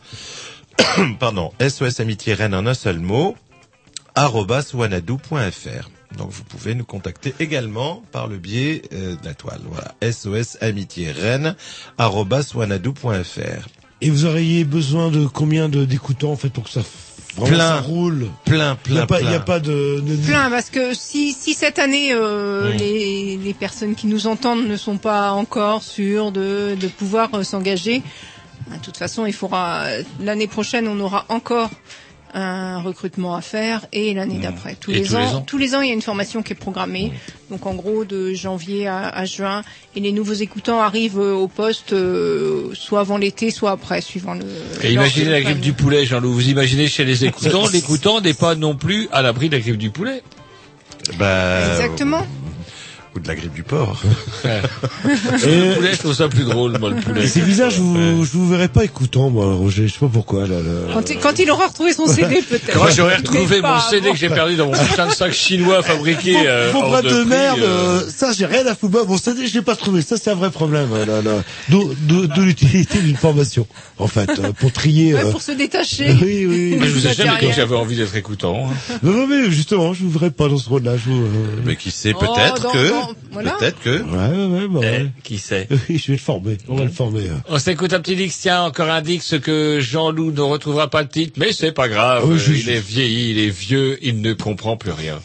[1.20, 3.36] pardon, SOS Amitié Rennes en un seul mot,
[4.16, 5.90] arobase wanadoo.fr.
[6.18, 9.60] Donc vous pouvez nous contacter également par le biais euh, de la toile.
[9.70, 11.56] Voilà, SOS Amitié Rennes,
[11.98, 13.68] arobase wanadoo.fr.
[14.02, 16.82] Et vous auriez besoin de combien de d'écoutants en fait pour que ça
[17.36, 17.68] vraiment Plein.
[17.68, 19.32] ça roule Plein, Il n'y plein, a pas, il plein.
[19.32, 23.54] y a pas de, de- Plein, parce que si, si cette année euh, les, les
[23.54, 28.02] personnes qui nous entendent ne sont pas encore sûres de, de pouvoir euh, s'engager,
[28.72, 29.86] de toute façon, il faudra
[30.20, 31.70] l'année prochaine, on aura encore
[32.36, 34.76] un recrutement à faire et l'année d'après.
[34.76, 35.42] Tous, les tous ans, les ans.
[35.42, 37.14] tous les ans, il y a une formation qui est programmée.
[37.50, 39.64] Donc en gros, de janvier à, à juin,
[39.96, 44.34] et les nouveaux écoutants arrivent euh, au poste euh, soit avant l'été, soit après, suivant
[44.34, 44.44] le.
[44.84, 46.34] Et imaginez la grippe du poulet, Jean-Loup.
[46.34, 49.78] Vous imaginez chez les écoutants, l'écoutant n'est pas non plus à l'abri de la grippe
[49.78, 50.22] du poulet.
[51.18, 52.26] Bah, Exactement.
[53.16, 54.02] Ou de la grippe du porc.
[54.44, 57.28] le poulet, je trouve ça plus drôle, moi, le poulet.
[57.28, 59.88] C'est bizarre, je vous, je vous verrai pas écoutant, moi, Roger.
[59.88, 60.58] Je sais pas pourquoi, là.
[60.58, 60.94] là.
[60.94, 62.74] Quand, il- quand il aura retrouvé son CD, peut-être.
[62.74, 65.32] Quand j'aurais Mais retrouvé mon pas CD que j'ai perdu dans mon putain de sac
[65.34, 68.66] chinois fabriqué euh, Vos hors bras de de prix, merde, euh, euh, ça j'ai rien
[68.68, 69.06] à foutre.
[69.06, 70.90] Bon, ça je l'ai pas trouvé, ça c'est un vrai problème.
[71.08, 71.44] là, là.
[71.70, 73.66] D'où- De l'utilité d'une formation,
[73.98, 75.14] en fait, euh, pour trier.
[75.14, 76.08] Ouais, euh, pour se détacher.
[76.22, 76.78] Oui, oui.
[76.80, 78.68] Mais je vous ai jamais dit que j'avais envie d'être écoutant.
[78.70, 78.96] hein.
[79.04, 80.98] Non, non, mais justement, je vous verrai pas dans ce rôle-là.
[80.98, 81.28] Je vous, euh,
[81.66, 83.52] Mais qui sait, Oh, peut-être dans- que, dans- voilà.
[83.60, 84.02] peut-être que.
[84.02, 85.06] Ouais, ouais, ouais, bah, ouais.
[85.18, 86.58] Eh, qui sait Oui, je vais le former.
[86.68, 87.22] On va le former.
[87.30, 87.34] euh.
[87.50, 91.08] On s'écoute un petit Dix, tiens, encore un Dix que Jean-Loup ne retrouvera pas le
[91.10, 92.24] titre, mais c'est pas grave.
[92.28, 95.20] Oui, je- il je- est vieilli, il est vieux, il ne comprend plus rien.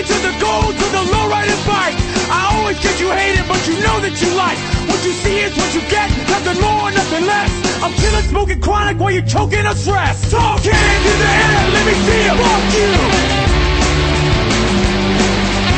[0.00, 1.94] To the gold to the lowrider bike.
[2.32, 4.56] I always get you hated, but you know that you like.
[4.88, 7.52] What you see is what you get, nothing more, nothing less.
[7.84, 10.30] I'm killing, smoking chronic while you're choking on stress.
[10.30, 12.34] Talk hands in the air, let me see you.
[12.40, 12.92] Fuck you.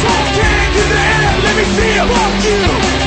[0.06, 2.06] Talk hands in the air, let me see you.
[2.14, 3.01] Fuck you.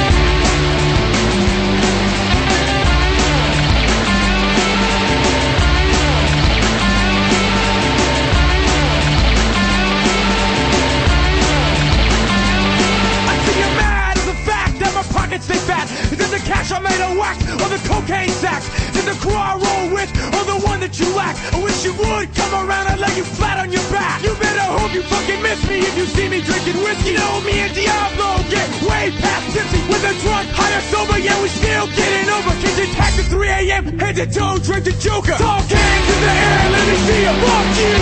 [16.66, 18.68] cash I made a whack on the cocaine sacks.
[18.96, 21.36] Is the crew I roll with or the one that you lack?
[21.54, 24.24] I wish you would come around and lay you flat on your back.
[24.24, 27.12] You better hope you fucking miss me if you see me drinking whiskey.
[27.12, 29.80] You know me and Diablo get way past tipsy.
[29.90, 32.54] With a drunk, higher sober, yeah, we still getting over.
[32.62, 35.38] Kids attack at 3 a.m., head to toe, drink the joker.
[35.38, 37.34] Talk cans in the air, let me see you.
[37.46, 37.96] Fuck you.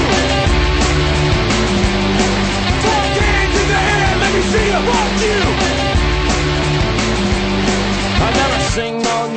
[2.79, 4.81] Talk cans in the air, let me see you.
[4.87, 5.82] Fuck you.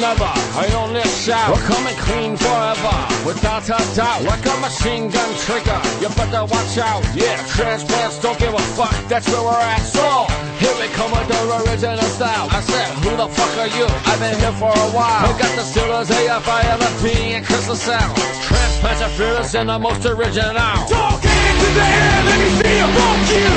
[0.01, 1.51] Never, I only shout.
[1.51, 6.79] We're coming clean forever, without a doubt Like a machine gun trigger, you better watch
[6.79, 7.03] out.
[7.15, 9.83] Yeah, transplants don't give a fuck, that's where we're at.
[9.83, 10.27] So,
[10.61, 12.49] here we come with the original style.
[12.51, 13.87] I said, who the fuck are you?
[14.07, 15.23] I've been here for a while.
[15.27, 17.07] We got the Steelers, AFI, LFP,
[17.37, 18.17] and Crystal Sound
[18.47, 20.55] Transplants are fearless and the most original.
[20.55, 22.89] Talk hands in the air, let me see you.
[22.97, 23.49] Fuck you.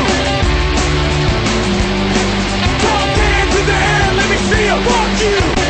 [2.83, 4.77] Talk hands in the air, let me see you.
[4.87, 5.68] Fuck you.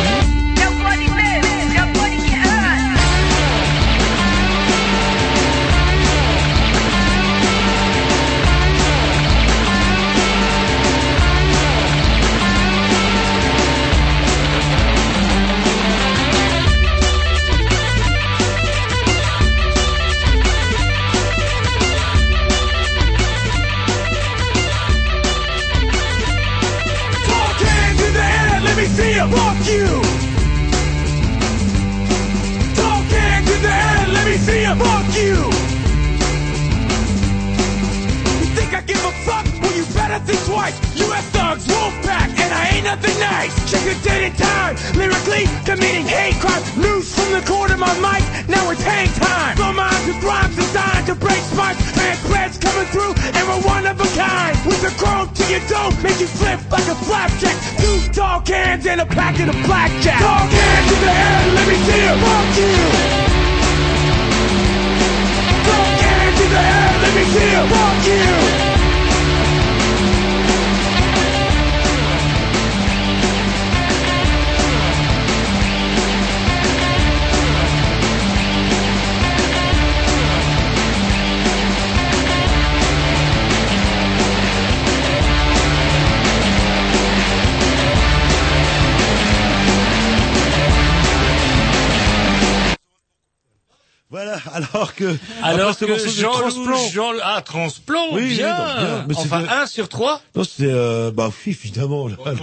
[40.26, 40.76] Think twice.
[41.00, 41.24] U.S.
[41.30, 43.52] thugs, Wolfpack, and I ain't nothing nice.
[43.70, 44.76] Check your date and time.
[44.94, 46.62] Lyrically, committing hate crime.
[46.76, 49.58] Loose from the corner of my mic, now it's hang time.
[49.58, 51.80] My minds with rhymes designed to break spines.
[51.96, 54.56] Transplants coming through, and we're one of a kind.
[54.66, 57.56] With a crow to your dome, make you flip like a flapjack.
[57.80, 60.20] Two tall cans and a packet of blackjack.
[60.20, 62.14] Tall cans in the air, let me see you.
[62.20, 62.76] Fuck you.
[65.64, 67.62] Tall cans in the air, let me see you.
[67.72, 68.69] Fuck you.
[94.52, 95.16] alors que...
[95.42, 98.56] Alors que Jean Transplant- Jean ah transplant, Oui, oui, bien.
[98.56, 99.04] non, bien.
[99.08, 100.20] Mais enfin un sur trois.
[100.36, 102.08] Non, c'est euh, bah oui, évidemment.
[102.08, 102.42] Là, là- Quand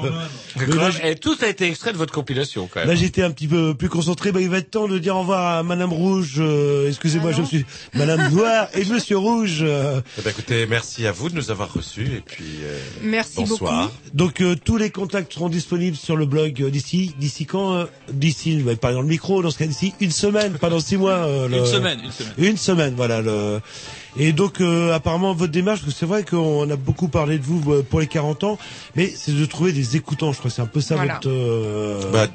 [0.68, 2.90] Mais là, même, et tout a été extrait de votre compilation quand même.
[2.90, 4.32] Là, j'étais un petit peu plus concentré.
[4.32, 6.36] Bah, il va être temps de dire au revoir à Madame Rouge.
[6.40, 9.60] euh, Excusez-moi, je me suis Madame Noire et Monsieur Rouge.
[9.62, 10.02] euh.
[10.18, 13.92] Eh ben, écoutez, merci à vous de nous avoir reçus et puis euh, Merci bonsoir.
[14.14, 17.14] Donc euh, tous les contacts seront disponibles sur le blog euh, d'ici.
[17.20, 19.42] D'ici quand euh, D'ici, parler dans le micro.
[19.42, 21.12] Dans ce cas, d'ici une semaine, pas dans six mois.
[21.12, 22.34] euh, le- Une semaine, une semaine.
[22.38, 23.20] Une semaine, voilà.
[23.22, 23.60] Le...
[24.20, 27.44] Et donc, euh, apparemment, votre démarche, parce que c'est vrai qu'on a beaucoup parlé de
[27.44, 28.58] vous euh, pour les 40 ans,
[28.96, 30.32] mais c'est de trouver des écoutants.
[30.32, 31.16] Je crois que c'est un peu ça Voilà.
[31.16, 31.30] votre.
[31.30, 32.28] euh, Bah,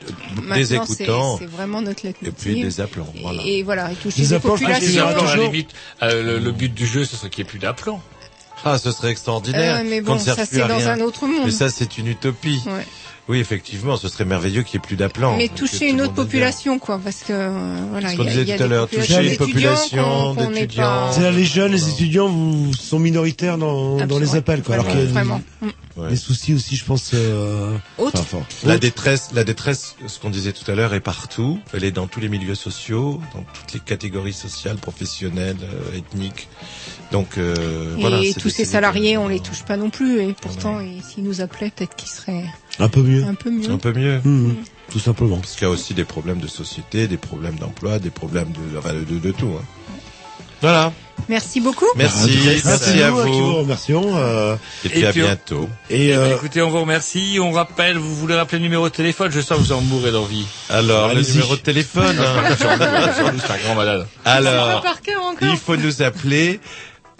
[0.56, 2.28] des c'est- écoutants C'est vraiment notre leitmotiv.
[2.28, 3.12] et puis des appelants.
[3.22, 3.42] Voilà.
[3.46, 5.06] Et voilà, et toucher Des les populations.
[5.08, 5.70] appelants, à la limite,
[6.02, 8.02] euh, le, le but du jeu, ce serait qu'il n'y ait plus d'appelants.
[8.64, 9.78] Ah, ce serait extraordinaire.
[9.80, 11.42] Euh, mais bon, ça, c'est dans un autre monde.
[11.46, 12.60] Mais ça, c'est une utopie.
[12.66, 12.86] Ouais.
[13.28, 15.36] Oui, effectivement, ce serait merveilleux qu'il n'y ait plus d'appelants.
[15.36, 18.66] Mais toucher une autre population, quoi, parce que euh, voilà, Ce qu'on disait tout à
[18.66, 20.82] l'heure, toucher une population d'étudiants.
[20.82, 24.74] pas- C'est-à-dire les jeunes, les étudiants, vous sont minoritaires dans, dans les appels, quoi.
[24.74, 25.40] Alors qu'il y a Vraiment.
[25.60, 25.68] Mm.
[25.98, 26.08] Ouais.
[26.08, 27.10] des soucis aussi, je pense.
[27.14, 27.76] Euh...
[27.98, 28.18] Autre.
[28.20, 28.80] enfin, enfin, La autre.
[28.80, 31.60] détresse, la détresse, ce qu'on disait tout à l'heure, est partout.
[31.74, 36.48] Elle est dans tous les milieux sociaux, dans toutes les catégories sociales, professionnelles, euh, ethniques.
[37.12, 38.20] Donc euh, Et voilà.
[38.24, 40.22] c'est tous ces salariés, on les touche pas non plus.
[40.22, 42.46] Et pourtant, et s'ils nous appelaient, peut-être qu'ils seraient
[42.78, 43.24] Un peu mieux.
[43.24, 43.70] un peu mieux.
[43.70, 44.20] Un peu mieux.
[44.24, 44.54] Mmh,
[44.90, 45.36] tout simplement.
[45.38, 48.78] Parce qu'il y a aussi des problèmes de société, des problèmes d'emploi, des problèmes de,
[48.78, 49.52] enfin, de, de, de tout.
[49.58, 49.64] hein.
[50.60, 50.92] Voilà.
[51.28, 51.86] Merci beaucoup.
[51.96, 52.30] Merci,
[52.64, 53.56] merci à nous, qui vous vous.
[53.56, 54.16] remercions.
[54.16, 55.68] euh, Et puis Et à puis on- bientôt.
[55.90, 57.38] et Eh ben, euh, écoutez, on vous remercie.
[57.40, 59.30] On rappelle, vous voulez rappeler le numéro de téléphone?
[59.32, 60.46] Je sens que vous en mourrez d'envie.
[60.70, 62.16] Alors, le numéro de téléphone.
[62.20, 62.56] hein.
[63.20, 64.06] Un grand malade.
[64.24, 64.84] Alors,
[65.42, 66.60] il faut nous appeler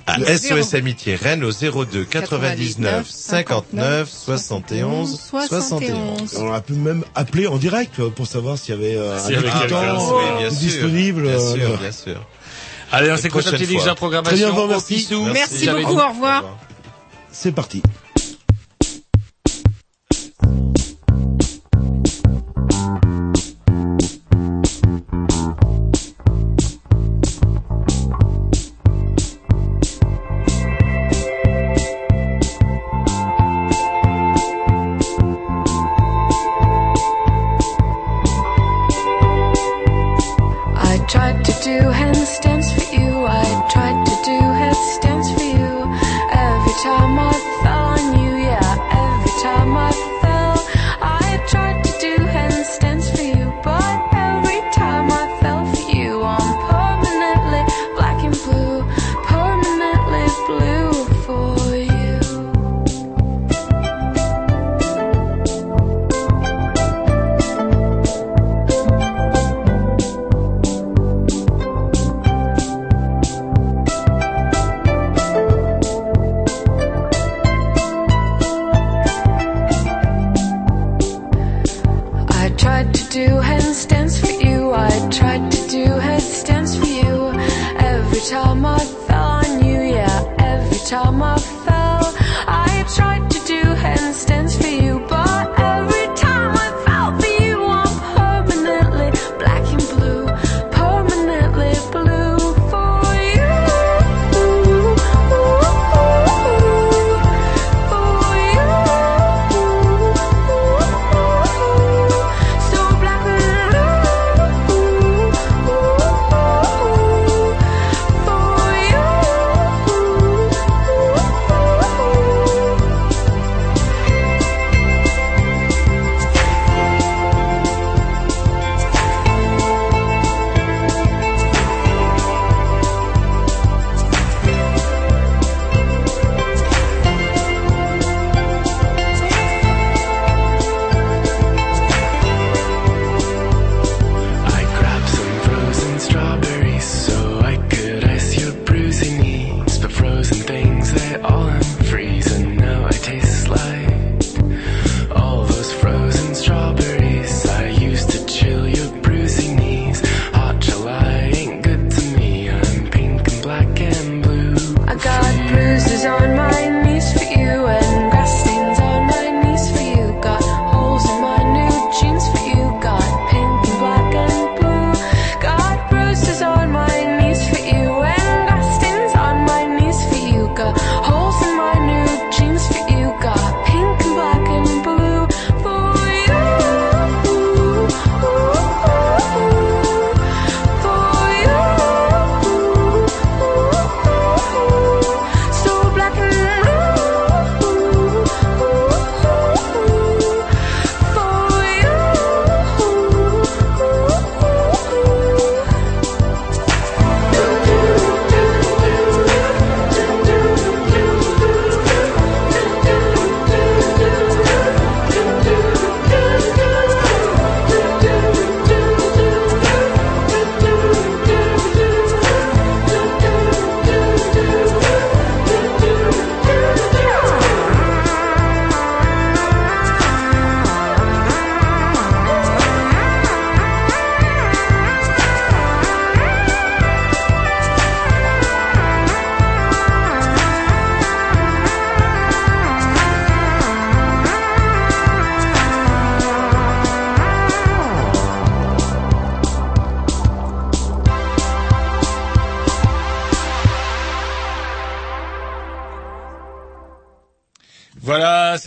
[0.07, 0.75] à Le SOS.
[0.75, 6.37] Amitié Rennes au 02 99 59 71 71.
[6.39, 9.37] on a pu même appeler en direct pour savoir s'il y avait euh, S'il y
[9.37, 10.59] un avait quelqu'un, écoutant oui, bien euh, sûr.
[10.59, 11.23] disponible.
[11.23, 12.27] Bien euh, sûr, bien sûr.
[12.91, 14.37] Allez, on s'écoute un petit en programmation.
[14.37, 15.09] Très bien, bon, Au merci.
[15.33, 15.99] Merci beaucoup.
[15.99, 16.45] Au revoir.
[17.31, 17.83] C'est parti.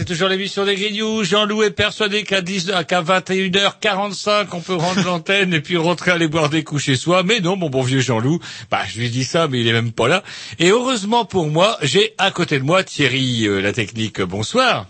[0.05, 1.23] C'est toujours l'émission des Grignoux.
[1.23, 6.27] Jean-Loup est persuadé qu'à 10 qu'à 21h45, on peut rendre l'antenne et puis rentrer aller
[6.27, 7.23] boire des coups chez soi.
[7.23, 9.91] Mais non, mon bon vieux Jean-Loup, bah, je lui dis ça, mais il est même
[9.91, 10.21] pas là.
[10.59, 14.21] Et heureusement pour moi, j'ai à côté de moi Thierry, euh, la technique.
[14.21, 14.85] Bonsoir.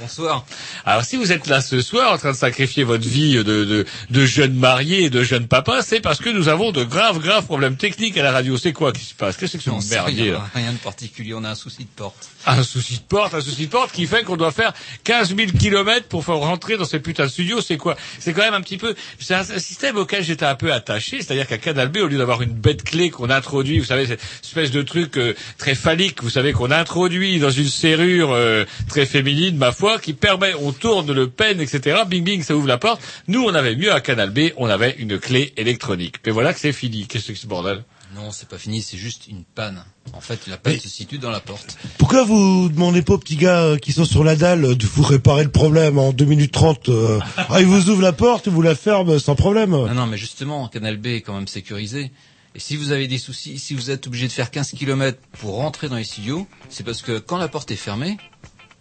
[0.00, 0.44] Bonsoir.
[0.84, 3.86] Alors si vous êtes là ce soir en train de sacrifier votre vie de, de,
[4.10, 7.44] de jeune marié et de jeune papa, c'est parce que nous avons de graves, graves
[7.44, 8.58] problèmes techniques à la radio.
[8.58, 9.36] C'est quoi qui se passe?
[9.36, 10.50] Qu'est-ce que c'est que ce merdier rien, là?
[10.54, 12.28] rien de particulier, on a un souci de porte.
[12.46, 14.72] Un souci de porte, un souci de porte qui fait qu'on doit faire
[15.04, 17.60] 15 000 kilomètres pour faire rentrer dans ces putains de studios.
[17.60, 17.96] C'est quoi?
[18.18, 18.94] C'est quand même un petit peu...
[19.18, 21.22] C'est un, un système auquel j'étais un peu attaché.
[21.22, 24.20] C'est-à-dire qu'à Canal B, au lieu d'avoir une bête clé qu'on introduit, vous savez, cette
[24.44, 29.06] espèce de truc euh, très phallique, vous savez, qu'on introduit dans une serrure euh, très
[29.06, 32.02] féminine, ma foi, qui permet, on tourne le pen, etc.
[32.06, 33.00] Bing, bing, ça ouvre la porte.
[33.28, 36.16] Nous, on avait mieux à Canal B, on avait une clé électronique.
[36.24, 37.06] Mais voilà que c'est fini.
[37.06, 37.84] Qu'est-ce que c'est que ce bordel?
[38.14, 39.84] Non, c'est pas fini, c'est juste une panne.
[40.12, 41.76] En fait, la panne se situe dans la porte.
[41.98, 44.86] Pourquoi vous demandez pas aux petits gars euh, qui sont sur la dalle euh, de
[44.86, 48.46] vous réparer le problème en 2 minutes 30 euh, ah, Ils vous ouvrent la porte,
[48.46, 49.70] ils vous la ferment sans problème.
[49.70, 52.10] Non, non, mais justement, Canal B est quand même sécurisé.
[52.54, 55.56] Et si vous avez des soucis, si vous êtes obligé de faire 15 km pour
[55.56, 58.16] rentrer dans les studios, c'est parce que quand la porte est fermée,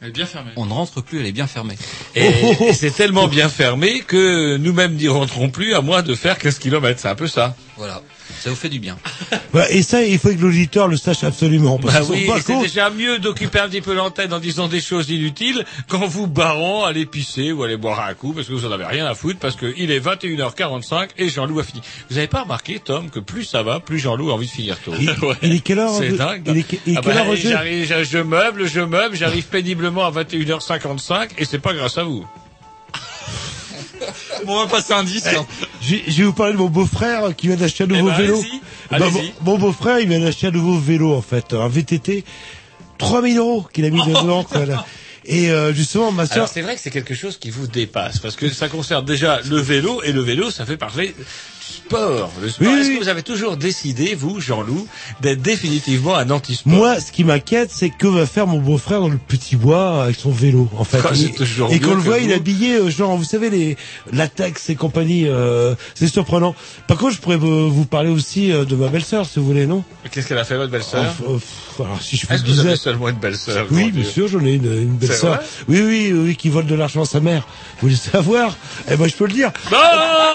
[0.05, 0.51] Elle est bien fermée.
[0.55, 1.75] on ne rentre plus, elle est bien fermée.
[2.13, 2.27] Et,
[2.67, 6.59] et c'est tellement bien fermé que nous-mêmes n'y rentrons plus à moins de faire 15
[6.59, 6.99] km.
[6.99, 7.55] C'est un peu ça.
[7.75, 8.03] Voilà.
[8.41, 8.97] Ça vous fait du bien.
[9.51, 11.77] Voilà, et ça, il faut que l'auditeur le sache absolument.
[11.77, 15.09] Parce Bah oui, c'est déjà mieux d'occuper un petit peu l'antenne en disant des choses
[15.09, 18.65] inutiles qu'en vous barrant à aller pisser ou aller boire un coup parce que vous
[18.65, 21.81] en avez rien à foutre parce que il est 21h45 et Jean-Loup a fini.
[22.09, 24.77] Vous avez pas remarqué, Tom, que plus ça va, plus Jean-Loup a envie de finir
[24.79, 24.93] tôt.
[24.99, 26.43] Il- il est quelle heure, C'est dingue.
[26.47, 30.11] il est il est Ah quelle bah, heure, je meuble, je meuble, j'arrive péniblement à
[30.11, 32.25] 21h55 et c'est pas grâce à vous.
[34.45, 35.23] Bon, on va passer un 10.
[35.31, 35.35] Eh,
[35.81, 38.35] Je je vais vous parler de mon beau-frère qui vient d'acheter un nouveau ben, vélo.
[38.35, 39.33] allez-y, Eh ben, allez-y.
[39.41, 42.23] mon mon beau-frère, il vient d'acheter un nouveau vélo, en fait, un VTT.
[42.97, 44.43] 3000 euros qu'il a mis dedans.
[44.49, 44.85] quoi, là.
[45.27, 46.35] Et euh, justement, ma soeur...
[46.37, 49.41] Alors c'est vrai que c'est quelque chose qui vous dépasse parce que ça concerne déjà
[49.41, 51.15] le vélo et le vélo ça fait parler
[51.69, 52.31] sport.
[52.41, 52.67] Le sport.
[52.67, 52.95] Oui, Est-ce oui.
[52.97, 54.87] que vous avez toujours décidé, vous, Jean-Loup,
[55.21, 59.09] d'être définitivement un anti-sport Moi, ce qui m'inquiète, c'est que va faire mon beau-frère dans
[59.09, 60.99] le petit bois avec son vélo, en fait.
[61.13, 61.25] C'est
[61.71, 62.23] Et- qu'on le voit, vous.
[62.25, 63.77] il est habillé, euh, genre, vous savez, les
[64.11, 66.55] latex et compagnie, euh, c'est surprenant.
[66.87, 69.83] Par contre, je pourrais vous parler aussi euh, de ma belle-sœur, si vous voulez, non?
[70.11, 71.13] Qu'est-ce qu'elle a fait, votre belle-sœur?
[71.29, 71.37] Euh,
[71.83, 74.53] alors, si je Est-ce que vous avez seulement une belle-sœur Oui, bien sûr, j'en ai
[74.53, 75.39] une, belle-sœur.
[75.67, 77.47] Oui, oui, oui, qui vole de l'argent à sa mère.
[77.75, 78.55] Vous voulez savoir?
[78.89, 79.51] Eh ben, je peux le dire.
[79.71, 79.77] Non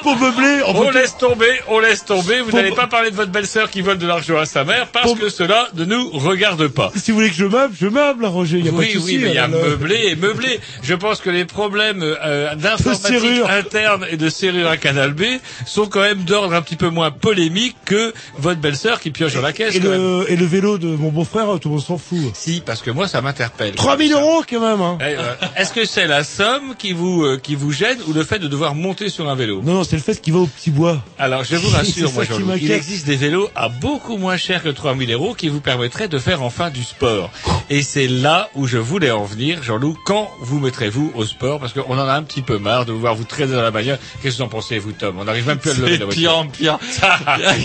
[0.03, 2.41] Pour meubler, on on peut- laisse tomber, on laisse tomber.
[2.41, 5.15] Vous n'allez pas parler de votre belle-sœur qui vole de l'argent à sa mère parce
[5.15, 6.91] que cela ne nous regarde pas.
[6.97, 8.59] Si vous voulez que je meuble, je meuble, hein, Roger.
[8.59, 9.17] Il y a pas oui, de souci.
[9.17, 10.59] oui, mais il y a alors, le- meublé et meublé.
[10.83, 13.51] Je pense que les problèmes euh, d'informatique serrure.
[13.51, 15.23] interne et de serrure à Canal B
[15.67, 19.43] sont quand même d'ordre un petit peu moins polémique que votre belle-sœur qui pioche dans
[19.43, 19.75] la caisse.
[19.75, 22.19] Et le, et le vélo de mon beau-frère, tout le monde s'en fout.
[22.35, 23.75] Si, parce que moi, ça m'interpelle.
[23.75, 24.99] 3000 euros, quand même, hein.
[25.01, 28.25] Eh, euh, Est-ce que c'est la somme qui vous euh, qui vous gêne ou le
[28.25, 29.61] fait de devoir monter sur un vélo?
[29.63, 31.03] Non, non, c'est le fait qu'il va au petit bois.
[31.19, 34.69] Alors, je vous rassure, moi, Jean-Loup, il existe des vélos à beaucoup moins cher que
[34.71, 37.31] 3000 euros qui vous permettraient de faire enfin du sport.
[37.69, 39.99] Et c'est là où je voulais en venir, Jean-Loup.
[40.07, 41.61] Quand vous mettrez-vous au sport?
[41.61, 43.71] Parce qu'on en a un petit peu marre de vous voir vous traîner dans la
[43.71, 43.99] bagnole.
[44.23, 45.17] Qu'est-ce que vous en pensez, vous, Tom?
[45.19, 46.73] On n'arrive même plus à le lever la C'est pire voiture.
[46.73, 46.79] en pire.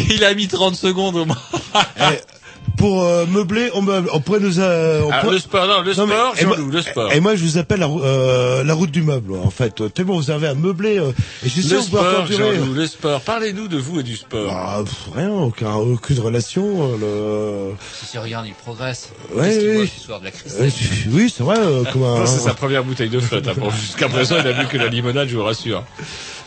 [0.10, 1.38] Il a mis 30 secondes au moins.
[2.78, 4.10] Pour euh, meubler, on meuble.
[4.12, 4.60] On pourrait nous...
[4.60, 6.82] euh, on Alors, pourrait- le sport, non, le Non, mais- sport, et moi- Jean-Loup, le
[6.82, 7.14] sport.
[7.14, 9.82] Et moi, je vous appelle la, euh, la route du meuble, en fait.
[9.94, 10.98] Tellement vous avez à meubler.
[11.00, 11.12] euh,
[11.44, 12.26] et je suis sûr Le sport.
[12.28, 13.22] Jean-Loup, le sport.
[13.22, 14.52] Parlez-nous de vous et du sport.
[14.52, 16.92] Ah, pff, rien, aucun, aucune relation.
[17.02, 17.72] euh,
[18.02, 19.10] Si tu regardes, il progresse.
[19.34, 19.92] Ouais, qu'il oui.
[19.98, 20.66] ce soir de la le...
[20.66, 20.70] euh,
[21.12, 21.58] oui, c'est vrai.
[21.60, 22.26] euh, comme un...
[22.26, 23.48] C'est sa première bouteille de flotte.
[23.48, 23.54] hein.
[23.58, 25.84] Bon, Jusqu'à présent, il a bu que la limonade, je vous rassure.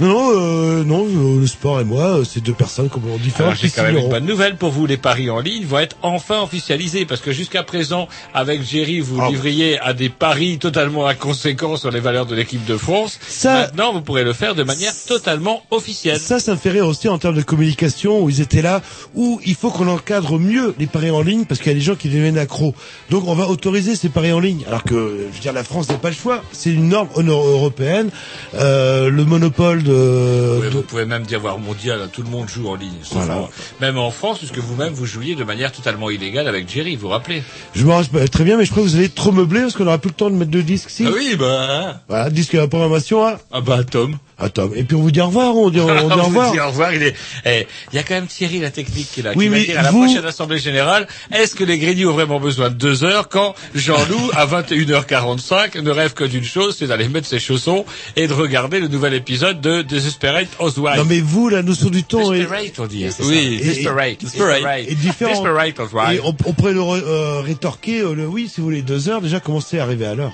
[0.00, 3.24] Non, non, euh, non, euh, le sport et moi, euh, c'est deux personnes complètement Alors
[3.24, 3.56] différentes.
[3.60, 6.40] j'ai quand même une bonne nouvelle pour vous, les paris en ligne vont être enfin
[6.40, 9.28] officialisés parce que jusqu'à présent, avec Jerry, vous Ah.
[9.28, 13.18] livriez à des paris totalement inconséquents sur les valeurs de l'équipe de France.
[13.26, 16.20] Ça- Maintenant, vous pourrez le faire de manière totalement officielle.
[16.20, 18.82] Ça, ça me fait rire aussi en termes de communication où ils étaient là,
[19.16, 21.84] où il faut qu'on encadre mieux les paris en ligne parce qu'il y a des
[21.84, 22.72] gens qui deviennent accros.
[23.10, 24.62] Donc on va autoriser ces paris en ligne.
[24.68, 24.94] Alors que,
[25.32, 26.44] je veux dire, la France n'a pas le choix.
[26.52, 28.10] C'est une norme euro- européenne.
[28.54, 29.87] Euh, le monopole de...
[29.92, 32.92] Oui, vous pouvez même dire voir mondial, hein, tout le monde joue en ligne.
[33.12, 33.48] Voilà.
[33.80, 37.08] Même en France, puisque vous-même vous jouiez de manière totalement illégale avec Jerry, vous vous
[37.08, 37.42] rappelez
[37.74, 39.84] Je me rappelle très bien, mais je crois que vous allez trop meubler parce qu'on
[39.84, 40.90] n'aura plus le temps de mettre deux disques.
[40.90, 41.06] Si.
[41.06, 42.00] Ah oui, bah.
[42.08, 43.26] Voilà, disque à la programmation.
[43.26, 43.38] Hein.
[43.50, 44.16] Ah bah Tom.
[44.48, 44.72] Tom.
[44.76, 45.54] Et puis on vous dit au revoir.
[45.56, 46.52] On dit, on dit au revoir.
[46.52, 46.94] dit au revoir.
[46.94, 47.14] Il est.
[47.44, 49.32] Eh, il y a quand même Thierry la technique qui est là.
[49.34, 52.38] Oui, qui va dire à la prochaine assemblée générale, est-ce que les Grigny ont vraiment
[52.38, 57.08] besoin de deux heures quand Jean-Loup à 21h45 ne rêve que d'une chose, c'est d'aller
[57.08, 57.84] mettre ses chaussons
[58.16, 60.96] et de regarder le nouvel épisode de Desperate Housewives.
[60.98, 62.38] Non mais vous, la notion du temps est...
[62.40, 63.06] Desperate, on dit.
[63.10, 63.40] c'est Oui, ça.
[63.40, 64.20] et- Desperate.
[64.20, 64.84] Desperate.
[64.88, 65.32] Et différent.
[65.42, 66.18] Desperate Housewives.
[66.18, 69.20] Et on, on pourrait le euh, rétorquer, euh, le oui, si vous voulez, deux heures,
[69.20, 70.32] déjà commencer à arriver à l'heure?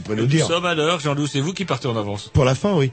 [0.00, 2.30] Qu'on Nous sommes à l'heure, Jean-Loup, c'est vous qui partez en avance.
[2.32, 2.90] Pour la fin, oui.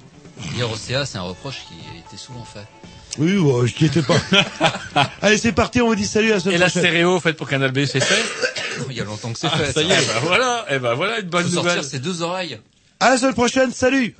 [0.56, 2.66] Dire au CA, c'est un reproche qui a été souvent fait.
[3.20, 4.16] Oui, ouais, je n'y étais pas.
[5.22, 7.48] Allez, c'est parti, on vous dit salut à la semaine Et la stéréo faite pour
[7.48, 8.24] Canal B, c'est fait
[8.90, 9.72] Il y a longtemps que c'est Ah, fait.
[9.72, 11.74] ça y est, bah voilà, et ben voilà une bonne Faut nouvelle.
[11.74, 12.60] sortir ses deux oreilles.
[13.00, 14.16] À la semaine prochaine, salut